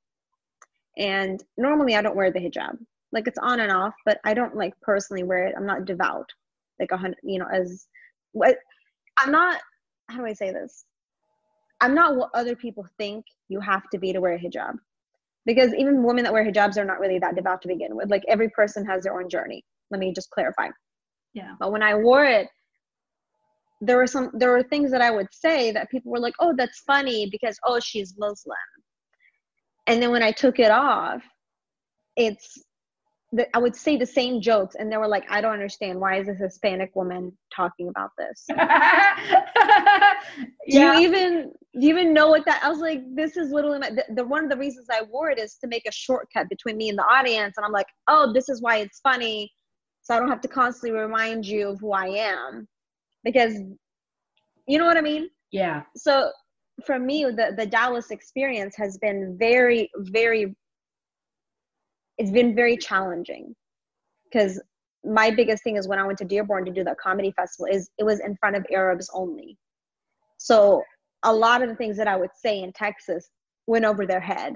And 0.97 1.43
normally 1.59 1.97
I 1.97 2.03
don't 2.03 2.17
wear 2.17 2.31
the 2.31 2.39
hijab. 2.41 2.79
Like 3.17 3.27
it's 3.27 3.39
on 3.39 3.61
and 3.61 3.73
off, 3.73 3.95
but 4.05 4.19
I 4.25 4.35
don't 4.35 4.55
like 4.55 4.75
personally 4.83 5.23
wear 5.23 5.47
it. 5.47 5.55
I'm 5.57 5.67
not 5.67 5.87
devout. 5.87 6.29
Like 6.79 6.91
a 6.93 6.99
hundred, 6.99 7.17
you 7.23 7.39
know, 7.39 7.47
as 7.51 7.87
what 8.33 8.59
I'm 9.19 9.33
not 9.33 9.59
how 10.11 10.19
do 10.19 10.27
I 10.27 10.35
say 10.35 10.53
this? 10.53 10.85
I'm 11.81 11.95
not 11.95 12.15
what 12.17 12.29
other 12.35 12.55
people 12.55 12.87
think 12.99 13.25
you 13.49 13.59
have 13.61 13.89
to 13.91 13.99
be 13.99 14.13
to 14.13 14.21
wear 14.21 14.35
a 14.35 14.39
hijab. 14.39 14.75
Because 15.47 15.73
even 15.75 16.03
women 16.03 16.25
that 16.25 16.33
wear 16.35 16.45
hijabs 16.45 16.77
are 16.77 16.85
not 16.85 17.01
really 17.01 17.19
that 17.21 17.37
devout 17.37 17.63
to 17.63 17.69
begin 17.69 17.97
with. 17.97 18.11
Like 18.11 18.23
every 18.29 18.51
person 18.51 18.85
has 18.85 19.05
their 19.05 19.19
own 19.19 19.31
journey. 19.31 19.65
Let 19.91 19.99
me 20.01 20.13
just 20.13 20.29
clarify. 20.31 20.69
Yeah. 21.33 21.55
But 21.59 21.73
when 21.73 21.83
I 21.83 21.95
wore 21.95 22.27
it, 22.27 22.49
there 23.81 23.97
were 23.97 24.07
some 24.07 24.31
there 24.35 24.51
were 24.51 24.63
things 24.63 24.91
that 24.91 25.01
I 25.01 25.11
would 25.11 25.29
say 25.31 25.71
that 25.73 25.91
people 25.91 26.13
were 26.13 26.21
like, 26.21 26.35
"Oh, 26.41 26.55
that's 26.55 26.81
funny 26.81 27.29
because 27.31 27.59
oh, 27.65 27.81
she's 27.81 28.15
Muslim." 28.19 28.57
And 29.87 30.03
then 30.03 30.11
when 30.11 30.23
I 30.23 30.33
took 30.33 30.59
it 30.59 30.71
off, 30.71 31.23
it's 32.17 32.59
the, 33.37 33.57
I 33.57 33.59
would 33.59 33.77
say 33.77 33.97
the 33.97 34.07
same 34.07 34.41
jokes, 34.41 34.75
and 34.77 34.91
they 34.91 34.97
were 34.97 35.09
like, 35.09 35.25
"I 35.31 35.41
don't 35.41 35.53
understand. 35.53 36.01
Why 36.01 36.19
is 36.21 36.27
this 36.27 36.39
Hispanic 36.39 36.95
woman 36.97 37.37
talking 37.55 37.89
about 37.89 38.11
this?" 38.19 38.47
do 40.69 40.81
you 40.81 40.95
even 40.95 41.53
do 41.79 41.87
you 41.87 41.91
even 41.91 42.13
know 42.13 42.29
what 42.29 42.45
that 42.47 42.61
i 42.63 42.69
was 42.69 42.79
like 42.79 43.03
this 43.15 43.37
is 43.37 43.51
literally 43.53 43.79
my, 43.79 43.91
the, 43.91 44.05
the 44.15 44.25
one 44.25 44.45
of 44.45 44.51
the 44.51 44.57
reasons 44.57 44.87
i 44.91 45.03
wore 45.03 45.31
it 45.31 45.39
is 45.39 45.57
to 45.57 45.67
make 45.67 45.85
a 45.87 45.93
shortcut 45.93 46.49
between 46.49 46.77
me 46.77 46.89
and 46.89 46.99
the 46.99 47.05
audience 47.05 47.55
and 47.57 47.65
i'm 47.65 47.73
like 47.73 47.87
oh 48.09 48.33
this 48.33 48.49
is 48.49 48.63
why 48.63 48.79
it's 48.79 49.01
funny 49.01 49.51
so 50.03 50.15
i 50.15 50.19
don't 50.19 50.29
have 50.29 50.41
to 50.41 50.49
constantly 50.49 50.99
remind 50.99 51.47
you 51.47 51.69
of 51.69 51.81
who 51.81 51.93
i 51.93 52.07
am 52.07 52.67
because 53.25 53.55
you 54.67 54.79
know 54.79 54.87
what 54.87 54.97
i 54.97 55.01
mean 55.01 55.29
yeah. 55.53 55.83
so 55.97 56.31
for 56.85 56.99
me 56.99 57.25
the 57.25 57.55
the 57.57 57.67
dallas 57.67 58.11
experience 58.11 58.75
has 58.77 58.99
been 58.99 59.37
very 59.39 59.91
very 59.99 60.55
it's 62.19 62.31
been 62.31 62.55
very 62.55 62.77
challenging 62.77 63.55
because 64.25 64.61
my 65.05 65.31
biggest 65.31 65.63
thing 65.65 65.77
is 65.77 65.89
when 65.89 65.99
i 65.99 66.05
went 66.07 66.19
to 66.19 66.25
dearborn 66.25 66.65
to 66.65 66.73
do 66.73 66.85
that 66.85 66.99
comedy 66.99 67.33
festival 67.37 67.67
is 67.73 67.91
it 67.99 68.05
was 68.05 68.21
in 68.21 68.37
front 68.37 68.57
of 68.57 68.67
arabs 68.73 69.11
only 69.15 69.57
So 70.39 70.83
a 71.25 71.35
lot 71.35 71.63
of 71.63 71.69
the 71.69 71.77
things 71.77 71.97
that 71.99 72.09
I 72.09 72.17
would 72.17 72.31
say 72.37 72.63
in 72.63 72.73
Texas 72.73 73.31
went 73.67 73.85
over 73.85 74.07
their 74.07 74.21
head. 74.21 74.55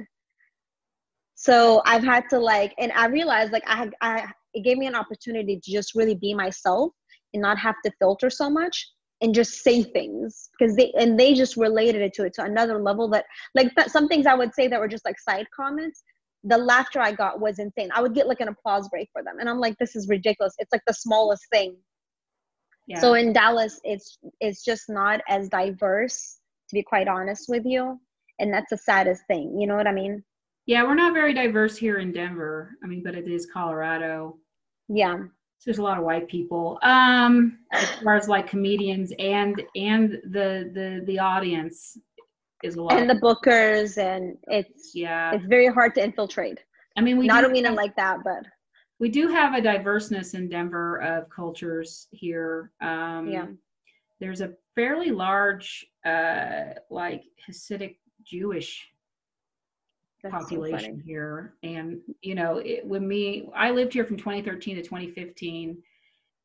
So 1.34 1.82
I've 1.86 2.04
had 2.04 2.24
to 2.30 2.38
like, 2.38 2.74
and 2.78 2.92
I 2.92 3.06
realized 3.06 3.52
like 3.52 3.64
I 3.66 3.90
I, 4.00 4.28
it 4.54 4.64
gave 4.64 4.78
me 4.78 4.86
an 4.86 4.94
opportunity 4.94 5.60
to 5.62 5.72
just 5.72 5.94
really 5.94 6.14
be 6.16 6.34
myself 6.34 6.92
and 7.34 7.42
not 7.42 7.58
have 7.58 7.76
to 7.84 7.92
filter 7.98 8.30
so 8.30 8.50
much 8.50 8.88
and 9.22 9.34
just 9.34 9.62
say 9.64 9.82
things 9.82 10.50
because 10.58 10.76
they 10.76 10.92
and 10.98 11.18
they 11.18 11.34
just 11.34 11.56
related 11.56 12.02
it 12.02 12.14
to 12.14 12.24
it 12.24 12.34
to 12.34 12.44
another 12.44 12.82
level 12.82 13.08
that 13.10 13.26
like 13.54 13.72
some 13.88 14.08
things 14.08 14.26
I 14.26 14.34
would 14.34 14.54
say 14.54 14.68
that 14.68 14.80
were 14.80 14.88
just 14.88 15.04
like 15.06 15.18
side 15.20 15.46
comments. 15.54 16.02
The 16.44 16.56
laughter 16.58 17.00
I 17.00 17.12
got 17.12 17.40
was 17.40 17.58
insane. 17.58 17.90
I 17.94 18.00
would 18.00 18.14
get 18.14 18.26
like 18.26 18.40
an 18.40 18.48
applause 18.48 18.88
break 18.88 19.08
for 19.12 19.22
them, 19.22 19.36
and 19.40 19.48
I'm 19.48 19.58
like, 19.58 19.76
this 19.78 19.94
is 19.96 20.08
ridiculous. 20.08 20.54
It's 20.58 20.72
like 20.72 20.82
the 20.86 20.94
smallest 20.94 21.44
thing. 21.52 21.76
Yeah. 22.86 23.00
So 23.00 23.14
in 23.14 23.32
Dallas, 23.32 23.80
it's 23.84 24.18
it's 24.40 24.64
just 24.64 24.88
not 24.88 25.20
as 25.28 25.48
diverse, 25.48 26.38
to 26.68 26.74
be 26.74 26.82
quite 26.82 27.08
honest 27.08 27.48
with 27.48 27.64
you, 27.66 28.00
and 28.38 28.52
that's 28.52 28.70
the 28.70 28.78
saddest 28.78 29.22
thing. 29.28 29.58
You 29.60 29.66
know 29.66 29.76
what 29.76 29.86
I 29.86 29.92
mean? 29.92 30.24
Yeah, 30.66 30.84
we're 30.84 30.94
not 30.94 31.14
very 31.14 31.34
diverse 31.34 31.76
here 31.76 31.98
in 31.98 32.12
Denver. 32.12 32.76
I 32.82 32.86
mean, 32.86 33.02
but 33.04 33.14
it 33.14 33.28
is 33.28 33.46
Colorado. 33.52 34.38
Yeah 34.88 35.16
So 35.58 35.64
there's 35.66 35.78
a 35.78 35.82
lot 35.82 35.98
of 35.98 36.04
white 36.04 36.28
people 36.28 36.78
um 36.82 37.58
as 37.72 37.88
far 38.02 38.16
as 38.16 38.28
like 38.28 38.48
comedians 38.48 39.12
and 39.18 39.62
and 39.76 40.12
the 40.24 40.70
the 40.74 41.02
the 41.06 41.18
audience 41.18 41.96
is 42.62 42.76
a 42.76 42.82
lot. 42.82 42.98
And 42.98 43.08
the 43.08 43.14
bookers 43.14 43.98
and 43.98 44.36
it's 44.44 44.92
yeah. 44.94 45.32
it's 45.34 45.46
very 45.46 45.68
hard 45.68 45.94
to 45.96 46.04
infiltrate. 46.04 46.58
I 46.96 47.00
mean 47.00 47.18
we 47.18 47.26
not 47.26 47.44
do 47.44 47.50
mean 47.50 47.66
it 47.66 47.74
like 47.74 47.96
that 47.96 48.18
but 48.24 48.44
we 48.98 49.08
do 49.08 49.28
have 49.28 49.54
a 49.54 49.60
diverseness 49.60 50.34
in 50.34 50.48
denver 50.48 51.00
of 51.02 51.28
cultures 51.30 52.08
here. 52.10 52.72
Um 52.80 53.28
yeah. 53.28 53.46
there's 54.20 54.40
a 54.40 54.52
fairly 54.74 55.10
large 55.10 55.86
uh 56.04 56.74
like 56.90 57.22
hasidic 57.48 57.96
jewish 58.24 58.90
that's 60.22 60.32
population 60.32 60.98
so 60.98 61.02
here. 61.04 61.54
And, 61.62 62.00
you 62.22 62.34
know, 62.34 62.58
it, 62.58 62.84
when 62.84 63.06
me, 63.06 63.48
I 63.54 63.70
lived 63.70 63.92
here 63.92 64.04
from 64.04 64.16
2013 64.16 64.76
to 64.76 64.82
2015 64.82 65.78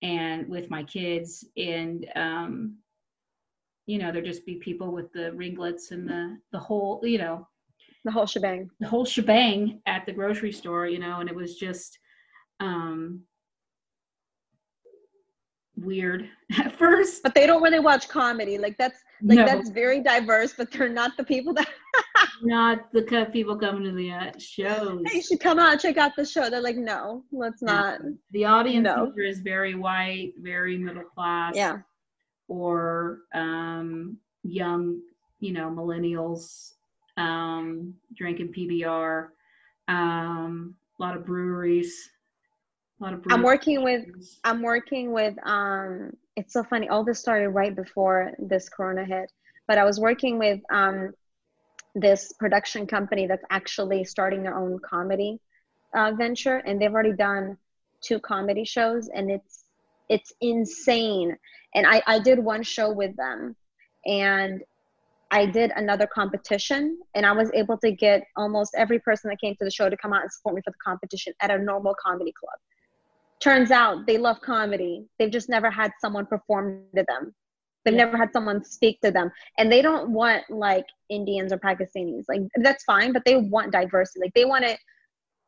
and 0.01 0.47
with 0.47 0.69
my 0.69 0.83
kids 0.83 1.45
and, 1.57 2.07
um, 2.15 2.77
you 3.85 3.97
know, 3.99 4.11
there'd 4.11 4.25
just 4.25 4.45
be 4.45 4.55
people 4.55 4.91
with 4.91 5.11
the 5.13 5.31
ringlets 5.33 5.91
and 5.91 6.07
the, 6.07 6.37
the 6.51 6.59
whole, 6.59 7.01
you 7.03 7.17
know, 7.17 7.47
the 8.03 8.11
whole 8.11 8.25
shebang, 8.25 8.69
the 8.79 8.87
whole 8.87 9.05
shebang 9.05 9.81
at 9.85 10.05
the 10.05 10.11
grocery 10.11 10.51
store, 10.51 10.87
you 10.87 10.99
know, 10.99 11.19
and 11.19 11.29
it 11.29 11.35
was 11.35 11.55
just, 11.55 11.97
um, 12.59 13.21
weird 15.77 16.29
at 16.57 16.77
first. 16.77 17.23
But 17.23 17.35
they 17.35 17.45
don't 17.45 17.61
really 17.61 17.79
watch 17.79 18.07
comedy. 18.07 18.57
Like 18.57 18.77
that's 18.77 18.99
like 19.21 19.37
no. 19.39 19.45
that's 19.45 19.69
very 19.69 20.01
diverse, 20.01 20.53
but 20.57 20.71
they're 20.71 20.89
not 20.89 21.17
the 21.17 21.23
people 21.23 21.53
that 21.53 21.67
not 22.41 22.91
the 22.91 23.29
people 23.31 23.57
coming 23.57 23.83
to 23.83 23.91
the 23.91 24.11
uh, 24.11 24.31
shows. 24.37 25.01
Hey, 25.05 25.17
you 25.17 25.21
should 25.21 25.39
come 25.39 25.59
out 25.59 25.79
check 25.79 25.97
out 25.97 26.15
the 26.15 26.25
show. 26.25 26.49
They're 26.49 26.61
like, 26.61 26.77
no, 26.77 27.23
let's 27.31 27.61
not. 27.61 27.99
The 28.31 28.45
audience 28.45 28.85
no. 28.85 29.13
is 29.17 29.39
very 29.39 29.75
white, 29.75 30.33
very 30.39 30.77
middle 30.77 31.03
class. 31.03 31.53
Yeah. 31.55 31.77
Or 32.47 33.19
um, 33.33 34.17
young, 34.43 35.01
you 35.39 35.53
know, 35.53 35.69
millennials 35.69 36.73
um, 37.17 37.95
drinking 38.15 38.53
PBR. 38.53 39.29
Um, 39.87 40.75
a 40.99 41.03
lot 41.03 41.15
of 41.15 41.25
breweries 41.25 42.09
I'm 43.01 43.43
working 43.43 43.83
with 43.83 44.05
I'm 44.43 44.61
working 44.61 45.11
with 45.11 45.35
um 45.45 46.11
it's 46.35 46.53
so 46.53 46.63
funny 46.63 46.87
all 46.87 47.03
this 47.03 47.19
started 47.19 47.49
right 47.49 47.75
before 47.75 48.31
this 48.39 48.69
corona 48.69 49.03
hit 49.03 49.31
but 49.67 49.77
I 49.77 49.83
was 49.83 49.99
working 49.99 50.39
with 50.39 50.61
um 50.71 51.13
this 51.93 52.33
production 52.39 52.87
company 52.87 53.27
that's 53.27 53.43
actually 53.49 54.03
starting 54.05 54.43
their 54.43 54.57
own 54.57 54.79
comedy 54.79 55.39
uh, 55.93 56.11
venture 56.11 56.57
and 56.57 56.81
they've 56.81 56.91
already 56.91 57.13
done 57.13 57.57
two 58.01 58.19
comedy 58.19 58.63
shows 58.65 59.09
and 59.13 59.29
it's 59.29 59.64
it's 60.09 60.33
insane. 60.41 61.35
And 61.73 61.85
I 61.87 62.01
I 62.07 62.19
did 62.19 62.39
one 62.39 62.63
show 62.63 62.91
with 62.91 63.15
them 63.15 63.55
and 64.05 64.61
I 65.31 65.45
did 65.45 65.71
another 65.75 66.07
competition 66.07 66.99
and 67.15 67.25
I 67.25 67.31
was 67.31 67.51
able 67.53 67.77
to 67.79 67.91
get 67.91 68.23
almost 68.37 68.75
every 68.77 68.99
person 68.99 69.29
that 69.29 69.41
came 69.41 69.55
to 69.55 69.65
the 69.65 69.71
show 69.71 69.89
to 69.89 69.97
come 69.97 70.13
out 70.13 70.21
and 70.21 70.31
support 70.31 70.55
me 70.55 70.61
for 70.63 70.71
the 70.71 70.77
competition 70.83 71.33
at 71.41 71.51
a 71.51 71.57
normal 71.57 71.95
comedy 72.01 72.33
club. 72.39 72.57
Turns 73.39 73.71
out 73.71 74.05
they 74.07 74.17
love 74.17 74.39
comedy. 74.41 75.05
They've 75.19 75.31
just 75.31 75.49
never 75.49 75.69
had 75.69 75.91
someone 75.99 76.25
perform 76.25 76.83
to 76.95 77.03
them. 77.07 77.33
They've 77.83 77.93
yeah. 77.93 78.05
never 78.05 78.17
had 78.17 78.31
someone 78.31 78.63
speak 78.63 79.01
to 79.01 79.11
them. 79.11 79.31
And 79.57 79.71
they 79.71 79.81
don't 79.81 80.11
want 80.11 80.43
like 80.49 80.85
indians 81.09 81.51
or 81.51 81.57
pakistanis. 81.57 82.23
Like 82.29 82.41
that's 82.55 82.83
fine 82.83 83.11
but 83.11 83.23
they 83.25 83.35
want 83.35 83.71
diversity. 83.71 84.21
Like 84.21 84.33
they 84.35 84.45
want 84.45 84.63
to 84.65 84.77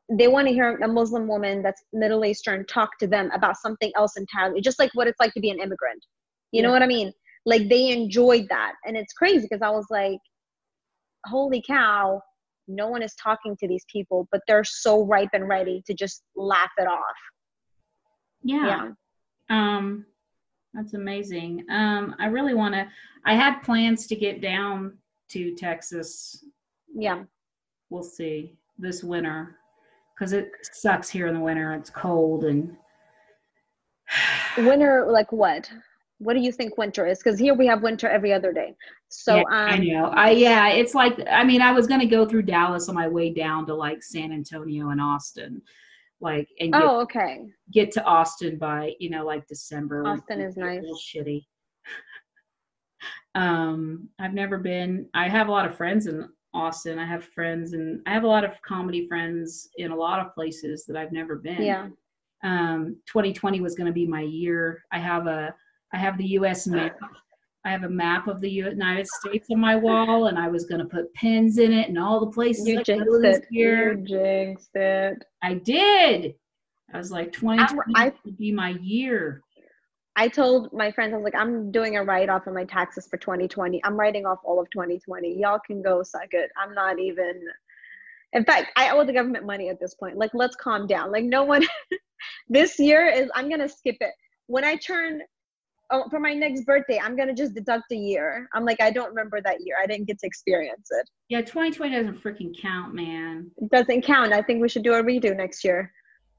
they 0.10 0.28
want 0.28 0.48
to 0.48 0.54
hear 0.54 0.78
a 0.78 0.88
muslim 0.88 1.28
woman 1.28 1.62
that's 1.62 1.84
middle 1.94 2.24
eastern 2.26 2.66
talk 2.68 2.90
to 3.00 3.08
them 3.08 3.30
about 3.34 3.58
something 3.58 3.92
else 3.96 4.18
entirely 4.18 4.62
just 4.62 4.80
like 4.80 4.92
what 4.94 5.08
it's 5.08 5.20
like 5.20 5.34
to 5.34 5.40
be 5.40 5.50
an 5.50 5.60
immigrant 5.60 6.06
you 6.52 6.62
yeah. 6.62 6.68
know 6.68 6.72
what 6.72 6.84
i 6.84 6.88
mean 6.88 7.12
like 7.46 7.68
they 7.70 7.90
enjoyed 7.90 8.46
that 8.50 8.74
and 8.86 8.96
it's 8.96 9.14
crazy 9.14 9.48
because 9.50 9.62
i 9.62 9.70
was 9.70 9.86
like 9.90 10.20
holy 11.26 11.62
cow 11.66 12.22
no 12.70 12.88
one 12.88 13.02
is 13.02 13.14
talking 13.22 13.56
to 13.58 13.68
these 13.68 13.86
people 13.92 14.28
but 14.32 14.42
they're 14.48 14.64
so 14.64 15.06
ripe 15.06 15.30
and 15.34 15.48
ready 15.48 15.82
to 15.86 15.94
just 15.94 16.24
laugh 16.36 16.72
it 16.78 16.88
off 16.88 17.16
yeah. 18.44 18.92
yeah. 19.50 19.78
Um, 19.78 20.06
that's 20.74 20.94
amazing. 20.94 21.66
Um, 21.70 22.16
I 22.20 22.28
really 22.28 22.54
want 22.54 22.76
to. 22.76 22.88
I 23.26 23.36
had 23.36 23.60
plans 23.62 24.08
to 24.08 24.16
get 24.16 24.42
down 24.42 24.98
to 25.30 25.56
Texas. 25.56 26.46
Yeah. 26.94 27.24
We'll 27.90 28.04
see 28.04 28.58
this 28.78 29.04
winter 29.04 29.58
because 30.18 30.34
it 30.34 30.52
sucks 30.72 31.10
here 31.10 31.28
in 31.28 31.34
the 31.34 31.40
winter. 31.40 31.74
It's 31.74 31.90
cold 31.90 32.44
and. 32.46 32.76
winter, 34.58 35.06
like 35.10 35.32
what? 35.32 35.70
What 36.20 36.34
do 36.34 36.40
you 36.40 36.52
think 36.52 36.78
winter 36.78 37.06
is? 37.06 37.20
Because 37.20 37.40
here 37.40 37.54
we 37.54 37.68
have 37.68 37.84
winter 37.84 38.10
every 38.10 38.34
other 38.34 38.52
day. 38.52 38.76
So 39.10 39.36
yeah, 39.36 39.42
um, 39.42 39.48
I 39.52 39.78
know. 39.78 40.06
I 40.06 40.30
yeah, 40.32 40.70
it's 40.70 40.96
like 40.96 41.20
I 41.30 41.44
mean, 41.44 41.62
I 41.62 41.72
was 41.72 41.86
gonna 41.86 42.08
go 42.08 42.26
through 42.26 42.44
Dallas 42.44 42.90
on 42.90 42.96
my 42.96 43.08
way 43.08 43.32
down 43.32 43.68
to 43.68 43.76
like 43.76 44.04
San 44.04 44.32
Antonio 44.32 44.90
and 44.90 45.00
Austin 45.00 45.62
like 46.20 46.48
and 46.60 46.74
get, 46.74 46.82
oh 46.82 47.02
okay 47.02 47.46
get 47.72 47.92
to 47.92 48.04
austin 48.04 48.58
by 48.58 48.94
you 49.00 49.10
know 49.10 49.26
like 49.26 49.46
december 49.48 50.06
austin 50.08 50.42
is 50.42 50.58
nice 50.58 50.84
shitty 50.98 51.46
um 53.36 54.10
i've 54.20 54.34
never 54.34 54.58
been 54.58 55.08
i 55.14 55.28
have 55.28 55.48
a 55.48 55.52
lot 55.52 55.68
of 55.68 55.76
friends 55.76 56.08
in 56.08 56.28
austin 56.58 57.00
i 57.00 57.06
have 57.06 57.24
friends 57.24 57.74
and 57.74 58.02
i 58.06 58.14
have 58.14 58.24
a 58.24 58.28
lot 58.28 58.44
of 58.44 58.52
comedy 58.62 59.08
friends 59.08 59.70
in 59.78 59.92
a 59.92 59.96
lot 59.96 60.20
of 60.20 60.34
places 60.34 60.86
that 60.86 60.98
i've 60.98 61.12
never 61.12 61.36
been 61.36 61.62
yeah 61.62 61.88
um 62.44 62.96
2020 63.08 63.62
was 63.62 63.76
going 63.76 63.88
to 63.88 63.94
be 63.94 64.06
my 64.06 64.22
year 64.22 64.84
i 64.92 65.00
have 65.00 65.28
a 65.28 65.54
i 65.94 65.98
have 65.98 66.18
the 66.18 66.26
us 66.26 66.68
map 66.68 66.98
I 67.68 67.72
have 67.72 67.84
a 67.84 67.90
map 67.90 68.30
of 68.30 68.40
the 68.40 68.50
United 68.50 69.06
States 69.08 69.48
on 69.52 69.60
my 69.60 69.76
wall, 69.76 70.28
and 70.28 70.40
I 70.40 70.48
was 70.48 70.64
going 70.66 70.80
to 70.80 70.86
put 70.86 71.14
pins 71.14 71.58
in 71.58 71.74
it 71.74 71.90
and 71.90 72.00
all 72.00 72.22
the 72.22 72.32
places 72.32 72.66
you 72.66 72.80
I 72.80 72.84
jinxed 72.84 73.26
it. 73.26 73.46
Year. 73.52 73.98
You 73.98 74.06
jinxed 74.06 74.74
it. 74.74 75.26
I 75.44 75.56
did. 75.56 76.36
I 76.94 76.98
was 76.98 77.12
like, 77.12 77.34
2020 77.34 77.94
I, 77.98 78.14
would 78.24 78.38
be 78.38 78.54
my 78.54 78.70
year. 78.82 79.42
I 80.18 80.28
told 80.28 80.74
my 80.74 80.92
friends, 80.92 81.14
I 81.14 81.18
was 81.18 81.24
like, 81.24 81.36
I'm 81.36 81.72
doing 81.72 81.96
a 81.96 82.04
write 82.04 82.28
off 82.28 82.48
of 82.48 82.54
my 82.56 82.66
taxes 82.66 83.08
for 83.08 83.18
2020. 83.18 83.80
I'm 83.84 83.96
writing 83.96 84.26
off 84.26 84.40
all 84.44 84.60
of 84.60 84.68
2020. 84.72 85.40
Y'all 85.40 85.60
can 85.66 85.84
go 85.84 86.02
suck 86.02 86.30
it. 86.32 86.50
I'm 86.58 86.74
not 86.74 86.98
even. 87.00 87.40
In 88.34 88.44
fact, 88.44 88.72
I 88.76 88.90
owe 88.90 89.06
the 89.06 89.14
government 89.14 89.46
money 89.46 89.70
at 89.70 89.80
this 89.80 89.94
point. 89.94 90.18
Like, 90.18 90.32
let's 90.34 90.56
calm 90.56 90.88
down. 90.88 91.12
Like, 91.12 91.24
no 91.24 91.44
one. 91.44 91.66
this 92.50 92.80
year 92.80 93.06
is. 93.06 93.30
I'm 93.36 93.48
gonna 93.48 93.70
skip 93.70 93.98
it. 94.02 94.12
When 94.48 94.64
I 94.64 94.76
turn 94.76 95.22
oh, 95.92 96.10
for 96.10 96.20
my 96.20 96.34
next 96.34 96.66
birthday, 96.66 97.00
I'm 97.00 97.16
gonna 97.16 97.36
just 97.36 97.54
deduct 97.54 97.92
a 97.92 97.96
year. 97.96 98.50
I'm 98.56 98.66
like, 98.66 98.82
I 98.82 98.90
don't 98.90 99.10
remember 99.10 99.40
that 99.42 99.58
year. 99.64 99.76
I 99.80 99.86
didn't 99.86 100.08
get 100.08 100.18
to 100.20 100.26
experience 100.26 100.88
it. 100.90 101.08
Yeah, 101.30 101.42
2020 101.42 101.96
doesn't 101.96 102.24
freaking 102.24 102.60
count, 102.60 102.96
man. 102.96 103.52
It 103.58 103.70
doesn't 103.70 104.02
count. 104.02 104.34
I 104.34 104.42
think 104.42 104.64
we 104.64 104.70
should 104.70 104.84
do 104.84 104.96
a 104.96 105.04
redo 105.04 105.38
next 105.38 105.64
year. 105.64 105.94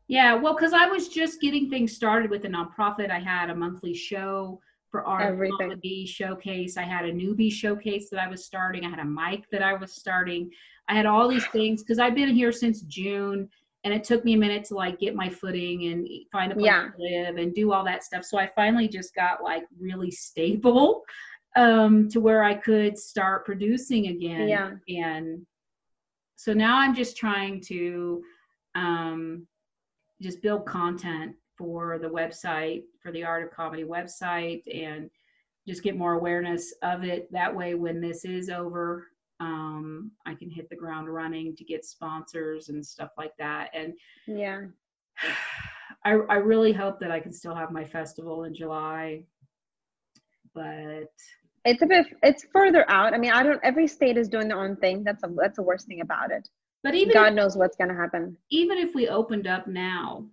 Yeah, 0.08 0.34
well, 0.34 0.54
because 0.54 0.72
I 0.72 0.86
was 0.86 1.08
just 1.08 1.40
getting 1.40 1.68
things 1.68 1.94
started 1.94 2.30
with 2.30 2.44
a 2.44 2.48
nonprofit. 2.48 3.10
I 3.10 3.18
had 3.18 3.50
a 3.50 3.54
monthly 3.54 3.94
show 3.94 4.60
for 4.90 5.04
our 5.04 5.36
comedy 5.60 6.06
showcase. 6.06 6.78
I 6.78 6.82
had 6.82 7.04
a 7.04 7.12
newbie 7.12 7.52
showcase 7.52 8.08
that 8.10 8.20
I 8.20 8.28
was 8.28 8.44
starting. 8.44 8.86
I 8.86 8.90
had 8.90 9.00
a 9.00 9.04
mic 9.04 9.44
that 9.52 9.62
I 9.62 9.74
was 9.74 9.92
starting. 9.92 10.50
I 10.88 10.94
had 10.94 11.04
all 11.04 11.28
these 11.28 11.46
things 11.48 11.82
because 11.82 11.98
I've 11.98 12.14
been 12.14 12.30
here 12.30 12.52
since 12.52 12.80
June 12.82 13.50
and 13.84 13.94
it 13.94 14.04
took 14.04 14.24
me 14.24 14.34
a 14.34 14.36
minute 14.36 14.64
to 14.64 14.74
like 14.74 14.98
get 14.98 15.14
my 15.14 15.28
footing 15.28 15.92
and 15.92 16.08
find 16.32 16.52
a 16.52 16.54
place 16.54 16.66
yeah. 16.66 16.88
to 16.88 17.02
live 17.02 17.36
and 17.36 17.54
do 17.54 17.72
all 17.72 17.84
that 17.84 18.04
stuff 18.04 18.24
so 18.24 18.38
i 18.38 18.50
finally 18.54 18.88
just 18.88 19.14
got 19.14 19.42
like 19.42 19.64
really 19.78 20.10
stable 20.10 21.02
um 21.56 22.08
to 22.08 22.20
where 22.20 22.42
i 22.42 22.54
could 22.54 22.98
start 22.98 23.44
producing 23.44 24.08
again 24.08 24.48
yeah 24.48 24.72
and 24.88 25.46
so 26.36 26.52
now 26.52 26.78
i'm 26.78 26.94
just 26.94 27.16
trying 27.16 27.60
to 27.60 28.22
um 28.74 29.46
just 30.20 30.42
build 30.42 30.66
content 30.66 31.34
for 31.56 31.98
the 31.98 32.08
website 32.08 32.84
for 33.02 33.10
the 33.12 33.24
art 33.24 33.44
of 33.44 33.50
comedy 33.50 33.84
website 33.84 34.62
and 34.72 35.10
just 35.66 35.82
get 35.82 35.96
more 35.96 36.14
awareness 36.14 36.72
of 36.82 37.04
it. 37.04 37.30
That 37.32 37.54
way, 37.54 37.74
when 37.74 38.00
this 38.00 38.24
is 38.24 38.48
over, 38.48 39.08
um, 39.40 40.12
I 40.26 40.34
can 40.34 40.50
hit 40.50 40.70
the 40.70 40.76
ground 40.76 41.12
running 41.12 41.54
to 41.56 41.64
get 41.64 41.84
sponsors 41.84 42.68
and 42.68 42.84
stuff 42.84 43.10
like 43.18 43.32
that. 43.38 43.70
And 43.74 43.92
yeah, 44.26 44.62
I, 46.04 46.12
I 46.12 46.36
really 46.36 46.72
hope 46.72 47.00
that 47.00 47.10
I 47.10 47.20
can 47.20 47.32
still 47.32 47.54
have 47.54 47.70
my 47.70 47.84
festival 47.84 48.44
in 48.44 48.54
July, 48.54 49.24
but 50.54 51.10
it's 51.64 51.82
a 51.82 51.86
bit 51.86 52.06
it's 52.22 52.46
further 52.52 52.88
out. 52.90 53.14
I 53.14 53.18
mean, 53.18 53.32
I 53.32 53.42
don't. 53.42 53.60
Every 53.62 53.86
state 53.86 54.16
is 54.16 54.28
doing 54.28 54.48
their 54.48 54.62
own 54.62 54.76
thing. 54.76 55.04
That's 55.04 55.22
a 55.22 55.28
that's 55.36 55.56
the 55.56 55.62
worst 55.62 55.86
thing 55.86 56.00
about 56.00 56.30
it. 56.30 56.48
But 56.84 56.94
even 56.94 57.12
God 57.12 57.28
if, 57.28 57.34
knows 57.34 57.56
what's 57.56 57.76
going 57.76 57.88
to 57.88 57.96
happen. 57.96 58.36
Even 58.50 58.78
if 58.78 58.94
we 58.94 59.08
opened 59.08 59.46
up 59.46 59.66
now, 59.66 60.26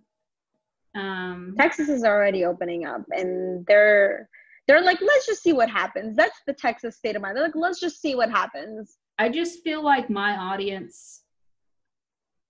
um, 0.94 1.54
Texas 1.58 1.88
is 1.88 2.04
already 2.04 2.44
opening 2.44 2.86
up, 2.86 3.04
and 3.10 3.66
they're 3.66 4.28
they're 4.66 4.82
like, 4.82 5.00
let's 5.00 5.26
just 5.26 5.42
see 5.42 5.52
what 5.52 5.70
happens. 5.70 6.16
That's 6.16 6.40
the 6.46 6.52
Texas 6.52 6.96
state 6.96 7.14
of 7.14 7.22
mind. 7.22 7.36
They're 7.36 7.44
like, 7.44 7.54
let's 7.54 7.80
just 7.80 8.00
see 8.00 8.14
what 8.14 8.30
happens. 8.30 8.98
I 9.18 9.28
just 9.28 9.62
feel 9.62 9.82
like 9.82 10.10
my 10.10 10.36
audience 10.36 11.22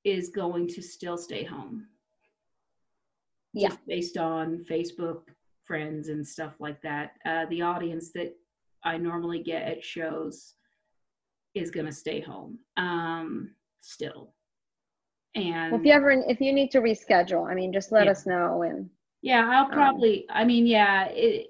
is 0.05 0.31
going 0.31 0.69
to 0.69 0.83
still 0.83 1.19
stay 1.19 1.45
home. 1.45 1.87
Yeah. 3.53 3.69
Just 3.69 3.87
based 3.87 4.17
on 4.17 4.65
Facebook 4.71 5.23
friends 5.65 6.09
and 6.09 6.27
stuff 6.27 6.55
like 6.59 6.81
that. 6.83 7.13
Uh, 7.27 7.47
the 7.51 7.63
audience 7.63 8.13
that 8.15 8.35
I 8.85 8.97
normally 8.97 9.43
get 9.43 9.63
at 9.63 9.85
shows 9.85 10.55
is 11.55 11.71
going 11.71 11.87
to 11.87 11.93
stay 11.93 12.21
home 12.21 12.59
um, 12.77 13.51
still. 13.87 14.35
And 15.35 15.73
well, 15.73 15.81
if 15.81 15.87
you 15.87 15.93
ever, 15.93 16.11
if 16.11 16.41
you 16.41 16.53
need 16.53 16.71
to 16.73 16.81
reschedule, 16.81 17.51
I 17.51 17.55
mean, 17.55 17.73
just 17.73 17.93
let 17.93 18.05
Yeah. 18.05 18.13
us 18.13 18.27
know. 18.27 18.63
And 18.63 18.91
yeah, 19.23 19.49
I'll 19.51 19.67
um, 19.67 19.71
probably, 19.73 20.27
I 20.31 20.45
mean, 20.45 20.67
yeah, 20.67 21.07
it, 21.07 21.49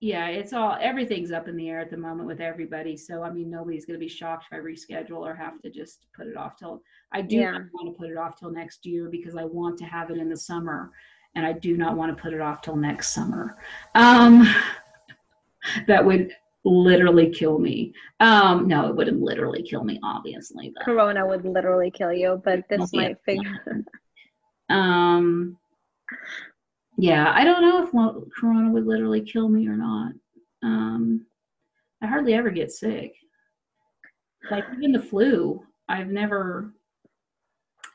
yeah, 0.00 0.28
it's 0.28 0.52
all, 0.52 0.76
everything's 0.80 1.32
up 1.32 1.48
in 1.48 1.56
the 1.56 1.68
air 1.68 1.80
at 1.80 1.90
the 1.90 1.96
moment 1.96 2.28
with 2.28 2.40
everybody. 2.40 2.96
So, 2.96 3.22
I 3.22 3.30
mean, 3.30 3.50
nobody's 3.50 3.86
going 3.86 3.98
to 3.98 4.04
be 4.04 4.08
shocked 4.08 4.46
if 4.50 4.56
I 4.56 4.60
reschedule 4.60 5.18
or 5.20 5.34
have 5.34 5.60
to 5.62 5.70
just 5.70 6.06
put 6.14 6.26
it 6.26 6.36
off 6.36 6.56
till, 6.56 6.82
I 7.12 7.22
do 7.22 7.36
Yeah. 7.36 7.52
not 7.52 7.62
want 7.72 7.94
to 7.94 7.98
put 7.98 8.10
it 8.10 8.16
off 8.16 8.38
till 8.38 8.52
next 8.52 8.84
year 8.86 9.08
because 9.10 9.36
I 9.36 9.44
want 9.44 9.78
to 9.78 9.84
have 9.84 10.10
it 10.10 10.18
in 10.18 10.28
the 10.28 10.36
summer 10.36 10.92
and 11.34 11.44
I 11.44 11.52
do 11.52 11.76
not 11.76 11.96
want 11.96 12.16
to 12.16 12.22
put 12.22 12.32
it 12.32 12.40
off 12.40 12.62
till 12.62 12.76
next 12.76 13.08
summer. 13.08 13.56
Um, 13.94 14.46
that 15.86 16.04
would 16.04 16.32
literally 16.66 17.30
kill 17.30 17.58
me. 17.58 17.94
Um, 18.20 18.66
no, 18.66 18.88
it 18.88 18.96
wouldn't 18.96 19.20
literally 19.20 19.62
kill 19.62 19.84
me, 19.84 20.00
obviously. 20.02 20.72
But, 20.74 20.84
Corona 20.84 21.24
would 21.26 21.44
literally 21.44 21.90
kill 21.90 22.12
you, 22.12 22.42
but 22.44 22.68
this 22.68 22.92
might 22.92 23.16
figure. 23.24 23.84
um, 24.68 25.56
yeah, 26.98 27.32
I 27.34 27.44
don't 27.44 27.62
know 27.62 27.84
if 27.84 27.94
lo- 27.94 28.26
Corona 28.36 28.70
would 28.70 28.86
literally 28.86 29.20
kill 29.20 29.48
me 29.48 29.68
or 29.68 29.76
not. 29.76 30.12
Um, 30.62 31.26
I 32.02 32.06
hardly 32.06 32.34
ever 32.34 32.50
get 32.50 32.72
sick. 32.72 33.14
Like 34.50 34.64
even 34.76 34.92
the 34.92 35.00
flu, 35.00 35.64
I've 35.88 36.08
never. 36.08 36.72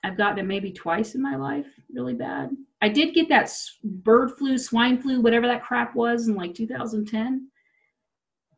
I've 0.03 0.17
gotten 0.17 0.39
it 0.39 0.47
maybe 0.47 0.72
twice 0.72 1.13
in 1.13 1.22
my 1.22 1.36
life, 1.36 1.67
really 1.93 2.15
bad. 2.15 2.49
I 2.82 2.89
did 2.89 3.13
get 3.13 3.30
that 3.30 3.51
bird 3.84 4.32
flu, 4.32 4.57
swine 4.57 4.99
flu, 4.99 5.22
whatever 5.22 5.45
that 5.45 5.63
crap 5.63 5.93
was 5.93 6.28
in 6.28 6.34
like 6.34 6.55
2010. 6.55 7.47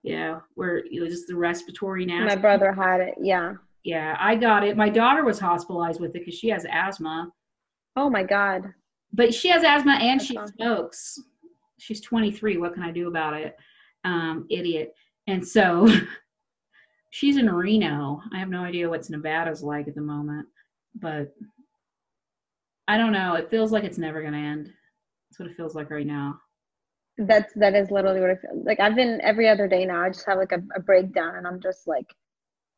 Yeah, 0.04 0.40
where 0.56 0.78
it 0.80 1.02
was 1.02 1.12
just 1.14 1.28
the 1.28 1.36
respiratory 1.36 2.06
My 2.06 2.36
brother 2.36 2.74
had 2.74 3.00
it. 3.00 3.16
Yeah. 3.22 3.54
Yeah, 3.86 4.16
I 4.20 4.36
got 4.36 4.66
it. 4.66 4.78
My 4.78 4.90
daughter 4.90 5.24
was 5.24 5.40
hospitalized 5.40 6.00
with 6.02 6.10
it 6.16 6.20
because 6.20 6.36
she 6.36 6.50
has 6.50 6.66
asthma. 6.70 7.30
Oh 7.96 8.10
my 8.10 8.24
God. 8.24 8.74
but 9.14 9.34
she 9.34 9.48
has 9.50 9.64
asthma 9.64 9.94
and 9.94 10.20
That's 10.20 10.28
she 10.28 10.38
awesome. 10.38 10.56
smokes. 10.58 11.20
She's 11.80 12.02
23. 12.02 12.58
What 12.58 12.74
can 12.74 12.84
I 12.84 12.92
do 12.92 13.08
about 13.08 13.34
it? 13.34 13.56
Um, 14.04 14.46
idiot. 14.50 14.94
And 15.28 15.46
so 15.46 15.88
she's 17.12 17.38
in 17.38 17.50
Reno. 17.50 18.22
I 18.34 18.40
have 18.40 18.50
no 18.50 18.64
idea 18.64 18.90
what's 18.90 19.10
Nevada's 19.10 19.64
like 19.64 19.88
at 19.88 19.96
the 19.96 20.02
moment, 20.02 20.48
but 20.96 21.34
I 22.88 22.98
don't 22.98 23.14
know. 23.14 23.36
It 23.36 23.50
feels 23.50 23.72
like 23.72 23.84
it's 23.84 23.98
never 23.98 24.22
going 24.22 24.34
to 24.34 24.40
end. 24.40 24.66
That's 25.30 25.40
what 25.40 25.50
it 25.50 25.56
feels 25.56 25.76
like 25.76 25.90
right 25.90 26.08
now. 26.08 26.40
That's 27.18 27.54
that 27.56 27.76
is 27.76 27.92
literally 27.92 28.20
what 28.22 28.32
I 28.32 28.36
feel. 28.36 28.64
Like 28.66 28.80
I've 28.80 28.96
been 28.96 29.20
every 29.22 29.48
other 29.48 29.68
day 29.68 29.86
now. 29.86 30.02
I 30.04 30.10
just 30.10 30.26
have 30.26 30.38
like 30.38 30.52
a, 30.52 30.62
a 30.76 30.80
breakdown, 30.80 31.36
and 31.36 31.46
I'm 31.46 31.62
just 31.62 31.88
like, 31.88 32.08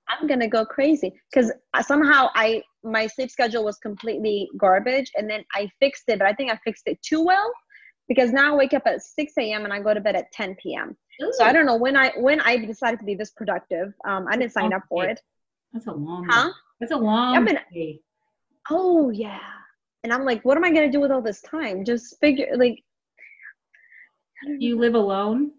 I'm 0.10 0.28
gonna 0.28 0.48
go 0.50 0.66
crazy 0.66 1.14
because 1.32 1.52
somehow 1.82 2.30
I 2.36 2.62
my 2.84 3.08
sleep 3.08 3.32
schedule 3.32 3.64
was 3.64 3.78
completely 3.78 4.50
garbage, 4.58 5.12
and 5.16 5.30
then 5.30 5.44
I 5.54 5.70
fixed 5.80 6.04
it, 6.08 6.20
but 6.20 6.28
I 6.28 6.34
think 6.34 6.52
I 6.52 6.60
fixed 6.66 6.84
it 6.88 7.02
too 7.02 7.24
well 7.24 7.50
because 8.10 8.32
now 8.34 8.54
I 8.54 8.58
wake 8.58 8.74
up 8.74 8.84
at 8.86 9.02
6 9.02 9.34
a.m. 9.40 9.64
and 9.64 9.74
I 9.74 9.80
go 9.82 9.94
to 9.94 10.02
bed 10.02 10.16
at 10.16 10.32
10 10.34 10.56
p.m. 10.62 10.96
So 11.32 11.44
I 11.46 11.54
don't 11.54 11.66
know 11.66 11.78
when 11.78 11.96
I 11.96 12.12
when 12.18 12.42
I 12.42 12.58
decided 12.58 13.00
to 13.00 13.06
be 13.06 13.16
this 13.16 13.32
productive. 13.32 13.94
Um, 14.06 14.28
I 14.30 14.36
didn't 14.36 14.52
sign 14.52 14.74
up 14.74 14.84
for 14.90 15.06
it. 15.06 15.22
That's 15.72 15.88
a 15.88 15.94
long 15.94 16.28
Huh? 16.30 16.52
That's 16.82 16.92
a 16.92 16.98
long 16.98 17.38
I've 17.38 17.46
been- 17.46 17.60
day. 17.74 18.02
Oh 18.70 19.12
yeah, 19.12 19.40
and 20.04 20.12
I'm 20.12 20.26
like, 20.26 20.44
what 20.44 20.58
am 20.58 20.66
I 20.66 20.72
gonna 20.72 20.92
do 20.92 21.00
with 21.00 21.12
all 21.12 21.22
this 21.22 21.42
time? 21.42 21.86
Just 21.86 22.20
figure 22.20 22.48
like. 22.58 22.84
You 24.44 24.78
live 24.78 24.96
alone? 24.96 25.52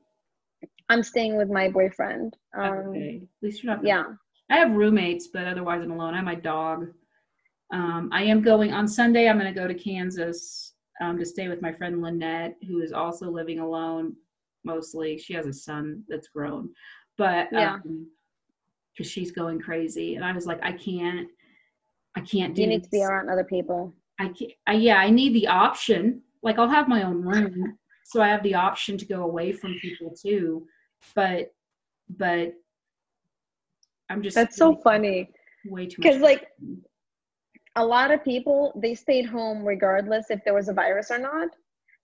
I'm 0.88 1.02
staying 1.02 1.36
with 1.36 1.50
my 1.50 1.68
boyfriend. 1.68 2.36
Um, 2.56 2.88
okay. 2.90 3.20
At 3.22 3.28
least 3.46 3.62
you're 3.62 3.74
not 3.74 3.84
Yeah. 3.84 4.04
I 4.50 4.56
have 4.58 4.72
roommates, 4.72 5.28
but 5.28 5.46
otherwise 5.46 5.82
I'm 5.82 5.90
alone. 5.90 6.14
I 6.14 6.18
have 6.18 6.24
my 6.24 6.36
dog. 6.36 6.86
Um, 7.72 8.10
I 8.12 8.22
am 8.22 8.42
going 8.42 8.72
on 8.72 8.86
Sunday. 8.86 9.28
I'm 9.28 9.38
going 9.38 9.52
to 9.52 9.60
go 9.60 9.66
to 9.66 9.74
Kansas 9.74 10.74
um, 11.00 11.18
to 11.18 11.24
stay 11.26 11.48
with 11.48 11.60
my 11.62 11.72
friend 11.72 12.00
Lynette, 12.00 12.56
who 12.68 12.80
is 12.80 12.92
also 12.92 13.28
living 13.28 13.58
alone 13.58 14.14
mostly. 14.64 15.18
She 15.18 15.32
has 15.34 15.46
a 15.46 15.52
son 15.52 16.04
that's 16.08 16.28
grown, 16.28 16.70
but 17.18 17.48
Yeah. 17.52 17.78
because 18.92 19.10
she's 19.10 19.32
going 19.32 19.60
crazy, 19.60 20.14
and 20.14 20.24
I 20.24 20.32
was 20.32 20.46
like, 20.46 20.60
I 20.62 20.72
can't, 20.72 21.28
I 22.16 22.20
can't 22.20 22.54
do. 22.54 22.62
You 22.62 22.68
need 22.68 22.84
to 22.84 22.90
be 22.90 22.98
this. 22.98 23.08
around 23.08 23.28
other 23.30 23.44
people. 23.44 23.92
I 24.20 24.28
can't. 24.28 24.52
I, 24.66 24.74
yeah, 24.74 24.98
I 24.98 25.10
need 25.10 25.34
the 25.34 25.48
option. 25.48 26.22
Like 26.42 26.58
I'll 26.58 26.68
have 26.68 26.86
my 26.88 27.02
own 27.02 27.20
room, 27.22 27.76
so 28.08 28.22
I 28.22 28.28
have 28.28 28.42
the 28.44 28.54
option 28.54 28.96
to 28.98 29.04
go 29.04 29.24
away 29.24 29.52
from 29.52 29.74
people 29.80 30.14
too. 30.14 30.66
But, 31.14 31.52
but 32.08 32.52
I'm 34.08 34.22
just. 34.22 34.36
That's 34.36 34.56
so 34.56 34.76
funny 34.76 35.30
Way 35.66 35.86
too 35.86 35.96
much. 35.98 36.04
because 36.04 36.20
like 36.22 36.46
a 37.74 37.84
lot 37.84 38.12
of 38.12 38.22
people 38.24 38.72
they 38.80 38.94
stayed 38.94 39.26
home 39.26 39.64
regardless 39.64 40.30
if 40.30 40.40
there 40.44 40.54
was 40.54 40.68
a 40.68 40.72
virus 40.72 41.10
or 41.10 41.18
not. 41.18 41.48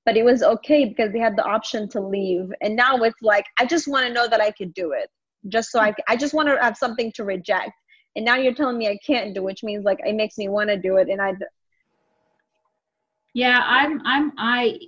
But 0.05 0.17
it 0.17 0.25
was 0.25 0.43
okay 0.43 0.85
because 0.87 1.13
they 1.13 1.21
had 1.21 1.37
the 1.37 1.45
option 1.45 1.89
to 1.91 2.01
leave. 2.01 2.53
And 2.61 2.75
now 2.75 2.97
it's 2.97 3.23
like 3.23 3.47
I 3.61 3.65
just 3.65 3.87
want 3.87 4.05
to 4.07 4.13
know 4.13 4.27
that 4.27 4.41
I 4.41 4.51
could 4.51 4.75
do 4.75 4.91
it, 4.93 5.09
just 5.49 5.71
so 5.71 5.79
I 5.79 5.95
I 6.09 6.17
just 6.17 6.35
want 6.35 6.49
to 6.49 6.59
have 6.61 6.77
something 6.77 7.13
to 7.13 7.25
reject. 7.25 7.71
And 8.17 8.25
now 8.25 8.35
you're 8.37 8.55
telling 8.55 8.77
me 8.77 8.89
I 8.89 8.99
can't 9.07 9.35
do, 9.35 9.45
which 9.45 9.63
means 9.63 9.85
like 9.85 10.01
it 10.05 10.17
makes 10.17 10.37
me 10.37 10.49
want 10.49 10.69
to 10.71 10.77
do 10.77 10.97
it. 10.97 11.09
And 11.09 11.23
I 11.23 11.35
Yeah, 13.33 13.61
I'm 13.65 14.05
I'm 14.05 14.33
I 14.37 14.79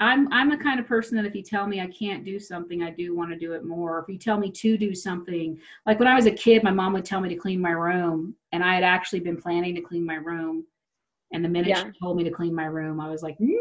I'm 0.00 0.32
I'm 0.32 0.48
the 0.48 0.56
kind 0.56 0.78
of 0.78 0.86
person 0.86 1.16
that 1.16 1.26
if 1.26 1.34
you 1.34 1.42
tell 1.42 1.66
me 1.66 1.80
I 1.80 1.88
can't 1.88 2.24
do 2.24 2.38
something, 2.38 2.82
I 2.82 2.90
do 2.90 3.16
want 3.16 3.30
to 3.32 3.38
do 3.38 3.52
it 3.52 3.64
more. 3.64 3.98
If 4.00 4.08
you 4.12 4.18
tell 4.18 4.38
me 4.38 4.50
to 4.50 4.78
do 4.78 4.94
something, 4.94 5.58
like 5.86 5.98
when 5.98 6.08
I 6.08 6.14
was 6.14 6.26
a 6.26 6.30
kid, 6.30 6.62
my 6.62 6.70
mom 6.70 6.92
would 6.92 7.04
tell 7.04 7.20
me 7.20 7.28
to 7.30 7.34
clean 7.36 7.60
my 7.60 7.70
room, 7.72 8.34
and 8.52 8.62
I 8.62 8.74
had 8.74 8.84
actually 8.84 9.20
been 9.20 9.36
planning 9.40 9.74
to 9.74 9.80
clean 9.80 10.06
my 10.06 10.14
room. 10.14 10.64
And 11.32 11.44
the 11.44 11.48
minute 11.48 11.70
Yeah. 11.70 11.84
she 11.84 11.98
told 11.98 12.16
me 12.16 12.24
to 12.24 12.30
clean 12.30 12.54
my 12.54 12.66
room, 12.66 13.00
I 13.00 13.10
was 13.10 13.22
like, 13.22 13.36
no. 13.38 13.48
you 13.50 13.58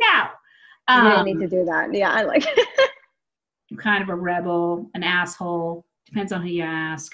Um, 0.88 1.10
didn't 1.10 1.26
need 1.26 1.40
to 1.40 1.48
do 1.48 1.66
that. 1.66 1.94
Yeah, 1.94 2.12
I 2.12 2.24
like. 2.24 2.46
I'm 3.72 3.78
kind 3.78 4.04
of 4.04 4.10
a 4.10 4.16
rebel, 4.16 4.90
an 4.94 5.04
asshole. 5.04 5.86
Depends 6.06 6.32
on 6.32 6.42
who 6.42 6.48
you 6.48 6.64
ask. 6.64 7.14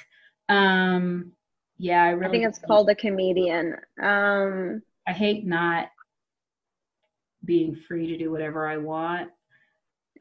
Um, 0.50 1.32
yeah, 1.80 2.04
I 2.04 2.10
really. 2.12 2.28
I 2.28 2.32
think 2.32 2.46
it's 2.46 2.60
called 2.60 2.90
a 2.90 2.96
comedian. 2.96 3.76
Um, 4.02 4.84
I 5.08 5.12
hate 5.14 5.46
not 5.46 5.90
being 7.46 7.76
free 7.76 8.08
to 8.08 8.18
do 8.18 8.32
whatever 8.32 8.68
I 8.68 8.78
want. 8.78 9.30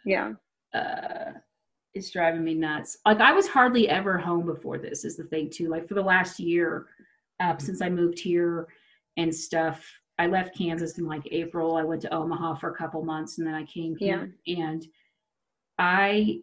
yeah. 0.05 0.33
uh 0.75 1.33
it's 1.95 2.11
driving 2.11 2.43
me 2.43 2.55
nuts. 2.55 2.97
Like 3.05 3.20
i 3.20 3.33
was 3.33 3.47
hardly 3.47 3.89
ever 3.89 4.16
home 4.18 4.47
before 4.47 4.79
this 4.79 5.05
is 5.05 5.16
the 5.16 5.25
thing 5.25 5.51
too. 5.51 5.68
Like 5.68 5.87
for 5.87 5.95
the 5.95 6.03
last 6.03 6.41
year 6.41 6.87
uh, 7.41 7.57
since 7.59 7.83
i 7.83 7.89
moved 7.89 8.18
here 8.18 8.66
and 9.16 9.35
stuff 9.35 9.85
i 10.18 10.27
left 10.27 10.57
kansas 10.57 10.99
in 10.99 11.07
like 11.07 11.27
april. 11.31 11.77
I 11.77 11.83
went 11.83 12.03
to 12.03 12.14
omaha 12.14 12.55
for 12.55 12.70
a 12.70 12.77
couple 12.77 13.05
months 13.05 13.39
and 13.39 13.47
then 13.47 13.55
i 13.55 13.64
came 13.64 13.97
here. 13.97 14.35
And 14.47 14.87
i 15.79 16.41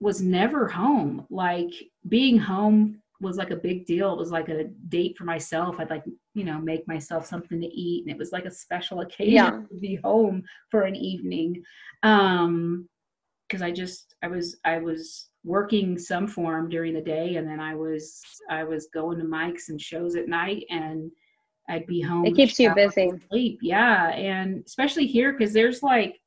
was 0.00 0.20
never 0.20 0.66
home. 0.68 1.26
Like 1.30 1.72
being 2.08 2.38
home 2.38 3.01
was 3.22 3.36
like 3.38 3.50
a 3.50 3.56
big 3.56 3.86
deal 3.86 4.12
it 4.12 4.18
was 4.18 4.30
like 4.30 4.48
a 4.48 4.64
date 4.88 5.16
for 5.16 5.24
myself 5.24 5.76
i'd 5.78 5.88
like 5.90 6.04
you 6.34 6.44
know 6.44 6.58
make 6.60 6.86
myself 6.88 7.24
something 7.24 7.60
to 7.60 7.66
eat 7.68 8.04
and 8.04 8.12
it 8.14 8.18
was 8.18 8.32
like 8.32 8.44
a 8.44 8.50
special 8.50 9.00
occasion 9.00 9.32
Yeah. 9.34 9.50
to 9.70 9.78
be 9.80 9.94
home 9.96 10.42
for 10.70 10.82
an 10.82 10.96
evening 10.96 11.62
um 12.02 12.88
because 13.48 13.62
i 13.62 13.70
just 13.70 14.14
i 14.22 14.26
was 14.26 14.56
i 14.64 14.78
was 14.78 15.28
working 15.44 15.98
some 15.98 16.26
form 16.26 16.68
during 16.68 16.94
the 16.94 17.00
day 17.00 17.36
and 17.36 17.46
then 17.48 17.60
i 17.60 17.74
was 17.74 18.20
i 18.50 18.62
was 18.64 18.88
going 18.92 19.18
to 19.18 19.24
mics 19.24 19.68
and 19.70 19.80
shows 19.80 20.14
at 20.16 20.28
night 20.28 20.64
and 20.70 21.10
i'd 21.70 21.86
be 21.86 22.00
home 22.00 22.26
It 22.26 22.34
keeps 22.36 22.58
you 22.58 22.74
busy. 22.74 23.10
sleep 23.30 23.58
yeah 23.62 24.08
and 24.10 24.62
especially 24.66 25.06
here 25.06 25.32
because 25.32 25.52
there's 25.52 25.82
like 25.82 26.18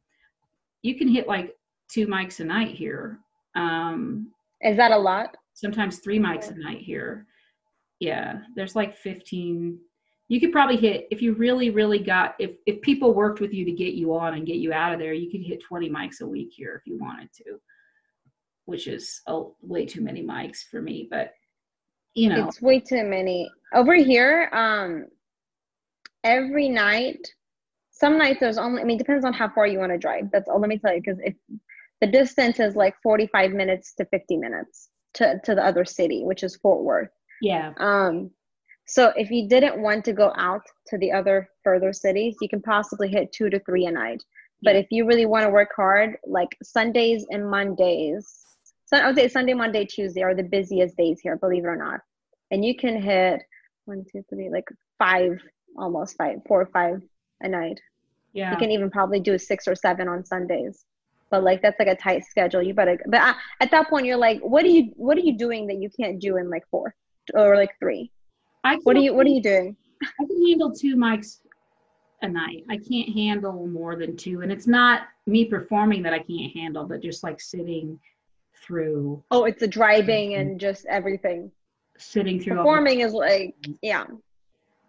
you 0.81 0.95
can 0.97 1.07
hit 1.07 1.27
like 1.27 1.55
two 1.89 2.07
mics 2.07 2.39
a 2.39 2.43
night 2.43 2.69
here. 2.75 3.19
Um, 3.55 4.31
Is 4.61 4.75
that 4.77 4.91
a 4.91 4.97
lot? 4.97 5.35
Sometimes 5.55 5.99
three 5.99 6.19
mics 6.19 6.51
a 6.51 6.55
night 6.55 6.81
here. 6.81 7.25
Yeah, 7.99 8.41
there's 8.55 8.75
like 8.75 8.95
15. 8.95 9.79
You 10.27 10.39
could 10.39 10.51
probably 10.51 10.77
hit 10.77 11.07
if 11.09 11.21
you 11.21 11.33
really, 11.33 11.69
really 11.69 11.99
got 11.99 12.35
if 12.39 12.51
if 12.65 12.81
people 12.81 13.13
worked 13.13 13.39
with 13.39 13.53
you 13.53 13.65
to 13.65 13.71
get 13.71 13.93
you 13.93 14.15
on 14.15 14.35
and 14.35 14.45
get 14.45 14.57
you 14.57 14.73
out 14.73 14.93
of 14.93 14.99
there, 14.99 15.13
you 15.13 15.31
could 15.31 15.41
hit 15.41 15.63
20 15.63 15.89
mics 15.89 16.21
a 16.21 16.27
week 16.27 16.51
here 16.55 16.75
if 16.75 16.85
you 16.85 16.97
wanted 16.99 17.29
to, 17.33 17.59
which 18.65 18.87
is 18.87 19.21
a, 19.27 19.43
way 19.61 19.85
too 19.85 20.01
many 20.01 20.23
mics 20.23 20.63
for 20.69 20.81
me. 20.81 21.07
But 21.09 21.33
you 22.15 22.29
know, 22.29 22.47
It's 22.47 22.61
way 22.61 22.79
too 22.79 23.03
many. 23.03 23.49
Over 23.73 23.95
here, 23.95 24.49
um, 24.53 25.07
every 26.23 26.69
night, 26.69 27.19
some 27.91 28.17
nights 28.17 28.39
there's 28.39 28.57
only, 28.57 28.81
I 28.81 28.85
mean, 28.85 28.97
depends 28.97 29.25
on 29.25 29.33
how 29.33 29.49
far 29.49 29.67
you 29.67 29.79
want 29.79 29.91
to 29.91 29.97
drive. 29.97 30.31
That's 30.31 30.47
all, 30.47 30.59
let 30.59 30.69
me 30.69 30.77
tell 30.77 30.93
you, 30.93 31.01
because 31.01 31.19
if 31.23 31.35
the 31.99 32.07
distance 32.07 32.61
is 32.61 32.75
like 32.75 32.95
45 33.03 33.51
minutes 33.51 33.93
to 33.95 34.05
50 34.05 34.37
minutes 34.37 34.89
to, 35.16 35.39
to 35.43 35.55
the 35.55 35.66
other 35.66 35.86
city, 35.86 36.24
which 36.24 36.43
is 36.43 36.55
Fort 36.57 36.84
Worth. 36.84 37.09
yeah, 37.41 37.74
Um, 37.78 38.32
so 38.88 39.11
if 39.16 39.32
you 39.32 39.47
didn't 39.49 39.82
want 39.82 40.05
to 40.05 40.13
go 40.13 40.32
out 40.36 40.61
to 40.88 40.97
the 40.97 41.11
other 41.11 41.49
further 41.63 41.91
cities, 41.91 42.36
you 42.41 42.47
can 42.47 42.61
possibly 42.61 43.07
hit 43.09 43.32
two 43.32 43.49
to 43.49 43.59
three 43.61 43.86
a 43.88 43.91
night. 43.91 44.24
But 44.61 44.76
if 44.76 44.88
you 44.89 45.05
really 45.05 45.26
want 45.26 45.43
to 45.43 45.49
work 45.49 45.70
hard, 45.76 46.18
like 46.26 46.49
Sundays 46.63 47.26
and 47.30 47.49
Mondays, 47.49 48.45
so 48.86 48.97
I 48.97 49.07
would 49.07 49.16
say 49.16 49.28
Sunday, 49.28 49.53
Monday, 49.53 49.86
Tuesday 49.86 50.22
are 50.22 50.36
the 50.36 50.43
busiest 50.43 50.95
days 50.97 51.20
here, 51.20 51.36
believe 51.38 51.63
it 51.63 51.68
or 51.68 51.76
not. 51.76 51.99
And 52.51 52.63
you 52.63 52.76
can 52.76 53.01
hit 53.01 53.41
one, 53.86 54.05
two, 54.11 54.24
three, 54.30 54.49
like 54.49 54.68
five, 54.99 55.39
almost 55.78 56.16
five, 56.18 56.38
four 56.47 56.61
or 56.61 56.68
five 56.68 57.01
a 57.41 57.47
night. 57.47 57.80
yeah. 58.34 58.51
You 58.51 58.57
can 58.57 58.72
even 58.72 58.89
probably 58.89 59.20
do 59.20 59.38
six 59.38 59.68
or 59.68 59.76
seven 59.76 60.07
on 60.07 60.24
Sundays. 60.24 60.86
But 61.32 61.43
like 61.43 61.61
that's 61.61 61.80
like 61.80 61.88
a 61.88 61.95
tight 61.95 62.23
schedule. 62.26 62.61
You 62.61 62.73
better. 62.73 62.99
But 63.07 63.21
uh, 63.21 63.34
at 63.59 63.71
that 63.71 63.89
point, 63.89 64.05
you're 64.05 64.17
like, 64.17 64.39
what 64.41 64.63
are 64.63 64.69
you? 64.69 64.91
What 64.95 65.17
are 65.17 65.21
you 65.21 65.38
doing 65.38 65.67
that 65.67 65.78
you 65.78 65.89
can't 65.89 66.19
do 66.19 66.38
in 66.38 66.49
like 66.49 66.63
four 66.69 66.93
or 67.34 67.55
like 67.55 67.71
three? 67.80 68.11
I 68.63 68.76
What 68.84 68.95
are 68.95 68.99
you? 68.99 69.13
What 69.13 69.26
are 69.26 69.32
you 69.32 69.41
doing? 69.41 69.76
I 70.03 70.26
can 70.26 70.47
handle 70.47 70.71
two 70.73 70.95
mics 70.95 71.39
a 72.21 72.28
night. 72.28 72.63
I 72.69 72.78
can't 72.78 73.09
handle 73.09 73.67
more 73.67 73.95
than 73.95 74.15
two, 74.15 74.41
and 74.41 74.51
it's 74.51 74.67
not 74.67 75.03
me 75.26 75.45
performing 75.45 76.03
that 76.03 76.13
I 76.13 76.19
can't 76.19 76.55
handle, 76.55 76.86
but 76.86 77.01
just 77.01 77.23
like 77.23 77.41
sitting 77.41 77.99
through, 78.63 79.23
Oh, 79.32 79.45
it's 79.45 79.59
the 79.59 79.67
driving 79.67 80.36
and 80.36 80.59
just 80.59 80.86
everything. 80.88 81.51
sitting 81.97 82.39
through, 82.39 82.53
all 82.57 82.63
the, 82.63 82.69
Performing 82.69 82.99
is 83.01 83.13
like, 83.13 83.55
yeah. 83.82 84.05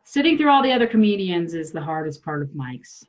sitting 0.04 0.36
through 0.38 0.50
all 0.50 0.62
the 0.62 0.72
other 0.72 0.86
comedians 0.86 1.54
is 1.54 1.72
the 1.72 1.80
hardest 1.80 2.22
part 2.24 2.42
of 2.42 2.48
mics. 2.50 3.04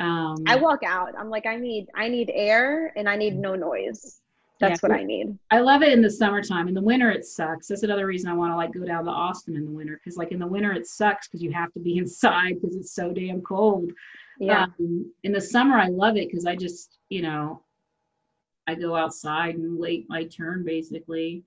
Um, 0.00 0.36
I 0.46 0.56
walk 0.56 0.82
out. 0.84 1.14
I'm 1.18 1.28
like, 1.30 1.46
I 1.46 1.56
need, 1.56 1.88
I 1.94 2.08
need 2.08 2.30
air 2.32 2.92
and 2.96 3.08
I 3.08 3.16
need 3.16 3.36
no 3.36 3.54
noise. 3.54 4.20
That's 4.60 4.82
Yeah. 4.82 4.88
what 4.88 4.98
I 4.98 5.04
need. 5.04 5.38
I 5.50 5.60
love 5.60 5.82
it 5.82 5.92
in 5.92 6.02
the 6.02 6.10
summertime. 6.10 6.68
In 6.68 6.74
the 6.74 6.82
winter, 6.82 7.10
it 7.10 7.24
sucks. 7.24 7.68
That's 7.68 7.84
another 7.84 8.06
reason 8.06 8.28
I 8.30 8.34
want 8.34 8.52
to 8.52 8.56
like 8.56 8.72
go 8.72 8.84
down 8.84 9.04
to 9.04 9.10
Austin 9.10 9.56
in 9.56 9.64
the 9.64 9.70
winter 9.70 10.00
because 10.02 10.16
like 10.16 10.32
in 10.32 10.38
the 10.38 10.46
winter 10.46 10.72
it 10.72 10.86
sucks 10.86 11.28
because 11.28 11.42
you 11.42 11.52
have 11.52 11.72
to 11.74 11.80
be 11.80 11.98
inside 11.98 12.60
because 12.60 12.76
it's 12.76 12.92
so 12.92 13.12
damn 13.12 13.40
cold. 13.42 13.92
Yeah. 14.40 14.64
Um, 14.64 15.12
in 15.24 15.32
the 15.32 15.40
summer, 15.40 15.78
I 15.78 15.88
love 15.88 16.16
it 16.16 16.28
because 16.28 16.46
I 16.46 16.56
just, 16.56 16.98
you 17.08 17.22
know, 17.22 17.62
I 18.66 18.74
go 18.74 18.94
outside 18.94 19.56
and 19.56 19.78
wait 19.78 20.06
my 20.08 20.24
turn 20.24 20.64
basically, 20.64 21.42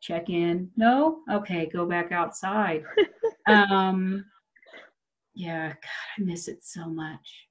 check 0.00 0.28
in. 0.28 0.70
No? 0.76 1.20
Okay, 1.30 1.66
go 1.66 1.86
back 1.86 2.12
outside. 2.12 2.84
um, 3.46 4.24
yeah, 5.34 5.68
God, 5.68 5.78
I 6.18 6.22
miss 6.22 6.48
it 6.48 6.64
so 6.64 6.86
much. 6.88 7.47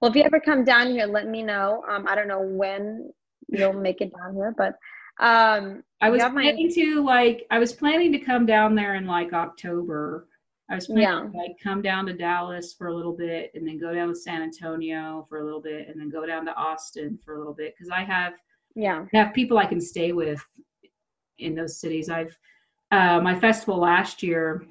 Well, 0.00 0.10
if 0.10 0.16
you 0.16 0.22
ever 0.22 0.40
come 0.40 0.64
down 0.64 0.90
here, 0.90 1.06
let 1.06 1.28
me 1.28 1.42
know. 1.42 1.84
Um, 1.88 2.06
I 2.08 2.14
don't 2.14 2.28
know 2.28 2.40
when 2.40 3.12
you'll 3.48 3.72
make 3.74 4.00
it 4.00 4.12
down 4.16 4.34
here, 4.34 4.54
but 4.56 4.78
um, 5.18 5.82
I 6.00 6.08
was 6.08 6.22
have 6.22 6.32
my- 6.32 6.42
planning 6.42 6.72
to 6.74 7.04
like 7.04 7.46
I 7.50 7.58
was 7.58 7.72
planning 7.72 8.10
to 8.12 8.18
come 8.18 8.46
down 8.46 8.74
there 8.74 8.94
in 8.94 9.06
like 9.06 9.32
October. 9.32 10.26
I 10.70 10.76
was 10.76 10.86
planning 10.86 11.02
Yeah. 11.02 11.20
to 11.30 11.36
like 11.36 11.56
come 11.62 11.82
down 11.82 12.06
to 12.06 12.12
Dallas 12.14 12.72
for 12.72 12.86
a 12.86 12.94
little 12.94 13.12
bit 13.12 13.50
and 13.54 13.66
then 13.66 13.76
go 13.78 13.92
down 13.92 14.08
to 14.08 14.14
San 14.14 14.40
Antonio 14.42 15.26
for 15.28 15.40
a 15.40 15.44
little 15.44 15.60
bit 15.60 15.88
and 15.88 16.00
then 16.00 16.08
go 16.08 16.24
down 16.24 16.46
to 16.46 16.54
Austin 16.54 17.18
for 17.24 17.34
a 17.34 17.38
little 17.38 17.52
bit 17.54 17.74
because 17.76 17.90
I 17.90 18.02
have 18.04 18.34
yeah. 18.76 19.04
I 19.12 19.16
have 19.18 19.34
people 19.34 19.58
I 19.58 19.66
can 19.66 19.80
stay 19.80 20.12
with 20.12 20.40
in 21.38 21.54
those 21.56 21.78
cities. 21.80 22.08
I've 22.08 22.34
uh, 22.92 23.20
my 23.20 23.38
festival 23.38 23.78
last 23.78 24.22
year 24.22 24.64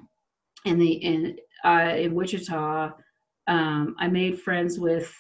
in 0.65 0.80
the 0.80 0.91
in 0.93 1.38
uh, 1.65 1.93
in 1.97 2.15
Wichita. 2.15 2.91
Um, 3.50 3.95
I 4.00 4.08
made 4.08 4.39
friends 4.39 4.80
with 4.80 5.14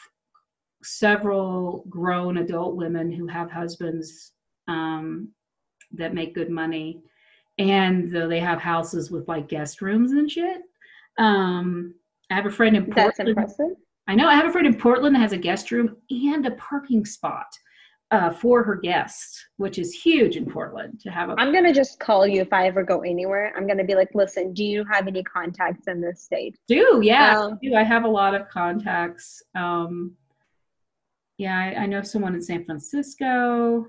several 0.83 1.83
grown 1.89 2.37
adult 2.37 2.75
women 2.75 3.11
who 3.11 3.25
have 3.27 3.51
husbands 3.51 4.33
um, 4.67 5.29
that 5.91 6.13
make 6.13 6.35
good 6.35 6.51
money, 6.51 7.01
and 7.57 8.09
though 8.11 8.27
they 8.27 8.39
have 8.39 8.61
houses 8.61 9.09
with 9.09 9.27
like 9.27 9.49
guest 9.49 9.81
rooms 9.81 10.11
and 10.11 10.31
shit. 10.31 10.61
Um, 11.17 11.95
I 12.31 12.35
have 12.35 12.45
a 12.45 12.51
friend 12.51 12.77
in 12.77 12.85
Portland. 12.85 13.13
That's 13.17 13.19
impressive. 13.19 13.75
I 14.07 14.13
know 14.13 14.27
I 14.27 14.35
have 14.35 14.47
a 14.47 14.51
friend 14.51 14.67
in 14.67 14.77
Portland 14.77 15.15
that 15.15 15.19
has 15.19 15.33
a 15.33 15.37
guest 15.37 15.71
room 15.71 15.97
and 16.11 16.45
a 16.45 16.51
parking 16.51 17.05
spot 17.05 17.47
uh, 18.11 18.31
for 18.31 18.63
her 18.63 18.75
guests, 18.75 19.45
which 19.57 19.77
is 19.77 19.93
huge 19.93 20.35
in 20.35 20.45
Portland 20.45 20.99
to 21.01 21.11
have 21.11 21.29
a. 21.29 21.35
I'm 21.37 21.53
gonna 21.53 21.73
just 21.73 21.99
call 21.99 22.25
you 22.25 22.41
if 22.41 22.51
I 22.51 22.67
ever 22.67 22.83
go 22.83 23.01
anywhere. 23.01 23.53
I'm 23.55 23.67
gonna 23.67 23.83
be 23.83 23.95
like, 23.95 24.09
listen, 24.13 24.53
do 24.53 24.63
you 24.63 24.83
have 24.91 25.07
any 25.07 25.23
contacts 25.23 25.87
in 25.87 26.01
this 26.01 26.23
state? 26.23 26.57
do 26.67 27.01
yeah, 27.03 27.39
Um, 27.39 27.53
I 27.53 27.67
do. 27.67 27.75
I 27.75 27.83
have 27.83 28.05
a 28.05 28.09
lot 28.09 28.33
of 28.33 28.49
contacts. 28.49 29.41
Um, 29.55 30.15
yeah, 31.37 31.57
I, 31.57 31.83
I 31.83 31.85
know 31.85 32.01
someone 32.01 32.33
in 32.33 32.41
San 32.41 32.65
Francisco. 32.65 33.85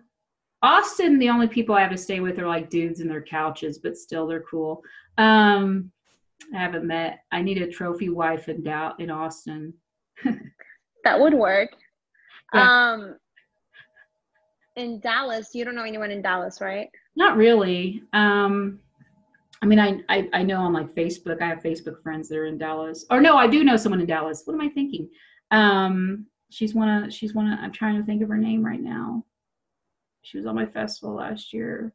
Austin, 0.63 1.19
the 1.19 1.31
only 1.31 1.49
people 1.49 1.75
I 1.75 1.81
have 1.81 1.91
to 1.91 1.97
stay 1.97 2.21
with 2.21 2.39
are 2.39 2.47
like 2.47 2.69
dudes 2.69 3.01
in 3.01 3.09
their 3.09 3.23
couches, 3.23 3.79
but 3.79 3.97
still 3.97 4.27
they're 4.27 4.43
cool. 4.43 4.83
Um, 5.17 5.91
I 6.55 6.59
haven't 6.59 6.87
met. 6.87 7.21
I 7.33 7.41
need 7.41 7.63
a 7.63 7.67
trophy 7.67 8.11
wife 8.11 8.49
in 8.51 8.63
Dow 8.63 8.95
in 8.99 9.11
Austin. 9.11 9.73
That 11.05 11.19
would 11.19 11.35
work. 11.35 11.71
Yeah. 12.53 12.93
Um, 12.93 13.17
in 14.81 15.01
Dallas, 15.01 15.55
you 15.55 15.65
don't 15.65 15.75
know 15.75 15.85
anyone 15.85 16.11
in 16.11 16.23
Dallas, 16.23 16.61
right? 16.61 16.89
Not 17.17 17.37
really. 17.37 18.03
Um, 18.13 18.81
I 19.63 19.67
mean, 19.67 19.79
I, 19.79 20.01
I 20.09 20.29
I 20.33 20.43
know 20.43 20.61
on 20.61 20.73
like 20.73 20.95
Facebook. 20.95 21.43
I 21.43 21.49
have 21.49 21.63
Facebook 21.63 22.03
friends 22.03 22.29
that 22.29 22.39
are 22.39 22.47
in 22.47 22.59
Dallas. 22.59 23.05
Or 23.11 23.21
no, 23.21 23.37
I 23.37 23.47
do 23.47 23.63
know 23.63 23.77
someone 23.77 24.01
in 24.01 24.07
Dallas. 24.07 24.43
What 24.45 24.55
am 24.55 24.61
I 24.61 24.69
thinking? 24.69 25.09
Um, 25.51 26.27
she's 26.51 26.75
one 26.75 26.89
of 26.89 27.13
she's 27.13 27.35
one 27.35 27.47
of. 27.47 27.59
I'm 27.61 27.73
trying 27.73 27.97
to 27.97 28.05
think 28.05 28.23
of 28.23 28.29
her 28.29 28.39
name 28.39 28.65
right 28.65 28.81
now. 28.81 29.25
She 30.23 30.37
was 30.37 30.47
on 30.47 30.55
my 30.55 30.67
festival 30.67 31.15
last 31.15 31.53
year. 31.53 31.95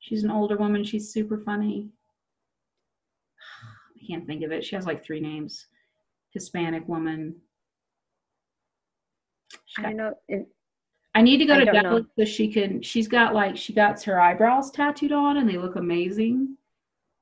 She's 0.00 0.24
an 0.24 0.30
older 0.30 0.56
woman. 0.56 0.84
She's 0.84 1.12
super 1.12 1.38
funny. 1.38 1.88
I 4.02 4.06
can't 4.06 4.26
think 4.26 4.42
of 4.42 4.52
it. 4.52 4.64
She 4.64 4.74
has 4.74 4.86
like 4.86 5.04
three 5.04 5.20
names. 5.20 5.66
Hispanic 6.30 6.86
woman. 6.88 7.36
Got 9.76 9.86
I 9.86 9.92
know. 9.92 10.14
It, 10.28 10.48
I 11.14 11.22
need 11.22 11.38
to 11.38 11.44
go 11.44 11.58
to 11.58 11.64
don't 11.64 11.82
know. 11.82 12.04
So 12.18 12.24
she 12.24 12.52
can. 12.52 12.82
She's 12.82 13.06
got 13.08 13.34
like 13.34 13.56
she 13.56 13.72
got 13.72 14.02
her 14.02 14.20
eyebrows 14.20 14.70
tattooed 14.70 15.12
on, 15.12 15.36
and 15.36 15.48
they 15.48 15.56
look 15.56 15.76
amazing. 15.76 16.56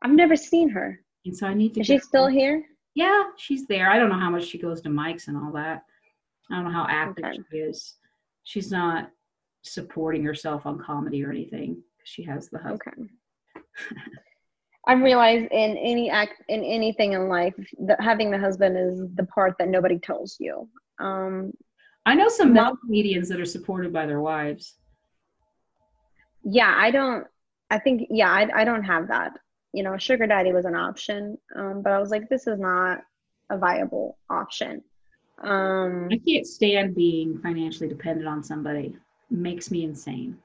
I've 0.02 0.12
never 0.12 0.34
seen 0.36 0.68
her. 0.70 1.00
And 1.26 1.36
so 1.36 1.46
I 1.46 1.54
need 1.54 1.74
to. 1.74 1.80
Is 1.80 1.86
she 1.86 1.98
still 1.98 2.26
here? 2.26 2.64
Yeah, 2.94 3.24
she's 3.36 3.66
there. 3.66 3.90
I 3.90 3.98
don't 3.98 4.08
know 4.08 4.18
how 4.18 4.30
much 4.30 4.44
she 4.44 4.58
goes 4.58 4.80
to 4.82 4.88
mics 4.88 5.28
and 5.28 5.36
all 5.36 5.52
that. 5.52 5.84
I 6.50 6.56
don't 6.56 6.64
know 6.64 6.70
how 6.72 6.86
active 6.88 7.24
Okay. 7.24 7.38
she 7.50 7.58
is. 7.58 7.94
She's 8.44 8.70
not 8.70 9.10
supporting 9.62 10.24
herself 10.24 10.66
on 10.66 10.78
comedy 10.78 11.24
or 11.24 11.30
anything. 11.30 11.74
'cause 11.76 12.08
She 12.08 12.22
has 12.24 12.48
the 12.48 12.58
husband. 12.58 13.10
Okay. 13.56 13.64
I 14.88 14.94
realize 14.94 15.42
in 15.52 15.76
any 15.76 16.10
act 16.10 16.42
in 16.48 16.64
anything 16.64 17.12
in 17.12 17.28
life 17.28 17.54
that 17.86 18.00
having 18.00 18.30
the 18.32 18.38
husband 18.38 18.76
is 18.76 19.02
the 19.14 19.24
part 19.26 19.54
that 19.58 19.68
nobody 19.68 19.98
tells 19.98 20.36
you. 20.40 20.68
Um, 20.98 21.52
I 22.04 22.14
know 22.14 22.28
some 22.28 22.52
male 22.52 22.76
comedians 22.76 23.28
that 23.28 23.40
are 23.40 23.44
supported 23.46 23.92
by 23.92 24.06
their 24.06 24.20
wives. 24.20 24.74
yeah, 26.44 26.74
I 26.76 26.90
don't. 26.90 27.26
I 27.70 27.78
think 27.78 28.08
yeah, 28.10 28.30
I 28.30 28.48
I 28.54 28.64
don't 28.64 28.82
have 28.84 29.08
that. 29.08 29.32
You 29.72 29.82
know, 29.82 29.96
sugar 29.96 30.26
daddy 30.26 30.52
was 30.52 30.64
an 30.64 30.74
option, 30.74 31.38
um, 31.56 31.82
but 31.82 31.92
I 31.92 31.98
was 31.98 32.10
like, 32.10 32.28
this 32.28 32.46
is 32.46 32.58
not 32.58 33.00
a 33.50 33.56
viable 33.56 34.18
option. 34.28 34.82
Um, 35.42 36.08
I 36.10 36.20
can't 36.26 36.46
stand 36.46 36.94
being 36.94 37.38
financially 37.38 37.88
dependent 37.88 38.28
on 38.28 38.42
somebody. 38.42 38.96
It 39.30 39.38
makes 39.38 39.70
me 39.70 39.84
insane. 39.84 40.36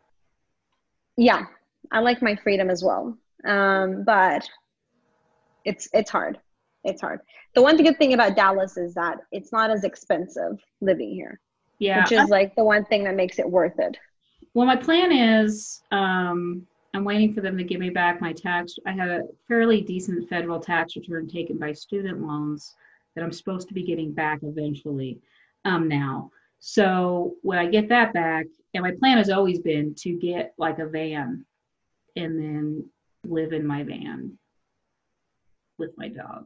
yeah, 1.17 1.45
I 1.91 1.99
like 1.99 2.21
my 2.21 2.35
freedom 2.35 2.69
as 2.69 2.83
well, 2.83 3.17
um, 3.45 4.03
but 4.03 4.47
it's 5.65 5.89
it's 5.93 6.11
hard. 6.11 6.39
It's 6.83 7.01
hard. 7.01 7.19
The 7.55 7.61
one 7.61 7.75
good 7.77 7.97
thing 7.97 8.13
about 8.13 8.35
Dallas 8.35 8.77
is 8.77 8.93
that 8.93 9.17
it's 9.31 9.51
not 9.51 9.71
as 9.71 9.83
expensive 9.83 10.59
living 10.79 11.11
here. 11.11 11.39
Yeah, 11.79 12.01
which 12.01 12.11
is 12.11 12.29
like 12.29 12.55
the 12.55 12.63
one 12.63 12.85
thing 12.85 13.03
that 13.03 13.15
makes 13.15 13.39
it 13.39 13.49
worth 13.49 13.79
it. 13.79 13.97
Well, 14.53 14.65
my 14.65 14.75
plan 14.75 15.11
is 15.11 15.81
um, 15.91 16.65
I'm 16.93 17.03
waiting 17.03 17.33
for 17.33 17.41
them 17.41 17.57
to 17.57 17.63
give 17.63 17.79
me 17.79 17.89
back 17.89 18.21
my 18.21 18.33
tax. 18.33 18.75
I 18.85 18.91
had 18.91 19.09
a 19.09 19.23
fairly 19.47 19.81
decent 19.81 20.27
federal 20.29 20.59
tax 20.59 20.95
return 20.95 21.27
taken 21.27 21.57
by 21.57 21.73
student 21.73 22.21
loans 22.21 22.73
that 23.15 23.23
I'm 23.23 23.31
supposed 23.31 23.67
to 23.67 23.73
be 23.73 23.83
getting 23.83 24.13
back 24.13 24.39
eventually 24.41 25.19
um, 25.65 25.87
now. 25.87 26.31
So 26.59 27.35
when 27.43 27.59
I 27.59 27.67
get 27.67 27.89
that 27.89 28.13
back 28.13 28.47
and 28.73 28.83
my 28.83 28.91
plan 28.91 29.17
has 29.17 29.29
always 29.29 29.59
been 29.59 29.93
to 29.99 30.13
get 30.13 30.53
like 30.57 30.79
a 30.79 30.87
van 30.87 31.45
and 32.15 32.39
then 32.39 32.89
live 33.25 33.53
in 33.53 33.65
my 33.65 33.83
van 33.83 34.37
with 35.77 35.91
my 35.97 36.07
dog 36.07 36.45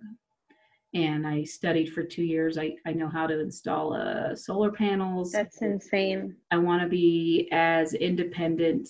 and 0.93 1.25
i 1.25 1.43
studied 1.43 1.93
for 1.93 2.03
two 2.03 2.23
years. 2.23 2.57
I, 2.57 2.75
I 2.85 2.91
know 2.93 3.07
how 3.07 3.25
to 3.27 3.39
install 3.39 3.93
uh, 3.93 4.35
solar 4.35 4.71
panels. 4.71 5.31
That's 5.31 5.61
insane. 5.61 6.35
i 6.51 6.57
want 6.57 6.81
to 6.81 6.87
be 6.89 7.47
as 7.51 7.93
independent 7.93 8.89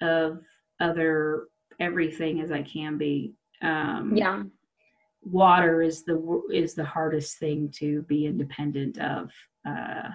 of 0.00 0.40
other 0.80 1.48
everything 1.80 2.40
as 2.40 2.50
i 2.52 2.62
can 2.62 2.98
be. 2.98 3.34
Um 3.62 4.16
Yeah. 4.16 4.42
water 5.22 5.82
is 5.82 6.04
the 6.04 6.42
is 6.52 6.74
the 6.74 6.84
hardest 6.84 7.38
thing 7.38 7.70
to 7.76 8.02
be 8.02 8.26
independent 8.26 8.98
of 8.98 9.30
uh 9.66 10.08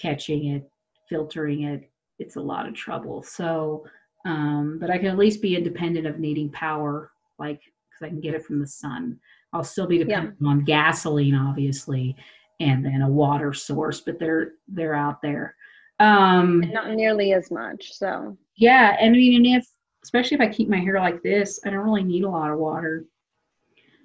catching 0.00 0.46
it 0.46 0.68
filtering 1.08 1.62
it. 1.64 1.90
It's 2.18 2.36
a 2.36 2.40
lot 2.40 2.66
of 2.66 2.74
trouble. 2.74 3.22
So 3.22 3.84
um 4.24 4.78
but 4.80 4.88
i 4.88 4.96
can 4.98 5.08
at 5.08 5.18
least 5.18 5.42
be 5.42 5.56
independent 5.56 6.06
of 6.06 6.20
needing 6.20 6.48
power 6.50 7.10
like 7.40 7.60
because 7.90 8.06
i 8.06 8.08
can 8.08 8.20
get 8.20 8.34
it 8.34 8.44
from 8.44 8.60
the 8.60 8.66
sun 8.66 9.18
i'll 9.52 9.64
still 9.64 9.86
be 9.86 9.98
dependent 9.98 10.36
on 10.44 10.64
gasoline 10.64 11.34
obviously 11.34 12.16
and 12.60 12.84
then 12.84 13.02
a 13.02 13.08
water 13.08 13.52
source 13.52 14.00
but 14.00 14.18
they're 14.18 14.52
they're 14.68 14.94
out 14.94 15.20
there 15.22 15.54
um 16.00 16.60
Not 16.72 16.90
nearly 16.90 17.32
as 17.32 17.50
much. 17.50 17.92
So 17.92 18.36
yeah 18.56 18.96
and 19.00 19.14
i 19.14 19.18
mean 19.18 19.36
and 19.36 19.62
if 19.62 19.66
especially 20.02 20.34
if 20.34 20.40
i 20.40 20.48
keep 20.48 20.68
my 20.68 20.78
hair 20.78 20.98
like 20.98 21.22
this 21.22 21.60
i 21.64 21.70
don't 21.70 21.84
really 21.84 22.02
need 22.04 22.24
a 22.24 22.28
lot 22.28 22.50
of 22.50 22.58
water 22.58 23.04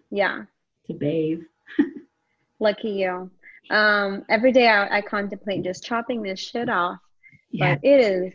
yeah. 0.09 0.43
to 0.85 0.93
bathe 0.93 1.41
Lucky 2.59 2.89
you. 2.89 3.29
Um, 3.69 4.25
every 4.29 4.51
day 4.51 4.67
I, 4.67 4.97
I 4.97 5.01
contemplate 5.01 5.63
just 5.63 5.83
chopping 5.83 6.21
this 6.21 6.39
shit 6.39 6.69
off, 6.69 6.97
yeah 7.51 7.75
but 7.75 7.83
it 7.83 8.01
is 8.01 8.33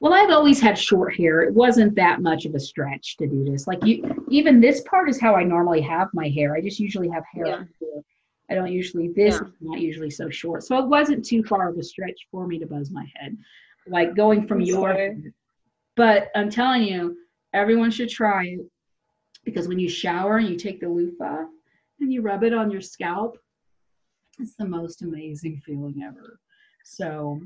Well, 0.00 0.14
I've 0.14 0.30
always 0.30 0.60
had 0.60 0.78
short 0.78 1.16
hair. 1.16 1.42
It 1.42 1.52
wasn't 1.54 1.94
that 1.96 2.20
much 2.22 2.44
of 2.44 2.54
a 2.54 2.60
stretch 2.60 3.16
to 3.16 3.26
do 3.26 3.44
this. 3.44 3.66
Like 3.66 3.84
you, 3.84 4.24
even 4.30 4.60
this 4.60 4.80
part 4.82 5.08
is 5.10 5.20
how 5.20 5.34
I 5.34 5.42
normally 5.42 5.80
have 5.80 6.08
my 6.14 6.28
hair. 6.28 6.54
I 6.54 6.60
just 6.60 6.78
usually 6.78 7.08
have 7.08 7.24
hair. 7.32 7.46
Yeah. 7.80 8.00
I 8.50 8.54
don't 8.54 8.72
usually. 8.72 9.08
This 9.08 9.34
Yeah. 9.34 9.46
is 9.48 9.52
not 9.60 9.80
usually 9.80 10.10
so 10.10 10.30
short, 10.30 10.62
so 10.62 10.78
it 10.78 10.86
wasn't 10.88 11.24
too 11.24 11.42
far 11.42 11.68
of 11.68 11.76
a 11.76 11.82
stretch 11.82 12.28
for 12.30 12.46
me 12.46 12.58
to 12.60 12.66
buzz 12.66 12.90
my 12.90 13.06
head, 13.16 13.36
like 13.86 14.14
going 14.14 14.46
from 14.46 14.60
I'm 14.60 14.66
your. 14.66 14.80
sorry. 14.80 15.32
But 15.96 16.30
I'm 16.36 16.48
telling 16.48 16.84
you, 16.84 17.18
everyone 17.52 17.90
should 17.90 18.08
try 18.08 18.44
it 18.46 18.60
because 19.44 19.66
when 19.68 19.78
you 19.80 19.88
shower 19.88 20.36
and 20.38 20.48
you 20.48 20.56
take 20.56 20.80
the 20.80 20.88
loofah 20.88 21.44
and 22.00 22.12
you 22.12 22.22
rub 22.22 22.44
it 22.44 22.54
on 22.54 22.70
your 22.70 22.80
scalp, 22.80 23.36
it's 24.38 24.54
the 24.54 24.64
most 24.64 25.02
amazing 25.02 25.60
feeling 25.66 26.02
ever. 26.06 26.38
So 26.84 27.40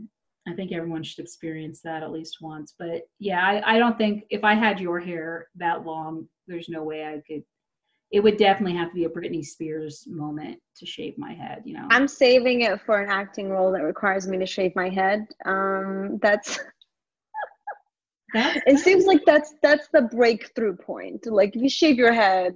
I 0.49 0.55
think 0.55 0.73
everyone 0.73 1.03
should 1.05 1.23
experience 1.23 1.81
that 1.83 2.03
at 2.03 2.11
least 2.11 2.39
once. 2.41 2.75
But 2.79 3.03
yeah, 3.19 3.41
I, 3.47 3.77
I 3.77 3.79
don't 3.79 3.97
think 3.97 4.25
if 4.31 4.43
I 4.45 4.55
had 4.55 4.81
your 4.81 4.99
hair 4.99 5.49
that 5.57 5.85
long, 5.87 6.27
there's 6.49 6.69
no 6.69 6.83
way 6.83 7.05
I 7.05 7.21
could. 7.27 7.43
It 8.11 8.21
would 8.21 8.37
definitely 8.37 8.77
have 8.77 8.89
to 8.91 8.95
be 8.95 9.05
a 9.05 9.09
Britney 9.09 9.43
Spears 9.45 10.05
moment 10.07 10.59
to 10.77 10.85
shave 10.85 11.17
my 11.17 11.33
head, 11.33 11.63
you 11.65 11.75
know. 11.75 11.87
I'm 11.91 12.07
saving 12.07 12.63
it 12.63 12.81
for 12.83 13.01
an 13.01 13.09
acting 13.09 13.49
role 13.49 13.73
that 13.73 13.83
requires 13.83 14.29
me 14.29 14.37
to 14.39 14.45
shave 14.47 14.75
my 14.77 14.91
head. 14.91 15.27
Um, 15.47 16.19
that's 16.21 16.59
That's 18.35 18.61
it 18.67 18.79
seems 18.79 19.05
like 19.05 19.21
that's 19.27 19.55
that's 19.63 19.89
the 19.93 20.03
breakthrough 20.03 20.75
point. 20.77 21.27
Like 21.27 21.55
if 21.55 21.61
you 21.63 21.69
shave 21.69 21.97
your 21.97 22.15
head, 22.15 22.55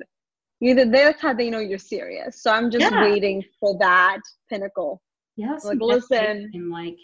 either 0.63 0.87
that's 0.91 1.21
how 1.21 1.35
they 1.35 1.51
know 1.51 1.59
you're 1.59 1.79
serious. 1.79 2.43
So 2.43 2.51
I'm 2.51 2.71
just 2.71 2.91
Yeah. 2.91 3.03
waiting 3.03 3.45
for 3.61 3.77
that 3.79 4.21
pinnacle. 4.49 5.03
yes. 5.37 5.65
like, 5.67 5.79
listen. 5.81 6.49
can, 6.51 6.71
like 6.71 6.97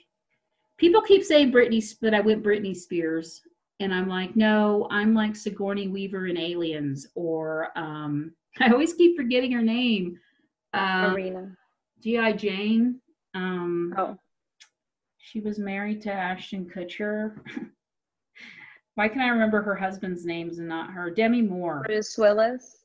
people 0.78 1.00
keep 1.02 1.24
saying 1.24 1.52
Britney, 1.52 1.98
that 2.00 2.14
I 2.14 2.20
went 2.20 2.42
Britney 2.42 2.74
Spears, 2.76 3.40
and 3.80 3.92
I'm 3.92 4.08
like, 4.08 4.36
no, 4.36 4.86
I'm 4.90 5.14
like 5.14 5.36
Sigourney 5.36 5.88
Weaver 5.88 6.26
in 6.26 6.36
Aliens, 6.36 7.06
or 7.14 7.68
um, 7.76 8.32
I 8.60 8.70
always 8.70 8.94
keep 8.94 9.16
forgetting 9.16 9.52
her 9.52 9.62
name. 9.62 10.18
Um, 10.74 11.12
Marina. 11.12 11.56
G.I. 12.02 12.32
Jane. 12.32 13.00
Um, 13.34 13.94
Oh, 13.96 14.16
She 15.18 15.40
was 15.40 15.58
married 15.58 16.02
to 16.02 16.12
Ashton 16.12 16.68
Kutcher. 16.68 17.36
Why 18.94 19.08
can 19.08 19.22
I 19.22 19.28
remember 19.28 19.62
her 19.62 19.74
husband's 19.74 20.26
names 20.26 20.58
and 20.58 20.68
not 20.68 20.90
her? 20.90 21.10
Demi 21.10 21.40
Moore. 21.42 21.82
Bruce 21.86 22.18
Willis. 22.18 22.78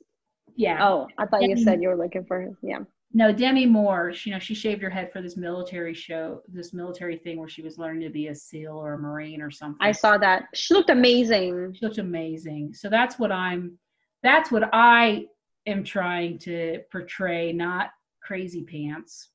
Yeah. 0.56 0.88
Oh, 0.88 1.08
I 1.18 1.26
thought 1.26 1.44
you 1.44 1.58
said 1.58 1.82
you 1.82 1.90
were 1.90 1.98
looking 1.98 2.24
for 2.26 2.42
him. 2.42 2.58
Yeah. 2.62 2.80
No, 3.14 3.32
Demi 3.32 3.66
Moore. 3.66 4.14
She, 4.14 4.30
you 4.30 4.36
know, 4.36 4.40
she 4.40 4.54
shaved 4.54 4.82
her 4.82 4.90
head 4.90 5.12
for 5.12 5.22
this 5.22 5.38
military 5.38 5.94
show, 5.94 6.42
this 6.48 6.74
military 6.74 7.18
thing 7.18 7.40
where 7.40 7.48
she 7.48 7.62
was 7.62 7.78
learning 7.78 8.02
to 8.02 8.10
be 8.10 8.28
a 8.28 8.36
SEAL 8.36 8.74
or 8.76 8.94
a 8.94 8.98
Marine 9.00 9.42
or 9.42 9.50
something. 9.50 9.78
I 9.86 9.92
saw 9.94 10.18
that. 10.18 10.44
She 10.54 10.74
looked 10.74 10.90
amazing. 10.90 11.74
She 11.74 11.86
looked 11.86 11.98
amazing. 12.00 12.74
So 12.74 12.90
that's 12.90 13.18
what 13.18 13.32
I'm. 13.32 13.78
That's 14.24 14.52
what 14.52 14.70
I 14.74 15.26
am 15.66 15.84
trying 15.84 16.38
to 16.40 16.82
portray, 16.92 17.54
not 17.54 17.92
crazy 18.22 18.64
pants. 18.64 19.30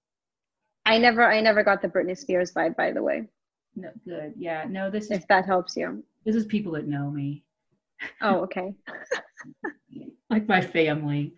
I 0.85 0.99
never 0.99 1.23
I 1.25 1.41
never 1.41 1.62
got 1.62 1.81
the 1.81 1.89
Britney 1.89 2.18
Spears 2.18 2.53
vibe, 2.53 2.77
by 2.77 2.93
the 2.93 3.03
way. 3.03 3.29
No, 3.75 3.89
good. 4.05 4.35
Yeah. 4.37 4.64
No, 4.68 4.91
this 4.91 5.05
is 5.05 5.11
If 5.12 5.29
that 5.29 5.47
helps 5.47 5.77
you. 5.77 6.05
this 6.27 6.37
is 6.37 6.45
people 6.45 6.73
that 6.73 6.87
know 6.87 7.11
me, 7.11 7.45
Oh, 8.20 8.41
okay. 8.43 8.75
like 10.31 10.47
my 10.49 10.61
family. 10.61 11.35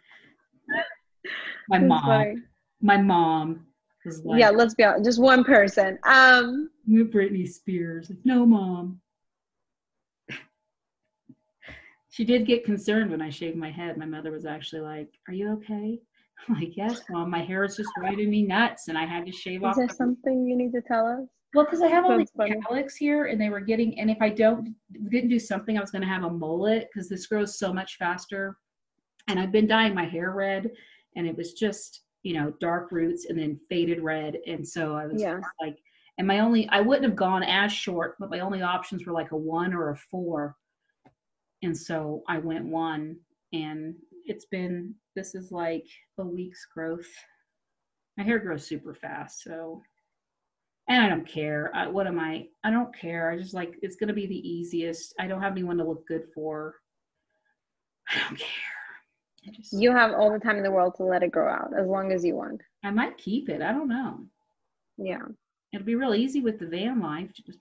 My 1.69 1.79
That's 1.79 1.89
mom. 1.89 2.03
funny. 2.03 2.35
My 2.81 2.97
mom 2.97 3.67
was 4.05 4.23
like, 4.25 4.41
yeah, 4.41 4.51
let's 4.51 4.75
be 4.75 4.85
honest. 4.85 5.05
Just 5.05 5.21
one 5.21 5.45
person. 5.45 5.99
Um, 6.05 6.71
"You're 6.87 7.07
Britney 7.07 7.49
Spears." 7.49 8.11
No, 8.25 8.45
mom. 8.45 9.01
She 12.11 12.25
did 12.25 12.47
get 12.47 12.65
concerned 12.65 13.11
when 13.11 13.21
I 13.21 13.31
shaved 13.31 13.57
my 13.57 13.71
head. 13.71 13.97
My 13.97 14.07
mother 14.07 14.31
was 14.31 14.47
actually 14.47 14.83
like, 14.83 15.09
"Are 15.29 15.35
you 15.35 15.51
okay?" 15.53 16.01
I'm 16.47 16.55
like, 16.55 16.77
"Yes, 16.77 17.03
mom. 17.11 17.31
My 17.31 17.43
hair 17.43 17.65
is 17.65 17.77
just 17.77 17.91
driving 17.99 18.31
me 18.31 18.43
nuts, 18.43 18.89
and 18.89 18.99
I 18.99 19.05
had 19.05 19.27
to 19.27 19.33
shave 19.33 19.63
is 19.63 19.65
off." 19.65 19.73
Is 19.73 19.79
there 19.79 19.97
something 19.97 20.47
you 20.47 20.57
need 20.57 20.73
to 20.73 20.83
tell 20.83 21.07
us? 21.07 21.27
Well, 21.55 21.65
because 21.65 21.83
I 21.83 21.89
have 21.89 22.05
all 22.05 22.19
these 22.19 22.31
funny. 22.37 22.57
cowlicks 22.69 22.97
here, 22.97 23.27
and 23.27 23.41
they 23.41 23.49
were 23.49 23.61
getting. 23.61 23.99
And 23.99 24.11
if 24.11 24.19
I 24.21 24.29
don't 24.29 24.75
didn't 25.09 25.31
do 25.31 25.39
something, 25.39 25.79
I 25.79 25.81
was 25.81 25.91
going 25.91 26.03
to 26.03 26.09
have 26.09 26.25
a 26.25 26.31
mullet 26.31 26.89
because 26.93 27.09
this 27.09 27.27
grows 27.27 27.59
so 27.59 27.73
much 27.73 27.97
faster. 27.97 28.59
And 29.29 29.41
I've 29.41 29.53
been 29.53 29.67
dyeing 29.67 29.95
my 29.95 30.05
hair 30.05 30.33
red, 30.33 30.71
and 31.17 31.27
it 31.27 31.37
was 31.37 31.53
just 31.55 32.03
you 32.23 32.35
know 32.35 32.53
dark 32.61 32.91
roots 32.93 33.27
and 33.27 33.39
then 33.39 33.61
faded 33.69 34.01
red, 34.01 34.39
and 34.47 34.67
so 34.67 34.95
I 34.95 35.07
was 35.07 35.21
Yeah. 35.23 35.41
like, 35.61 35.79
and 36.19 36.27
my 36.27 36.41
only 36.41 36.69
I 36.69 36.81
wouldn't 36.81 37.05
have 37.07 37.17
gone 37.17 37.43
as 37.43 37.73
short, 37.73 38.17
but 38.19 38.31
my 38.31 38.41
only 38.41 38.63
options 38.63 39.05
were 39.07 39.13
like 39.13 39.33
a 39.33 39.37
one 39.37 39.75
or 39.75 39.91
a 39.91 39.97
four, 39.97 40.57
and 41.63 41.77
so 41.77 42.23
I 42.29 42.39
went 42.39 42.65
one, 42.67 43.17
and 43.53 43.95
it's 44.25 44.47
been 44.47 44.95
this 45.15 45.35
is 45.35 45.53
like 45.53 45.87
a 46.19 46.25
week's 46.25 46.67
growth. 46.75 47.07
My 48.17 48.25
hair 48.25 48.39
grows 48.39 48.67
super 48.67 48.95
fast, 48.95 49.43
so 49.43 49.83
and 50.89 51.03
I 51.03 51.09
don't 51.09 51.27
care. 51.27 51.71
I, 51.75 51.87
what 51.87 52.07
am 52.07 52.21
I? 52.21 52.47
I 52.63 52.71
don't 52.71 52.95
care. 52.97 53.31
I 53.31 53.39
just 53.39 53.55
like 53.55 53.75
it's 53.83 53.97
gonna 53.97 54.13
be 54.13 54.27
the 54.27 54.49
easiest. 54.49 55.15
I 55.19 55.27
don't 55.27 55.41
have 55.43 55.53
anyone 55.53 55.79
to 55.79 55.85
look 55.85 56.07
good 56.07 56.25
for. 56.35 56.75
I 58.09 58.19
don't 58.29 58.39
care. 58.39 58.49
Just 59.53 59.73
You 59.73 59.93
have 59.93 60.13
all 60.13 60.33
the 60.33 60.39
time 60.39 60.57
in 60.57 60.63
the 60.63 60.71
world 60.71 60.95
to 60.97 61.05
let 61.05 61.23
it 61.23 61.33
grow 61.33 61.51
out 61.51 61.73
as 61.79 61.87
long 61.87 62.13
as 62.13 62.25
you 62.25 62.35
want. 62.35 62.61
I 62.83 62.91
might 62.91 63.19
keep 63.19 63.49
it. 63.49 63.63
I 63.63 63.73
don't 63.73 63.89
know. 63.89 64.21
Yeah. 64.97 65.23
It'll 65.73 65.87
be 65.87 65.97
real 65.97 66.15
easy 66.15 66.41
with 66.41 66.59
the 66.59 66.67
van 66.67 67.01
life. 67.01 67.33
to 67.35 67.43
Just 67.43 67.59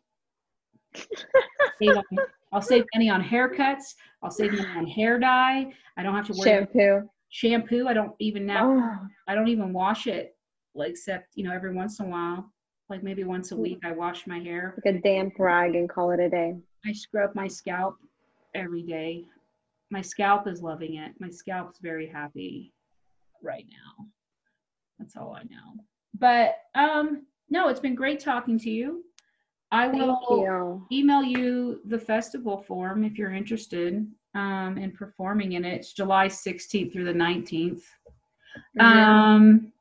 save 1.79 1.97
on, 1.97 2.03
I'll 2.51 2.61
save 2.61 2.85
money 2.93 3.09
on 3.09 3.23
haircuts. 3.23 3.95
I'll 4.21 4.31
save 4.31 4.53
money 4.53 4.69
on 4.69 4.87
hair 4.87 5.19
dye. 5.19 5.71
I 5.97 6.03
don't 6.03 6.15
have 6.15 6.27
to 6.27 6.33
worry 6.33 6.51
about 6.51 6.71
Shampoo. 6.73 7.09
shampoo. 7.29 7.87
I 7.87 7.93
don't 7.93 8.13
even 8.19 8.45
now. 8.45 8.71
Oh, 8.71 9.07
I 9.27 9.35
don't 9.35 9.47
even 9.47 9.73
wash 9.73 10.07
it, 10.07 10.35
like 10.75 10.91
except 10.91 11.29
you 11.35 11.43
know 11.43 11.53
every 11.53 11.73
once 11.73 11.99
in 11.99 12.05
a 12.05 12.09
while, 12.09 12.51
like 12.89 13.03
maybe 13.03 13.23
once 13.23 13.51
a 13.51 13.55
hmm. 13.55 13.61
week. 13.61 13.79
I 13.83 13.91
wash 13.91 14.27
my 14.27 14.39
hair. 14.39 14.75
like 14.85 14.95
a 14.95 14.99
damp 14.99 15.33
rag 15.39 15.75
and 15.75 15.89
call 15.89 16.11
it 16.11 16.19
a 16.19 16.29
day. 16.29 16.55
I 16.85 16.93
scrub 16.93 17.33
my 17.33 17.47
scalp 17.47 17.97
every 18.53 18.83
day. 18.83 19.25
My 19.93 20.01
scalp 20.01 20.47
is 20.47 20.63
loving 20.63 20.95
it. 20.95 21.13
My 21.19 21.29
scalp's 21.29 21.77
very 21.77 22.07
happy 22.07 22.73
right 23.43 23.67
now. 23.69 24.07
That's 24.97 25.15
all 25.15 25.37
I 25.39 25.43
know. 25.43 25.83
But 26.17 26.55
um 26.73 27.27
no, 27.51 27.67
it's 27.69 27.79
been 27.79 27.93
great 27.93 28.19
talking 28.19 28.57
to 28.57 28.71
you. 28.71 29.03
I 29.71 29.87
will 29.87 30.19
you. 30.31 30.87
email 30.91 31.21
you 31.21 31.79
the 31.85 31.99
festival 31.99 32.57
form 32.57 33.03
if 33.03 33.19
you're 33.19 33.33
interested 33.33 34.07
um, 34.33 34.79
in 34.79 34.91
performing 34.91 35.51
in 35.53 35.63
it. 35.63 35.75
It's 35.75 35.93
July 35.93 36.27
16th 36.27 36.91
through 36.91 37.05
the 37.05 37.13
19th. 37.13 37.83
Mhm. 38.75 38.81
Um, 38.81 39.73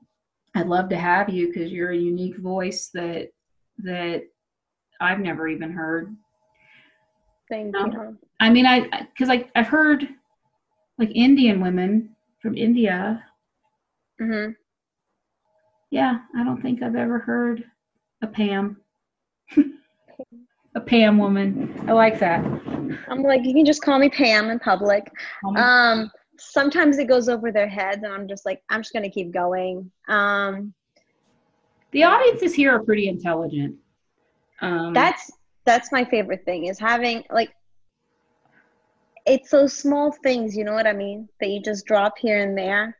I'd 0.54 0.66
love 0.66 0.90
to 0.90 0.96
have 0.98 1.30
you 1.30 1.46
because 1.46 1.72
you're 1.72 1.92
a 1.92 1.96
unique 1.96 2.36
voice 2.36 2.90
that 2.92 3.30
that 3.78 4.24
I've 5.00 5.20
never 5.20 5.48
even 5.48 5.72
heard. 5.72 6.14
Thank 7.48 7.72
no. 7.72 7.86
you. 7.86 8.18
I 8.42 8.50
mean, 8.50 8.66
I 8.66 9.06
because 9.14 9.30
I 9.30 9.48
I've 9.54 9.68
heard 9.68 10.08
like 10.98 11.10
Indian 11.14 11.60
women 11.60 12.16
from 12.40 12.56
India. 12.56 13.22
hmm 14.18 14.48
Yeah, 15.90 16.18
I 16.36 16.42
don't 16.42 16.60
think 16.60 16.82
I've 16.82 16.96
ever 16.96 17.20
heard 17.20 17.62
a 18.20 18.26
Pam. 18.26 18.78
a 20.74 20.80
Pam 20.80 21.18
woman. 21.18 21.84
I 21.86 21.92
like 21.92 22.18
that. 22.18 22.44
I'm 23.06 23.22
like, 23.22 23.44
you 23.44 23.54
can 23.54 23.64
just 23.64 23.80
call 23.80 24.00
me 24.00 24.08
Pam 24.08 24.50
in 24.50 24.58
public. 24.58 25.08
Um, 25.56 26.10
sometimes 26.36 26.98
it 26.98 27.06
goes 27.06 27.28
over 27.28 27.52
their 27.52 27.68
heads, 27.68 28.02
and 28.02 28.12
I'm 28.12 28.26
just 28.26 28.44
like, 28.44 28.60
I'm 28.70 28.80
just 28.80 28.92
gonna 28.92 29.08
keep 29.08 29.30
going. 29.30 29.88
Um, 30.08 30.74
the 31.92 32.02
audiences 32.02 32.54
here 32.54 32.72
are 32.72 32.82
pretty 32.82 33.06
intelligent. 33.06 33.76
Um, 34.60 34.94
that's 34.94 35.30
that's 35.64 35.92
my 35.92 36.04
favorite 36.04 36.44
thing 36.44 36.66
is 36.66 36.80
having 36.80 37.22
like 37.30 37.52
it's 39.26 39.50
those 39.50 39.72
small 39.76 40.12
things 40.22 40.56
you 40.56 40.64
know 40.64 40.72
what 40.72 40.86
i 40.86 40.92
mean 40.92 41.28
that 41.40 41.48
you 41.48 41.60
just 41.60 41.86
drop 41.86 42.18
here 42.18 42.42
and 42.42 42.56
there 42.56 42.96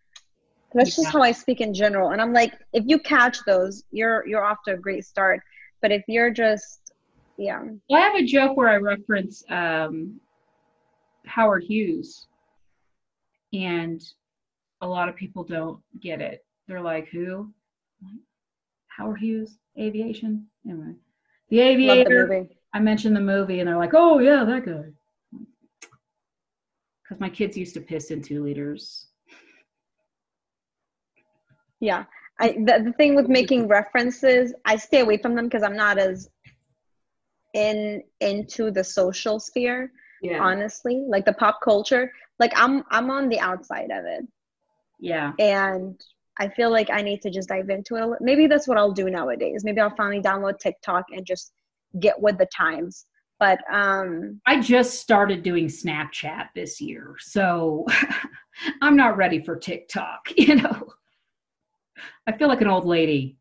that's 0.75 0.97
just 0.97 1.13
how 1.13 1.21
i 1.21 1.33
speak 1.33 1.61
in 1.61 1.75
general 1.75 2.11
and 2.11 2.21
i'm 2.21 2.33
like 2.33 2.53
if 2.73 2.85
you 2.87 2.99
catch 2.99 3.39
those 3.47 3.85
you're 3.91 4.27
you're 4.27 4.45
off 4.45 4.59
to 4.65 4.75
a 4.75 4.77
great 4.77 5.05
start 5.05 5.41
but 5.83 5.91
if 5.91 6.03
you're 6.07 6.31
just 6.31 6.83
yeah 7.37 7.61
I 7.93 8.01
have 8.01 8.15
a 8.15 8.25
joke 8.25 8.57
where 8.57 8.69
I 8.69 8.77
reference 8.77 9.43
um, 9.51 10.21
Howard 11.27 11.65
Hughes, 11.65 12.27
and 13.53 14.01
a 14.81 14.87
lot 14.87 15.09
of 15.09 15.17
people 15.17 15.45
don't 15.45 15.81
get 16.01 16.21
it. 16.21 16.45
They're 16.69 16.81
like, 16.81 17.09
"Who?" 17.09 17.53
Howard 18.89 19.21
Hughes, 19.21 19.59
aviation. 19.79 20.47
Anyway, 20.65 20.95
the 21.51 21.57
love 21.59 21.59
the 21.59 21.61
aviator. 21.61 22.47
I 22.75 22.81
mentioned 22.81 23.17
the 23.17 23.21
movie, 23.21 23.61
and 23.61 23.69
they're 23.69 23.79
like, 23.79 23.95
"Oh 23.95 24.19
yeah, 24.19 24.45
that 24.45 24.65
guy." 24.65 24.93
Because 27.13 27.21
my 27.21 27.29
kids 27.29 27.59
used 27.59 27.75
to 27.75 27.81
piss 27.83 28.11
in 28.11 28.23
two 28.23 28.43
liters. 28.43 29.09
yeah 31.81 32.05
i 32.41 32.53
the, 32.53 32.83
the 32.87 32.93
thing 32.97 33.15
with 33.15 33.29
making 33.29 33.69
references 33.69 34.55
i 34.65 34.77
stay 34.77 35.01
away 35.01 35.19
from 35.19 35.35
them 35.35 35.45
because 35.47 35.63
i'm 35.63 35.77
not 35.77 35.99
as 35.99 36.31
in 37.53 38.03
into 38.21 38.71
the 38.71 38.83
social 38.83 39.39
sphere 39.39 39.93
Yeah. 40.23 40.41
honestly 40.43 41.05
like 41.07 41.27
the 41.27 41.35
pop 41.35 41.59
culture 41.63 42.11
like 42.39 42.53
i'm 42.57 42.83
i'm 42.91 43.11
on 43.11 43.29
the 43.29 43.41
outside 43.41 43.91
of 43.91 44.05
it 44.07 44.25
yeah. 45.01 45.33
and 45.39 46.01
I 46.39 46.49
feel 46.49 46.71
like 46.71 46.89
I 46.91 47.03
need 47.03 47.21
to 47.23 47.31
just 47.31 47.49
dive 47.51 47.69
into 47.69 47.97
it. 47.97 48.19
Maybe 48.23 48.47
that's 48.47 48.67
what 48.67 48.79
I'll 48.79 48.93
do 49.03 49.11
nowadays. 49.11 49.65
Maybe 49.65 49.81
I'll 49.83 49.95
finally 49.97 50.23
download 50.23 50.59
TikTok 50.61 51.05
and 51.13 51.27
just 51.27 51.53
get 52.01 52.19
with 52.23 52.39
the 52.39 52.47
times. 52.47 53.05
But 53.43 53.59
um, 53.75 54.41
I 54.47 54.61
just 54.61 55.01
started 55.01 55.43
doing 55.43 55.67
Snapchat 55.67 56.51
this 56.55 56.81
year, 56.81 57.17
so 57.19 57.85
I'm 58.83 58.95
not 58.95 59.17
ready 59.17 59.43
for 59.43 59.57
TikTok. 59.57 60.29
You 60.37 60.55
know, 60.55 60.93
I 62.29 62.37
feel 62.39 62.47
like 62.47 62.61
an 62.61 62.69
old 62.69 62.85
lady. 62.85 63.37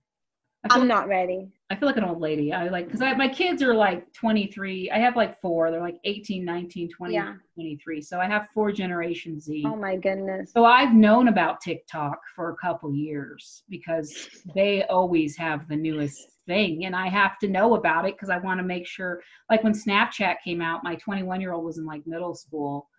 I'm 0.71 0.87
not 0.87 1.07
ready. 1.07 1.51
I 1.69 1.75
feel 1.75 1.87
like 1.87 1.97
an 1.97 2.03
old 2.03 2.19
lady. 2.19 2.51
I 2.51 2.69
like 2.69 2.85
because 2.85 2.99
my 2.99 3.27
kids 3.27 3.61
are 3.61 3.75
like 3.75 4.11
23. 4.13 4.89
I 4.89 4.97
have 4.97 5.15
like 5.15 5.39
four. 5.39 5.69
They're 5.69 5.79
like 5.79 5.99
18, 6.03 6.43
19, 6.43 6.89
20, 6.89 7.13
Yeah. 7.13 7.35
23. 7.53 8.01
So 8.01 8.19
I 8.19 8.25
have 8.25 8.47
four 8.55 8.71
Generation 8.71 9.39
Z. 9.39 9.63
Oh 9.67 9.75
my 9.75 9.97
goodness. 9.97 10.51
So 10.51 10.65
I've 10.65 10.95
known 10.95 11.27
about 11.27 11.61
TikTok 11.61 12.19
for 12.35 12.49
a 12.49 12.55
couple 12.55 12.91
years 12.91 13.63
because 13.69 14.29
they 14.55 14.83
always 14.85 15.37
have 15.37 15.67
the 15.67 15.75
newest 15.75 16.39
thing 16.51 16.83
and 16.85 16.93
I 16.93 17.07
have 17.07 17.39
to 17.39 17.47
know 17.47 17.75
about 17.75 18.05
it 18.05 18.15
because 18.15 18.29
I 18.29 18.37
want 18.37 18.59
to 18.59 18.65
make 18.65 18.85
sure 18.85 19.21
like 19.49 19.63
when 19.63 19.73
Snapchat 19.73 20.35
came 20.43 20.61
out, 20.61 20.83
my 20.83 20.95
21 20.95 21.39
year 21.39 21.53
old 21.53 21.63
was 21.63 21.77
in 21.77 21.85
like 21.85 22.05
middle 22.05 22.35
school 22.35 22.89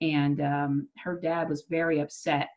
and 0.00 0.40
um, 0.40 0.88
her 1.02 1.18
dad 1.20 1.48
was 1.48 1.64
very 1.68 1.98
upset. 2.00 2.48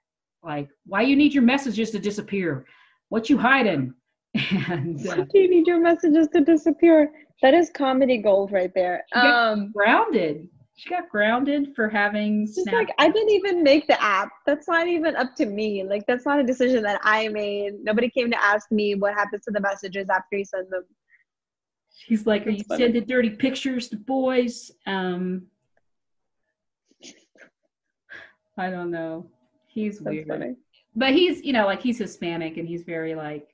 Like, 0.43 0.69
why 0.85 1.01
you 1.01 1.15
need 1.15 1.33
your 1.33 1.43
messages 1.43 1.89
to 1.91 1.99
disappear? 1.99 2.65
What 3.09 3.29
you 3.29 3.37
hiding? 3.37 3.93
And 4.69 5.05
uh, 5.07 5.25
Do 5.31 5.39
you 5.39 5.49
need 5.49 5.67
your 5.67 5.79
messages 5.79 6.27
to 6.33 6.41
disappear? 6.41 7.11
That 7.41 7.53
is 7.53 7.69
comedy 7.75 8.17
gold 8.17 8.51
right 8.51 8.71
there. 8.73 9.05
Um, 9.13 9.71
grounded. 9.71 10.47
She 10.75 10.89
got 10.89 11.07
grounded 11.09 11.75
for 11.75 11.87
having 11.87 12.47
Snap. 12.47 12.73
like 12.73 12.89
I 12.97 13.09
didn't 13.09 13.29
even 13.29 13.61
make 13.63 13.85
the 13.87 14.01
app. 14.01 14.29
That's 14.45 14.67
not 14.67 14.87
even 14.87 15.15
up 15.15 15.35
to 15.35 15.45
me. 15.45 15.83
Like 15.83 16.05
that's 16.07 16.25
not 16.25 16.39
a 16.39 16.43
decision 16.43 16.81
that 16.83 16.99
I 17.03 17.27
made. 17.27 17.73
Nobody 17.83 18.09
came 18.09 18.31
to 18.31 18.43
ask 18.43 18.71
me 18.71 18.95
what 18.95 19.13
happens 19.13 19.43
to 19.45 19.51
the 19.51 19.59
messages 19.59 20.09
after 20.09 20.37
you 20.37 20.45
send 20.45 20.67
them. 20.71 20.83
She's 21.95 22.25
like, 22.25 22.41
"Are 22.41 22.45
That's 22.45 22.57
you 22.57 22.63
funny. 22.63 22.83
sending 22.85 23.05
dirty 23.05 23.29
pictures 23.29 23.87
to 23.89 23.97
boys?" 23.97 24.71
Um, 24.87 25.43
I 28.57 28.69
don't 28.71 28.89
know. 28.91 29.27
He's 29.67 29.99
That's 29.99 30.09
weird, 30.09 30.27
funny. 30.27 30.55
but 30.95 31.13
he's 31.13 31.43
you 31.43 31.53
know 31.53 31.65
like 31.65 31.81
he's 31.81 31.99
Hispanic 31.99 32.57
and 32.57 32.67
he's 32.67 32.81
very 32.81 33.13
like 33.13 33.47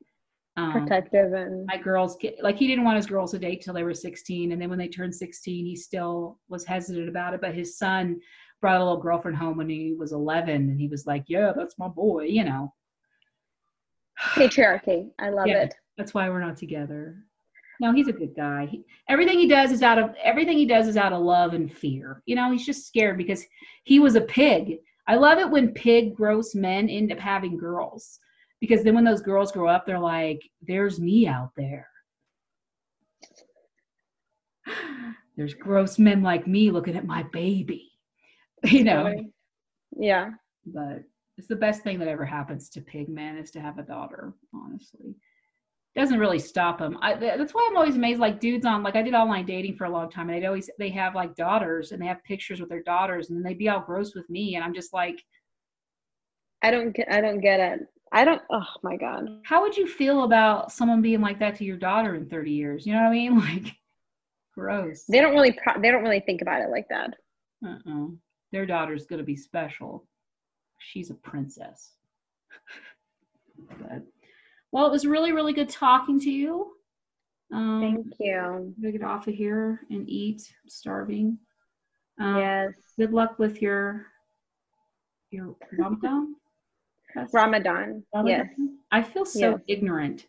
um, 0.59 0.71
Protective 0.73 1.33
and 1.33 1.65
my 1.67 1.77
girls 1.77 2.17
get 2.17 2.35
like 2.43 2.57
he 2.57 2.67
didn't 2.67 2.83
want 2.83 2.97
his 2.97 3.05
girls 3.05 3.31
to 3.31 3.39
date 3.39 3.61
till 3.61 3.73
they 3.73 3.83
were 3.83 3.93
16 3.93 4.51
and 4.51 4.61
then 4.61 4.69
when 4.69 4.79
they 4.79 4.87
turned 4.87 5.15
16 5.15 5.65
he 5.65 5.75
still 5.75 6.37
was 6.49 6.65
hesitant 6.65 7.07
about 7.07 7.33
it 7.33 7.41
but 7.41 7.53
his 7.55 7.77
son 7.77 8.19
brought 8.61 8.75
a 8.81 8.83
little 8.83 8.99
girlfriend 9.01 9.37
home 9.37 9.57
when 9.57 9.69
he 9.69 9.95
was 9.97 10.11
11 10.11 10.49
and 10.49 10.79
he 10.79 10.87
was 10.87 11.05
like 11.05 11.23
yeah 11.27 11.51
that's 11.55 11.79
my 11.79 11.87
boy 11.87 12.23
you 12.23 12.43
know 12.43 12.73
patriarchy. 14.35 15.09
I 15.19 15.29
love 15.29 15.47
Yeah. 15.47 15.63
it. 15.63 15.75
that's 15.97 16.13
why 16.13 16.29
we're 16.29 16.41
not 16.41 16.57
together 16.57 17.15
no 17.79 17.93
he's 17.93 18.07
a 18.09 18.13
good 18.13 18.35
guy 18.35 18.65
he, 18.65 18.83
everything 19.07 19.39
he 19.39 19.47
does 19.47 19.71
is 19.71 19.81
out 19.81 19.97
of 19.97 20.13
everything 20.21 20.57
he 20.57 20.65
does 20.65 20.87
is 20.87 20.97
out 20.97 21.13
of 21.13 21.21
love 21.23 21.53
and 21.53 21.71
fear 21.71 22.21
you 22.25 22.35
know 22.35 22.51
he's 22.51 22.65
just 22.65 22.85
scared 22.87 23.17
because 23.17 23.45
he 23.83 23.99
was 23.99 24.15
a 24.15 24.21
pig 24.21 24.77
i 25.07 25.15
love 25.15 25.37
it 25.39 25.49
when 25.49 25.69
pig 25.73 26.13
gross 26.15 26.53
men 26.55 26.89
end 26.89 27.11
up 27.11 27.19
having 27.19 27.57
girls 27.57 28.19
because 28.59 28.83
then 28.83 28.95
when 28.95 29.03
those 29.03 29.21
girls 29.21 29.51
grow 29.51 29.67
up 29.67 29.85
they're 29.85 29.99
like 29.99 30.41
there's 30.61 30.99
me 30.99 31.27
out 31.27 31.51
there. 31.55 31.87
There's 35.37 35.53
gross 35.53 35.97
men 35.97 36.21
like 36.21 36.47
me 36.47 36.69
looking 36.69 36.97
at 36.97 37.05
my 37.05 37.23
baby 37.31 37.91
you 38.65 38.83
know? 38.83 39.13
Yeah. 39.97 40.31
but 40.65 41.03
it's 41.37 41.47
the 41.47 41.55
best 41.55 41.81
thing 41.81 41.97
that 41.99 42.09
ever 42.09 42.25
happens 42.25 42.69
to 42.71 42.81
pig 42.81 43.07
men 43.07 43.37
is 43.37 43.49
to 43.51 43.61
have 43.61 43.79
a 43.79 43.83
daughter 43.83 44.33
honestly. 44.53 45.15
Doesn't 45.95 46.19
really 46.19 46.39
stop 46.39 46.79
them 46.79 46.97
I, 47.01 47.15
that's 47.15 47.53
why 47.53 47.67
i'm 47.69 47.77
always 47.77 47.95
amazed 47.95 48.19
like 48.19 48.39
dudes 48.39 48.65
on 48.65 48.83
like 48.83 48.95
i 48.95 49.01
did 49.01 49.13
online 49.13 49.45
dating 49.45 49.75
for 49.75 49.85
a 49.85 49.89
long 49.89 50.09
time 50.09 50.29
and 50.29 50.37
they'd 50.37 50.47
always 50.47 50.69
they 50.77 50.89
have 50.89 51.15
like 51.15 51.35
daughters 51.35 51.91
and 51.91 52.01
they 52.01 52.05
have 52.05 52.23
pictures 52.23 52.59
with 52.59 52.69
their 52.69 52.83
daughters 52.83 53.29
and 53.29 53.37
then 53.37 53.43
they'd 53.43 53.57
be 53.57 53.69
all 53.69 53.81
gross 53.81 54.13
with 54.13 54.29
me 54.29 54.55
and 54.55 54.63
i'm 54.63 54.73
just 54.73 54.93
like 54.93 55.23
I 56.61 56.71
don't 56.71 56.93
get 56.95 57.11
I 57.11 57.21
don't 57.21 57.39
get 57.39 57.59
it. 57.59 57.79
I 58.11 58.25
don't 58.25 58.41
oh 58.51 58.65
my 58.83 58.95
god. 58.97 59.27
how 59.43 59.61
would 59.61 59.75
you 59.77 59.87
feel 59.87 60.23
about 60.23 60.71
someone 60.71 61.01
being 61.01 61.21
like 61.21 61.39
that 61.39 61.55
to 61.57 61.63
your 61.65 61.77
daughter 61.77 62.15
in 62.15 62.25
30 62.27 62.51
years 62.51 62.85
you 62.85 62.93
know 62.93 63.01
what 63.01 63.07
i 63.09 63.11
mean 63.11 63.37
like 63.49 63.75
gross 64.55 65.03
They 65.05 65.19
don't 65.21 65.33
really 65.33 65.51
pro- 65.53 65.79
they 65.81 65.91
don't 65.91 66.03
really 66.03 66.19
think 66.21 66.41
about 66.41 66.61
it 66.61 66.69
like 66.69 66.87
that. 66.89 67.13
uh-uh. 67.65 68.07
their 68.51 68.65
daughter's 68.65 69.05
gonna 69.05 69.23
be 69.23 69.35
special 69.35 70.05
she's 70.79 71.09
a 71.11 71.15
princess 71.15 71.93
well 74.71 74.85
it 74.87 74.91
was 74.91 75.05
really 75.05 75.31
really 75.31 75.53
good 75.53 75.69
talking 75.69 76.19
to 76.19 76.31
you 76.31 76.73
um, 77.51 77.81
Thank 77.81 78.05
you. 78.19 78.37
I'm 78.37 78.75
gonna 78.79 78.91
get 78.91 79.01
off 79.03 79.27
of 79.27 79.33
here 79.33 79.81
and 79.89 80.07
eat. 80.07 80.43
I'm 80.63 80.69
starving. 80.69 81.39
Um, 82.21 82.37
yes. 82.37 82.73
Good 82.95 83.11
luck 83.11 83.39
with 83.39 83.59
your 83.59 84.05
your 85.31 85.55
Ramadan. 87.33 88.03
Ramadan. 88.13 88.49
Yes. 88.57 88.69
I 88.91 89.01
feel 89.03 89.25
so 89.25 89.51
Yes. 89.51 89.59
ignorant. 89.67 90.27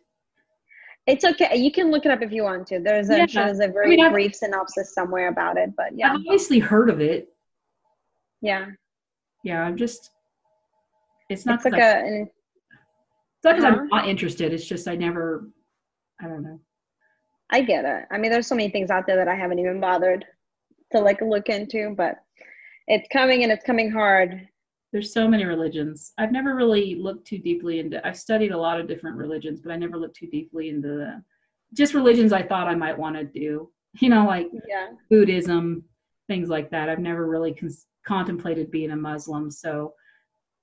It's 1.07 1.25
okay. 1.25 1.55
You 1.57 1.71
can 1.71 1.89
look 1.89 2.05
it 2.05 2.11
up 2.11 2.21
if 2.21 2.31
you 2.31 2.43
want 2.43 2.67
to. 2.67 2.79
There's 2.79 3.09
a, 3.09 3.17
Yeah. 3.19 3.25
there's 3.33 3.59
a 3.59 3.67
very 3.67 3.89
mean, 3.89 4.01
I've- 4.05 4.13
brief 4.13 4.35
synopsis 4.35 4.93
somewhere 4.93 5.29
about 5.29 5.57
it, 5.57 5.75
but 5.75 5.95
yeah, 5.97 6.09
I've 6.11 6.17
obviously 6.17 6.59
heard 6.59 6.89
of 6.89 7.01
it. 7.01 7.33
yeah. 8.41 8.67
Yeah, 9.43 9.63
I'm 9.63 9.75
just. 9.75 10.11
It's 11.29 11.47
not 11.47 11.55
It's 11.55 11.65
like 11.65 11.73
because 11.73 12.03
a 12.03 12.05
an, 12.05 13.65
I'm 13.65 13.73
uh-huh. 13.73 13.83
not 13.85 14.07
interested. 14.07 14.53
It's 14.53 14.65
just 14.67 14.87
I 14.87 14.95
never. 14.95 15.47
I 16.21 16.27
don't 16.27 16.43
know. 16.43 16.59
I 17.49 17.61
get 17.61 17.83
it. 17.85 18.05
I 18.11 18.19
mean, 18.19 18.31
there's 18.31 18.45
so 18.45 18.53
many 18.53 18.69
things 18.69 18.91
out 18.91 19.07
there 19.07 19.15
that 19.15 19.27
I 19.27 19.33
haven't 19.35 19.57
even 19.57 19.79
bothered 19.79 20.25
to 20.91 20.99
like 20.99 21.19
look 21.21 21.49
into, 21.49 21.95
but 21.97 22.17
it's 22.87 23.07
coming 23.11 23.41
and 23.41 23.51
it's 23.51 23.65
coming 23.65 23.89
hard. 23.89 24.47
There's 24.91 25.13
so 25.13 25.27
many 25.27 25.45
religions. 25.45 26.11
I've 26.17 26.31
never 26.33 26.53
really 26.55 26.95
looked 26.95 27.25
too 27.25 27.37
deeply 27.37 27.79
into. 27.79 28.05
I've 28.05 28.17
studied 28.17 28.51
a 28.51 28.57
lot 28.57 28.79
of 28.79 28.87
different 28.87 29.15
religions, 29.17 29.61
but 29.61 29.71
I 29.71 29.77
never 29.77 29.97
looked 29.97 30.17
too 30.17 30.27
deeply 30.27 30.69
into 30.69 30.87
the 30.89 31.23
just 31.73 31.93
religions 31.93 32.33
I 32.33 32.43
thought 32.43 32.67
I 32.67 32.75
might 32.75 32.97
want 32.97 33.15
to 33.15 33.23
do. 33.23 33.69
You 33.99 34.07
know, 34.07 34.25
like 34.25 34.47
Yeah. 34.69 34.87
Buddhism, 35.09 35.83
things 36.29 36.47
like 36.47 36.69
that. 36.71 36.87
I've 36.87 36.99
never 36.99 37.27
really 37.27 37.53
cons- 37.53 37.87
contemplated 38.07 38.71
being 38.71 38.91
a 38.91 38.95
Muslim, 38.95 39.51
so 39.51 39.93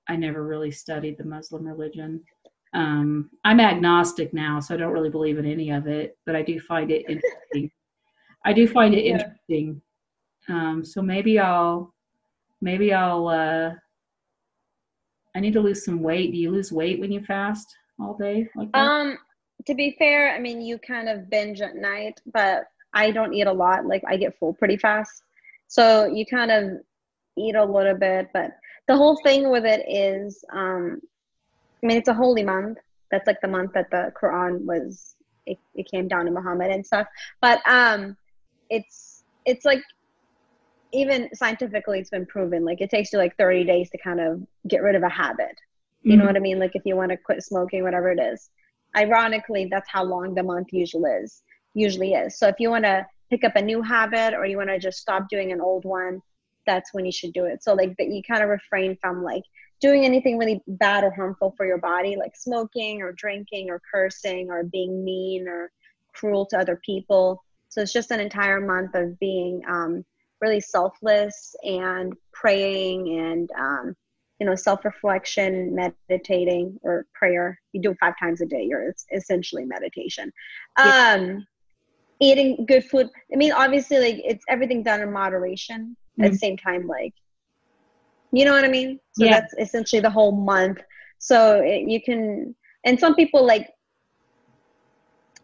I 0.07 0.15
never 0.15 0.43
really 0.47 0.71
studied 0.71 1.15
the 1.19 1.25
Muslim 1.25 1.63
religion. 1.67 2.23
Um, 2.73 3.29
I'm 3.45 3.59
agnostic 3.59 4.33
now, 4.33 4.59
so 4.59 4.73
I 4.73 4.77
don't 4.77 4.91
really 4.93 5.11
believe 5.11 5.37
in 5.37 5.45
any 5.45 5.69
of 5.69 5.85
it, 5.85 6.17
but 6.25 6.35
I 6.35 6.41
do 6.41 6.59
find 6.59 6.89
it 6.89 7.05
interesting. 7.07 7.69
I 8.45 8.51
do 8.53 8.67
find 8.67 8.95
it 8.95 9.05
Yeah. 9.05 9.11
interesting. 9.19 9.79
Um, 10.47 10.83
so 10.83 10.99
maybe 11.03 11.37
I'll, 11.37 11.93
maybe 12.61 12.93
I'll. 12.93 13.27
Uh, 13.27 13.71
I 15.35 15.39
need 15.39 15.53
to 15.53 15.61
lose 15.61 15.85
some 15.85 16.01
weight. 16.01 16.31
Do 16.31 16.37
you 16.37 16.51
lose 16.51 16.71
weight 16.71 16.99
when 16.99 17.11
you 17.11 17.21
fast 17.23 17.75
all 17.99 18.15
day 18.15 18.47
like 18.55 18.71
that? 18.71 18.79
Um, 18.79 19.17
to 19.65 19.75
be 19.75 19.95
fair, 19.99 20.33
I 20.33 20.39
mean, 20.39 20.61
you 20.61 20.77
kind 20.79 21.09
of 21.09 21.29
binge 21.29 21.61
at 21.61 21.75
night, 21.75 22.19
but 22.33 22.65
I 22.93 23.11
don't 23.11 23.33
eat 23.33 23.47
a 23.47 23.53
lot. 23.53 23.85
Like 23.85 24.03
I 24.07 24.17
get 24.17 24.37
full 24.39 24.53
pretty 24.53 24.77
fast. 24.77 25.23
So 25.67 26.05
you 26.05 26.25
kind 26.25 26.49
of 26.49 26.79
eat 27.37 27.55
a 27.55 27.63
little 27.63 27.95
bit, 27.95 28.29
but 28.33 28.51
the 28.87 28.97
whole 28.97 29.19
thing 29.23 29.51
with 29.51 29.65
it 29.65 29.85
is, 29.87 30.43
um, 30.51 30.99
I 31.83 31.85
mean, 31.85 31.97
it's 31.97 32.09
a 32.09 32.13
holy 32.13 32.43
month. 32.43 32.79
That's 33.11 33.27
like 33.27 33.41
the 33.41 33.47
month 33.47 33.73
that 33.73 33.91
the 33.91 34.11
Quran 34.19 34.65
was, 34.65 35.15
it, 35.45 35.57
it 35.75 35.89
came 35.89 36.07
down 36.07 36.25
to 36.25 36.31
Muhammad 36.31 36.71
and 36.71 36.85
stuff. 36.85 37.07
But 37.41 37.61
um, 37.67 38.17
it's, 38.69 39.23
it's 39.45 39.65
like, 39.65 39.83
even 40.91 41.29
scientifically, 41.33 41.99
it's 41.99 42.09
been 42.09 42.25
proven. 42.25 42.65
Like 42.65 42.81
it 42.81 42.89
takes 42.89 43.13
you 43.13 43.19
like 43.19 43.37
30 43.37 43.63
days 43.63 43.89
to 43.91 43.97
kind 43.97 44.19
of 44.19 44.41
get 44.67 44.81
rid 44.81 44.95
of 44.95 45.03
a 45.03 45.09
habit. 45.09 45.55
You 46.01 46.11
mm-hmm. 46.11 46.19
know 46.19 46.25
what 46.25 46.35
I 46.35 46.39
mean? 46.39 46.59
Like 46.59 46.75
if 46.75 46.83
you 46.85 46.95
want 46.95 47.11
to 47.11 47.17
quit 47.17 47.43
smoking, 47.43 47.83
whatever 47.83 48.11
it 48.11 48.19
is. 48.19 48.49
Ironically, 48.95 49.67
that's 49.69 49.89
how 49.89 50.03
long 50.03 50.33
the 50.33 50.43
month 50.43 50.69
usually 50.71 51.11
is. 51.11 51.43
Usually 51.73 52.13
is. 52.13 52.37
So 52.37 52.47
if 52.47 52.55
you 52.59 52.69
want 52.69 52.85
to 52.85 53.05
pick 53.29 53.43
up 53.43 53.55
a 53.55 53.61
new 53.61 53.81
habit 53.81 54.33
or 54.33 54.45
you 54.45 54.57
want 54.57 54.69
to 54.69 54.79
just 54.79 54.99
stop 54.99 55.29
doing 55.29 55.51
an 55.51 55.61
old 55.61 55.85
one, 55.85 56.21
that's 56.65 56.93
when 56.93 57.05
you 57.05 57.11
should 57.11 57.33
do 57.33 57.45
it. 57.45 57.63
So 57.63 57.73
like 57.73 57.95
that 57.97 58.09
you 58.09 58.21
kind 58.23 58.43
of 58.43 58.49
refrain 58.49 58.97
from 59.01 59.23
like 59.23 59.43
doing 59.79 60.05
anything 60.05 60.37
really 60.37 60.61
bad 60.67 61.03
or 61.03 61.11
harmful 61.11 61.53
for 61.55 61.65
your 61.65 61.77
body, 61.77 62.15
like 62.15 62.35
smoking 62.35 63.01
or 63.01 63.11
drinking 63.13 63.69
or 63.69 63.81
cursing 63.91 64.49
or 64.49 64.63
being 64.63 65.03
mean 65.03 65.47
or 65.47 65.71
cruel 66.13 66.45
to 66.47 66.57
other 66.57 66.79
people. 66.85 67.43
So 67.69 67.81
it's 67.81 67.93
just 67.93 68.11
an 68.11 68.19
entire 68.19 68.59
month 68.59 68.95
of 68.95 69.19
being 69.19 69.61
um, 69.67 70.03
really 70.41 70.59
selfless 70.59 71.55
and 71.63 72.13
praying 72.33 73.19
and 73.19 73.49
um, 73.59 73.95
you 74.39 74.45
know 74.45 74.55
self-reflection 74.55 75.75
meditating 75.75 76.79
or 76.83 77.05
prayer. 77.13 77.59
You 77.73 77.81
do 77.81 77.91
it 77.91 77.97
five 77.99 78.13
times 78.19 78.41
a 78.41 78.45
day. 78.45 78.63
You're 78.63 78.89
it's 78.89 79.05
essentially 79.13 79.65
meditation. 79.65 80.31
Yeah. 80.77 81.17
um 81.17 81.45
eating 82.21 82.65
good 82.65 82.83
food. 82.85 83.09
I 83.33 83.35
mean 83.35 83.51
obviously 83.51 83.99
like 83.99 84.21
it's 84.23 84.43
everything 84.47 84.83
done 84.83 85.01
in 85.01 85.11
moderation 85.11 85.95
mm-hmm. 85.95 86.23
at 86.23 86.31
the 86.31 86.37
same 86.37 86.57
time 86.57 86.87
like 86.87 87.13
you 88.31 88.45
know 88.45 88.53
what 88.53 88.63
i 88.63 88.67
mean? 88.67 88.99
So 89.13 89.25
yeah. 89.25 89.39
that's 89.39 89.53
essentially 89.57 90.01
the 90.01 90.09
whole 90.09 90.31
month. 90.31 90.79
So 91.17 91.61
it, 91.61 91.89
you 91.89 92.01
can 92.01 92.55
and 92.85 92.99
some 92.99 93.15
people 93.15 93.45
like 93.45 93.69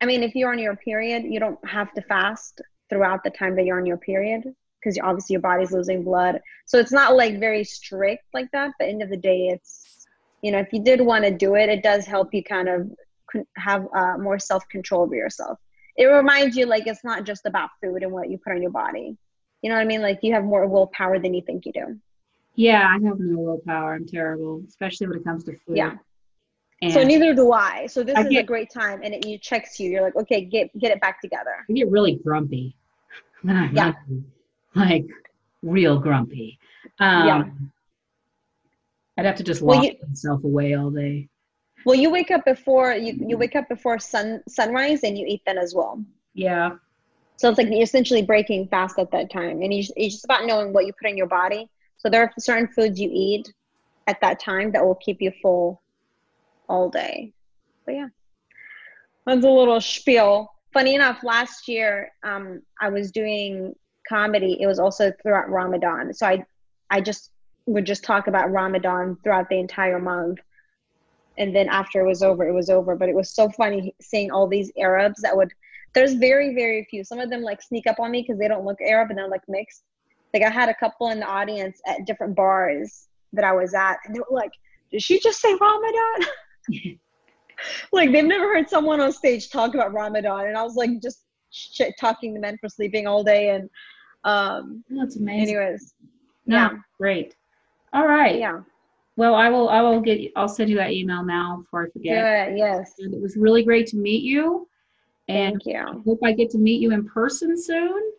i 0.02 0.06
mean 0.06 0.24
if 0.24 0.36
you're 0.36 0.52
on 0.52 0.60
your 0.60 0.76
period 0.76 1.24
you 1.24 1.40
don't 1.40 1.60
have 1.68 1.92
to 1.94 2.02
fast 2.04 2.62
throughout 2.90 3.24
the 3.24 3.30
time 3.30 3.56
that 3.56 3.66
you're 3.66 3.80
on 3.80 3.86
your 3.86 3.98
period 3.98 4.44
because 4.86 5.00
obviously 5.02 5.34
your 5.34 5.42
body's 5.42 5.72
losing 5.72 6.04
blood. 6.04 6.40
So 6.66 6.78
it's 6.78 6.92
not 6.92 7.16
like 7.16 7.40
very 7.40 7.64
strict 7.64 8.24
like 8.34 8.52
that. 8.52 8.72
But 8.78 8.88
end 8.88 9.02
of 9.02 9.10
the 9.10 9.18
day, 9.18 9.48
it's 9.48 10.06
you 10.42 10.52
know 10.52 10.60
if 10.60 10.72
you 10.72 10.84
did 10.84 11.02
want 11.02 11.26
to 11.26 11.32
do 11.32 11.56
it, 11.56 11.70
it 11.70 11.84
does 11.84 12.06
help 12.06 12.34
you 12.34 12.44
kind 12.44 12.70
of 12.70 12.92
have 13.58 13.88
uh, 13.96 14.18
more 14.18 14.40
self 14.40 14.68
control 14.70 15.02
over 15.02 15.16
yourself. 15.16 15.60
It 15.98 16.06
reminds 16.06 16.56
you 16.56 16.66
like 16.66 16.88
it's 16.88 17.04
not 17.04 17.26
just 17.26 17.46
about 17.46 17.70
food 17.82 18.04
and 18.04 18.12
what 18.12 18.30
you 18.30 18.38
put 18.38 18.54
on 18.54 18.62
your 18.62 18.72
body. 18.72 19.18
You 19.62 19.70
know 19.70 19.76
what 19.76 19.82
I 19.82 19.86
mean? 19.86 20.02
Like 20.02 20.20
you 20.22 20.34
have 20.34 20.44
more 20.44 20.68
willpower 20.68 21.20
than 21.20 21.34
you 21.34 21.42
think 21.42 21.66
you 21.66 21.72
do. 21.72 22.00
Yeah, 22.56 22.88
I 22.88 22.94
have 23.06 23.20
no 23.20 23.40
willpower. 23.40 23.96
I'm 23.96 24.06
terrible, 24.06 24.64
especially 24.68 25.08
when 25.08 25.18
it 25.18 25.24
comes 25.24 25.44
to 25.46 25.54
food. 25.66 25.78
Yeah. 25.78 25.96
And 26.82 26.94
so 26.94 27.04
neither 27.04 27.34
do 27.34 27.52
I. 27.52 27.88
So 27.88 28.04
this 28.04 28.16
I 28.16 28.22
is 28.22 28.30
get, 28.30 28.44
a 28.44 28.46
great 28.46 28.70
time, 28.70 29.02
and 29.04 29.14
it, 29.14 29.26
it 29.26 29.42
checks 29.42 29.80
you. 29.80 29.90
You're 29.90 30.04
like, 30.04 30.16
okay, 30.16 30.42
get 30.42 30.78
get 30.78 30.92
it 30.92 31.02
back 31.02 31.22
together. 31.22 31.66
I 31.68 31.74
get 31.74 31.90
really 31.90 32.20
grumpy. 32.24 32.76
yeah 33.44 33.94
like 34.76 35.06
real 35.62 36.00
grumpy. 36.00 36.60
Um, 37.00 37.28
yeah. 37.28 37.44
I'd 39.18 39.26
have 39.26 39.38
to 39.38 39.44
just 39.44 39.62
lock 39.62 39.82
well, 39.82 39.86
you, 39.86 39.96
myself 40.08 40.44
away 40.44 40.76
all 40.76 40.90
day. 40.90 41.30
Well, 41.86 41.96
you 41.96 42.10
wake 42.10 42.32
up 42.32 42.44
before 42.46 42.94
you, 42.94 43.18
you 43.28 43.38
wake 43.38 43.56
up 43.56 43.70
before 43.70 44.00
sun 44.00 44.44
sunrise 44.48 45.04
and 45.04 45.18
you 45.18 45.26
eat 45.28 45.42
then 45.46 45.58
as 45.58 45.74
well. 45.74 46.04
Yeah. 46.34 46.72
So 47.38 47.50
it's 47.50 47.58
like 47.58 47.68
you're 47.70 47.82
essentially 47.82 48.22
breaking 48.22 48.68
fast 48.70 48.98
at 48.98 49.12
that 49.12 49.30
time, 49.30 49.62
and 49.62 49.74
you, 49.74 49.84
it's 49.96 50.16
just 50.16 50.26
about 50.26 50.46
knowing 50.46 50.72
what 50.74 50.86
you 50.86 50.94
put 50.94 51.10
in 51.10 51.18
your 51.18 51.28
body. 51.28 51.70
So 51.98 52.10
there 52.10 52.24
are 52.24 52.32
certain 52.40 52.68
foods 52.68 53.00
you 53.00 53.10
eat 53.12 53.52
at 54.08 54.22
that 54.22 54.40
time 54.40 54.72
that 54.72 54.86
will 54.86 54.96
keep 54.96 55.22
you 55.22 55.32
full 55.42 55.82
all 56.70 56.90
day. 56.90 57.34
But 57.86 57.96
yeah, 57.96 58.08
that's 59.26 59.44
a 59.44 59.50
little 59.50 59.82
spiel. 59.82 60.52
Funny 60.74 60.96
enough, 60.96 61.24
last 61.24 61.68
year 61.68 62.12
um, 62.24 62.62
I 62.82 62.90
was 62.90 63.12
doing 63.12 63.76
comedy, 64.08 64.58
it 64.62 64.68
was 64.68 64.80
also 64.80 65.12
throughout 65.22 65.50
Ramadan. 65.50 66.14
So 66.14 66.28
I, 66.28 66.46
I 66.90 67.02
just 67.02 67.32
would 67.66 67.86
just 67.86 68.04
talk 68.04 68.28
about 68.28 68.52
Ramadan 68.52 69.18
throughout 69.24 69.50
the 69.50 69.60
entire 69.60 70.00
month. 70.00 70.40
And 71.38 71.56
then 71.56 71.68
after 71.68 72.00
it 72.00 72.08
was 72.08 72.24
over, 72.24 72.48
it 72.48 72.54
was 72.54 72.70
over. 72.70 72.96
But 72.96 73.10
it 73.10 73.16
was 73.16 73.32
so 73.32 73.50
funny 73.50 73.94
seeing 74.02 74.32
all 74.32 74.48
these 74.48 74.72
Arabs 74.78 75.22
that 75.22 75.36
would, 75.36 75.52
there's 75.94 76.14
very, 76.14 76.54
very 76.54 76.86
few. 76.90 77.04
Some 77.04 77.20
of 77.20 77.30
them 77.30 77.42
like 77.42 77.62
sneak 77.62 77.88
up 77.88 78.00
on 78.00 78.12
me 78.12 78.22
because 78.22 78.40
they 78.40 78.48
don't 78.48 78.66
look 78.66 78.80
Arab 78.82 79.10
and 79.10 79.18
they're 79.18 79.28
like 79.28 79.48
mixed. 79.48 79.84
Like 80.34 80.44
I 80.44 80.50
had 80.50 80.70
a 80.70 80.76
couple 80.76 81.10
in 81.10 81.20
the 81.20 81.26
audience 81.26 81.82
at 81.88 82.06
different 82.06 82.36
bars 82.36 83.08
that 83.34 83.46
I 83.46 83.54
was 83.54 83.74
at, 83.74 83.98
and 84.06 84.14
they 84.14 84.20
were 84.20 84.36
like, 84.36 84.52
did 84.92 85.02
she 85.02 85.20
just 85.20 85.40
say 85.40 85.54
Ramadan? 85.54 86.30
like 87.92 88.12
they've 88.12 88.26
never 88.26 88.54
heard 88.54 88.70
someone 88.70 89.00
on 89.00 89.12
stage 89.12 89.50
talk 89.50 89.74
about 89.74 89.94
Ramadan. 89.94 90.48
And 90.48 90.58
I 90.58 90.64
was 90.64 90.76
like, 90.76 91.02
just 91.02 91.24
shit 91.52 91.94
talking 92.00 92.34
to 92.34 92.40
men 92.40 92.58
for 92.60 92.70
sleeping 92.70 93.08
all 93.08 93.24
day 93.24 93.50
and 93.50 93.70
um, 94.26 94.84
That's 94.90 95.16
amazing. 95.16 95.56
Anyways, 95.56 95.94
no, 96.46 96.58
yeah, 96.58 96.70
great. 96.98 97.36
All 97.94 98.06
right. 98.06 98.38
Yeah. 98.38 98.62
Well, 99.16 99.36
I 99.36 99.50
will. 99.50 99.70
I 99.70 99.82
will 99.82 100.02
get. 100.02 100.32
I'll 100.36 100.50
send 100.50 100.70
you 100.70 100.76
that 100.76 100.92
email 100.92 101.24
now 101.24 101.62
before 101.64 101.86
I 101.86 101.90
forget. 101.92 102.50
Good. 102.50 102.58
Yes. 102.58 102.96
And 103.00 103.14
it 103.14 103.22
was 103.22 103.38
really 103.38 103.64
great 103.64 103.88
to 103.88 103.98
meet 103.98 104.24
you. 104.24 104.68
And 105.28 105.62
Thank 105.64 105.66
you. 105.66 105.80
I 105.80 106.04
hope 106.04 106.20
I 106.24 106.34
get 106.34 106.50
to 106.52 106.58
meet 106.58 106.82
you 106.82 106.92
in 106.92 107.08
person 107.08 107.60
soon. 107.60 108.12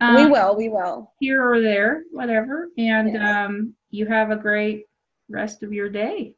Um, 0.00 0.14
we 0.16 0.26
will. 0.26 0.56
We 0.56 0.68
will. 0.68 1.12
Here 1.20 1.46
or 1.46 1.60
there, 1.60 2.04
whatever. 2.10 2.68
And 2.78 3.12
yes. 3.12 3.22
um, 3.22 3.74
you 3.90 4.06
have 4.06 4.30
a 4.30 4.36
great 4.36 4.86
rest 5.28 5.62
of 5.62 5.72
your 5.72 5.88
day. 5.88 6.34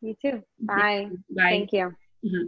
You 0.00 0.16
too. 0.20 0.42
Bye. 0.60 1.10
Bye. 1.30 1.50
Thank 1.50 1.72
you. 1.72 1.94
Mm-hmm. 2.24 2.46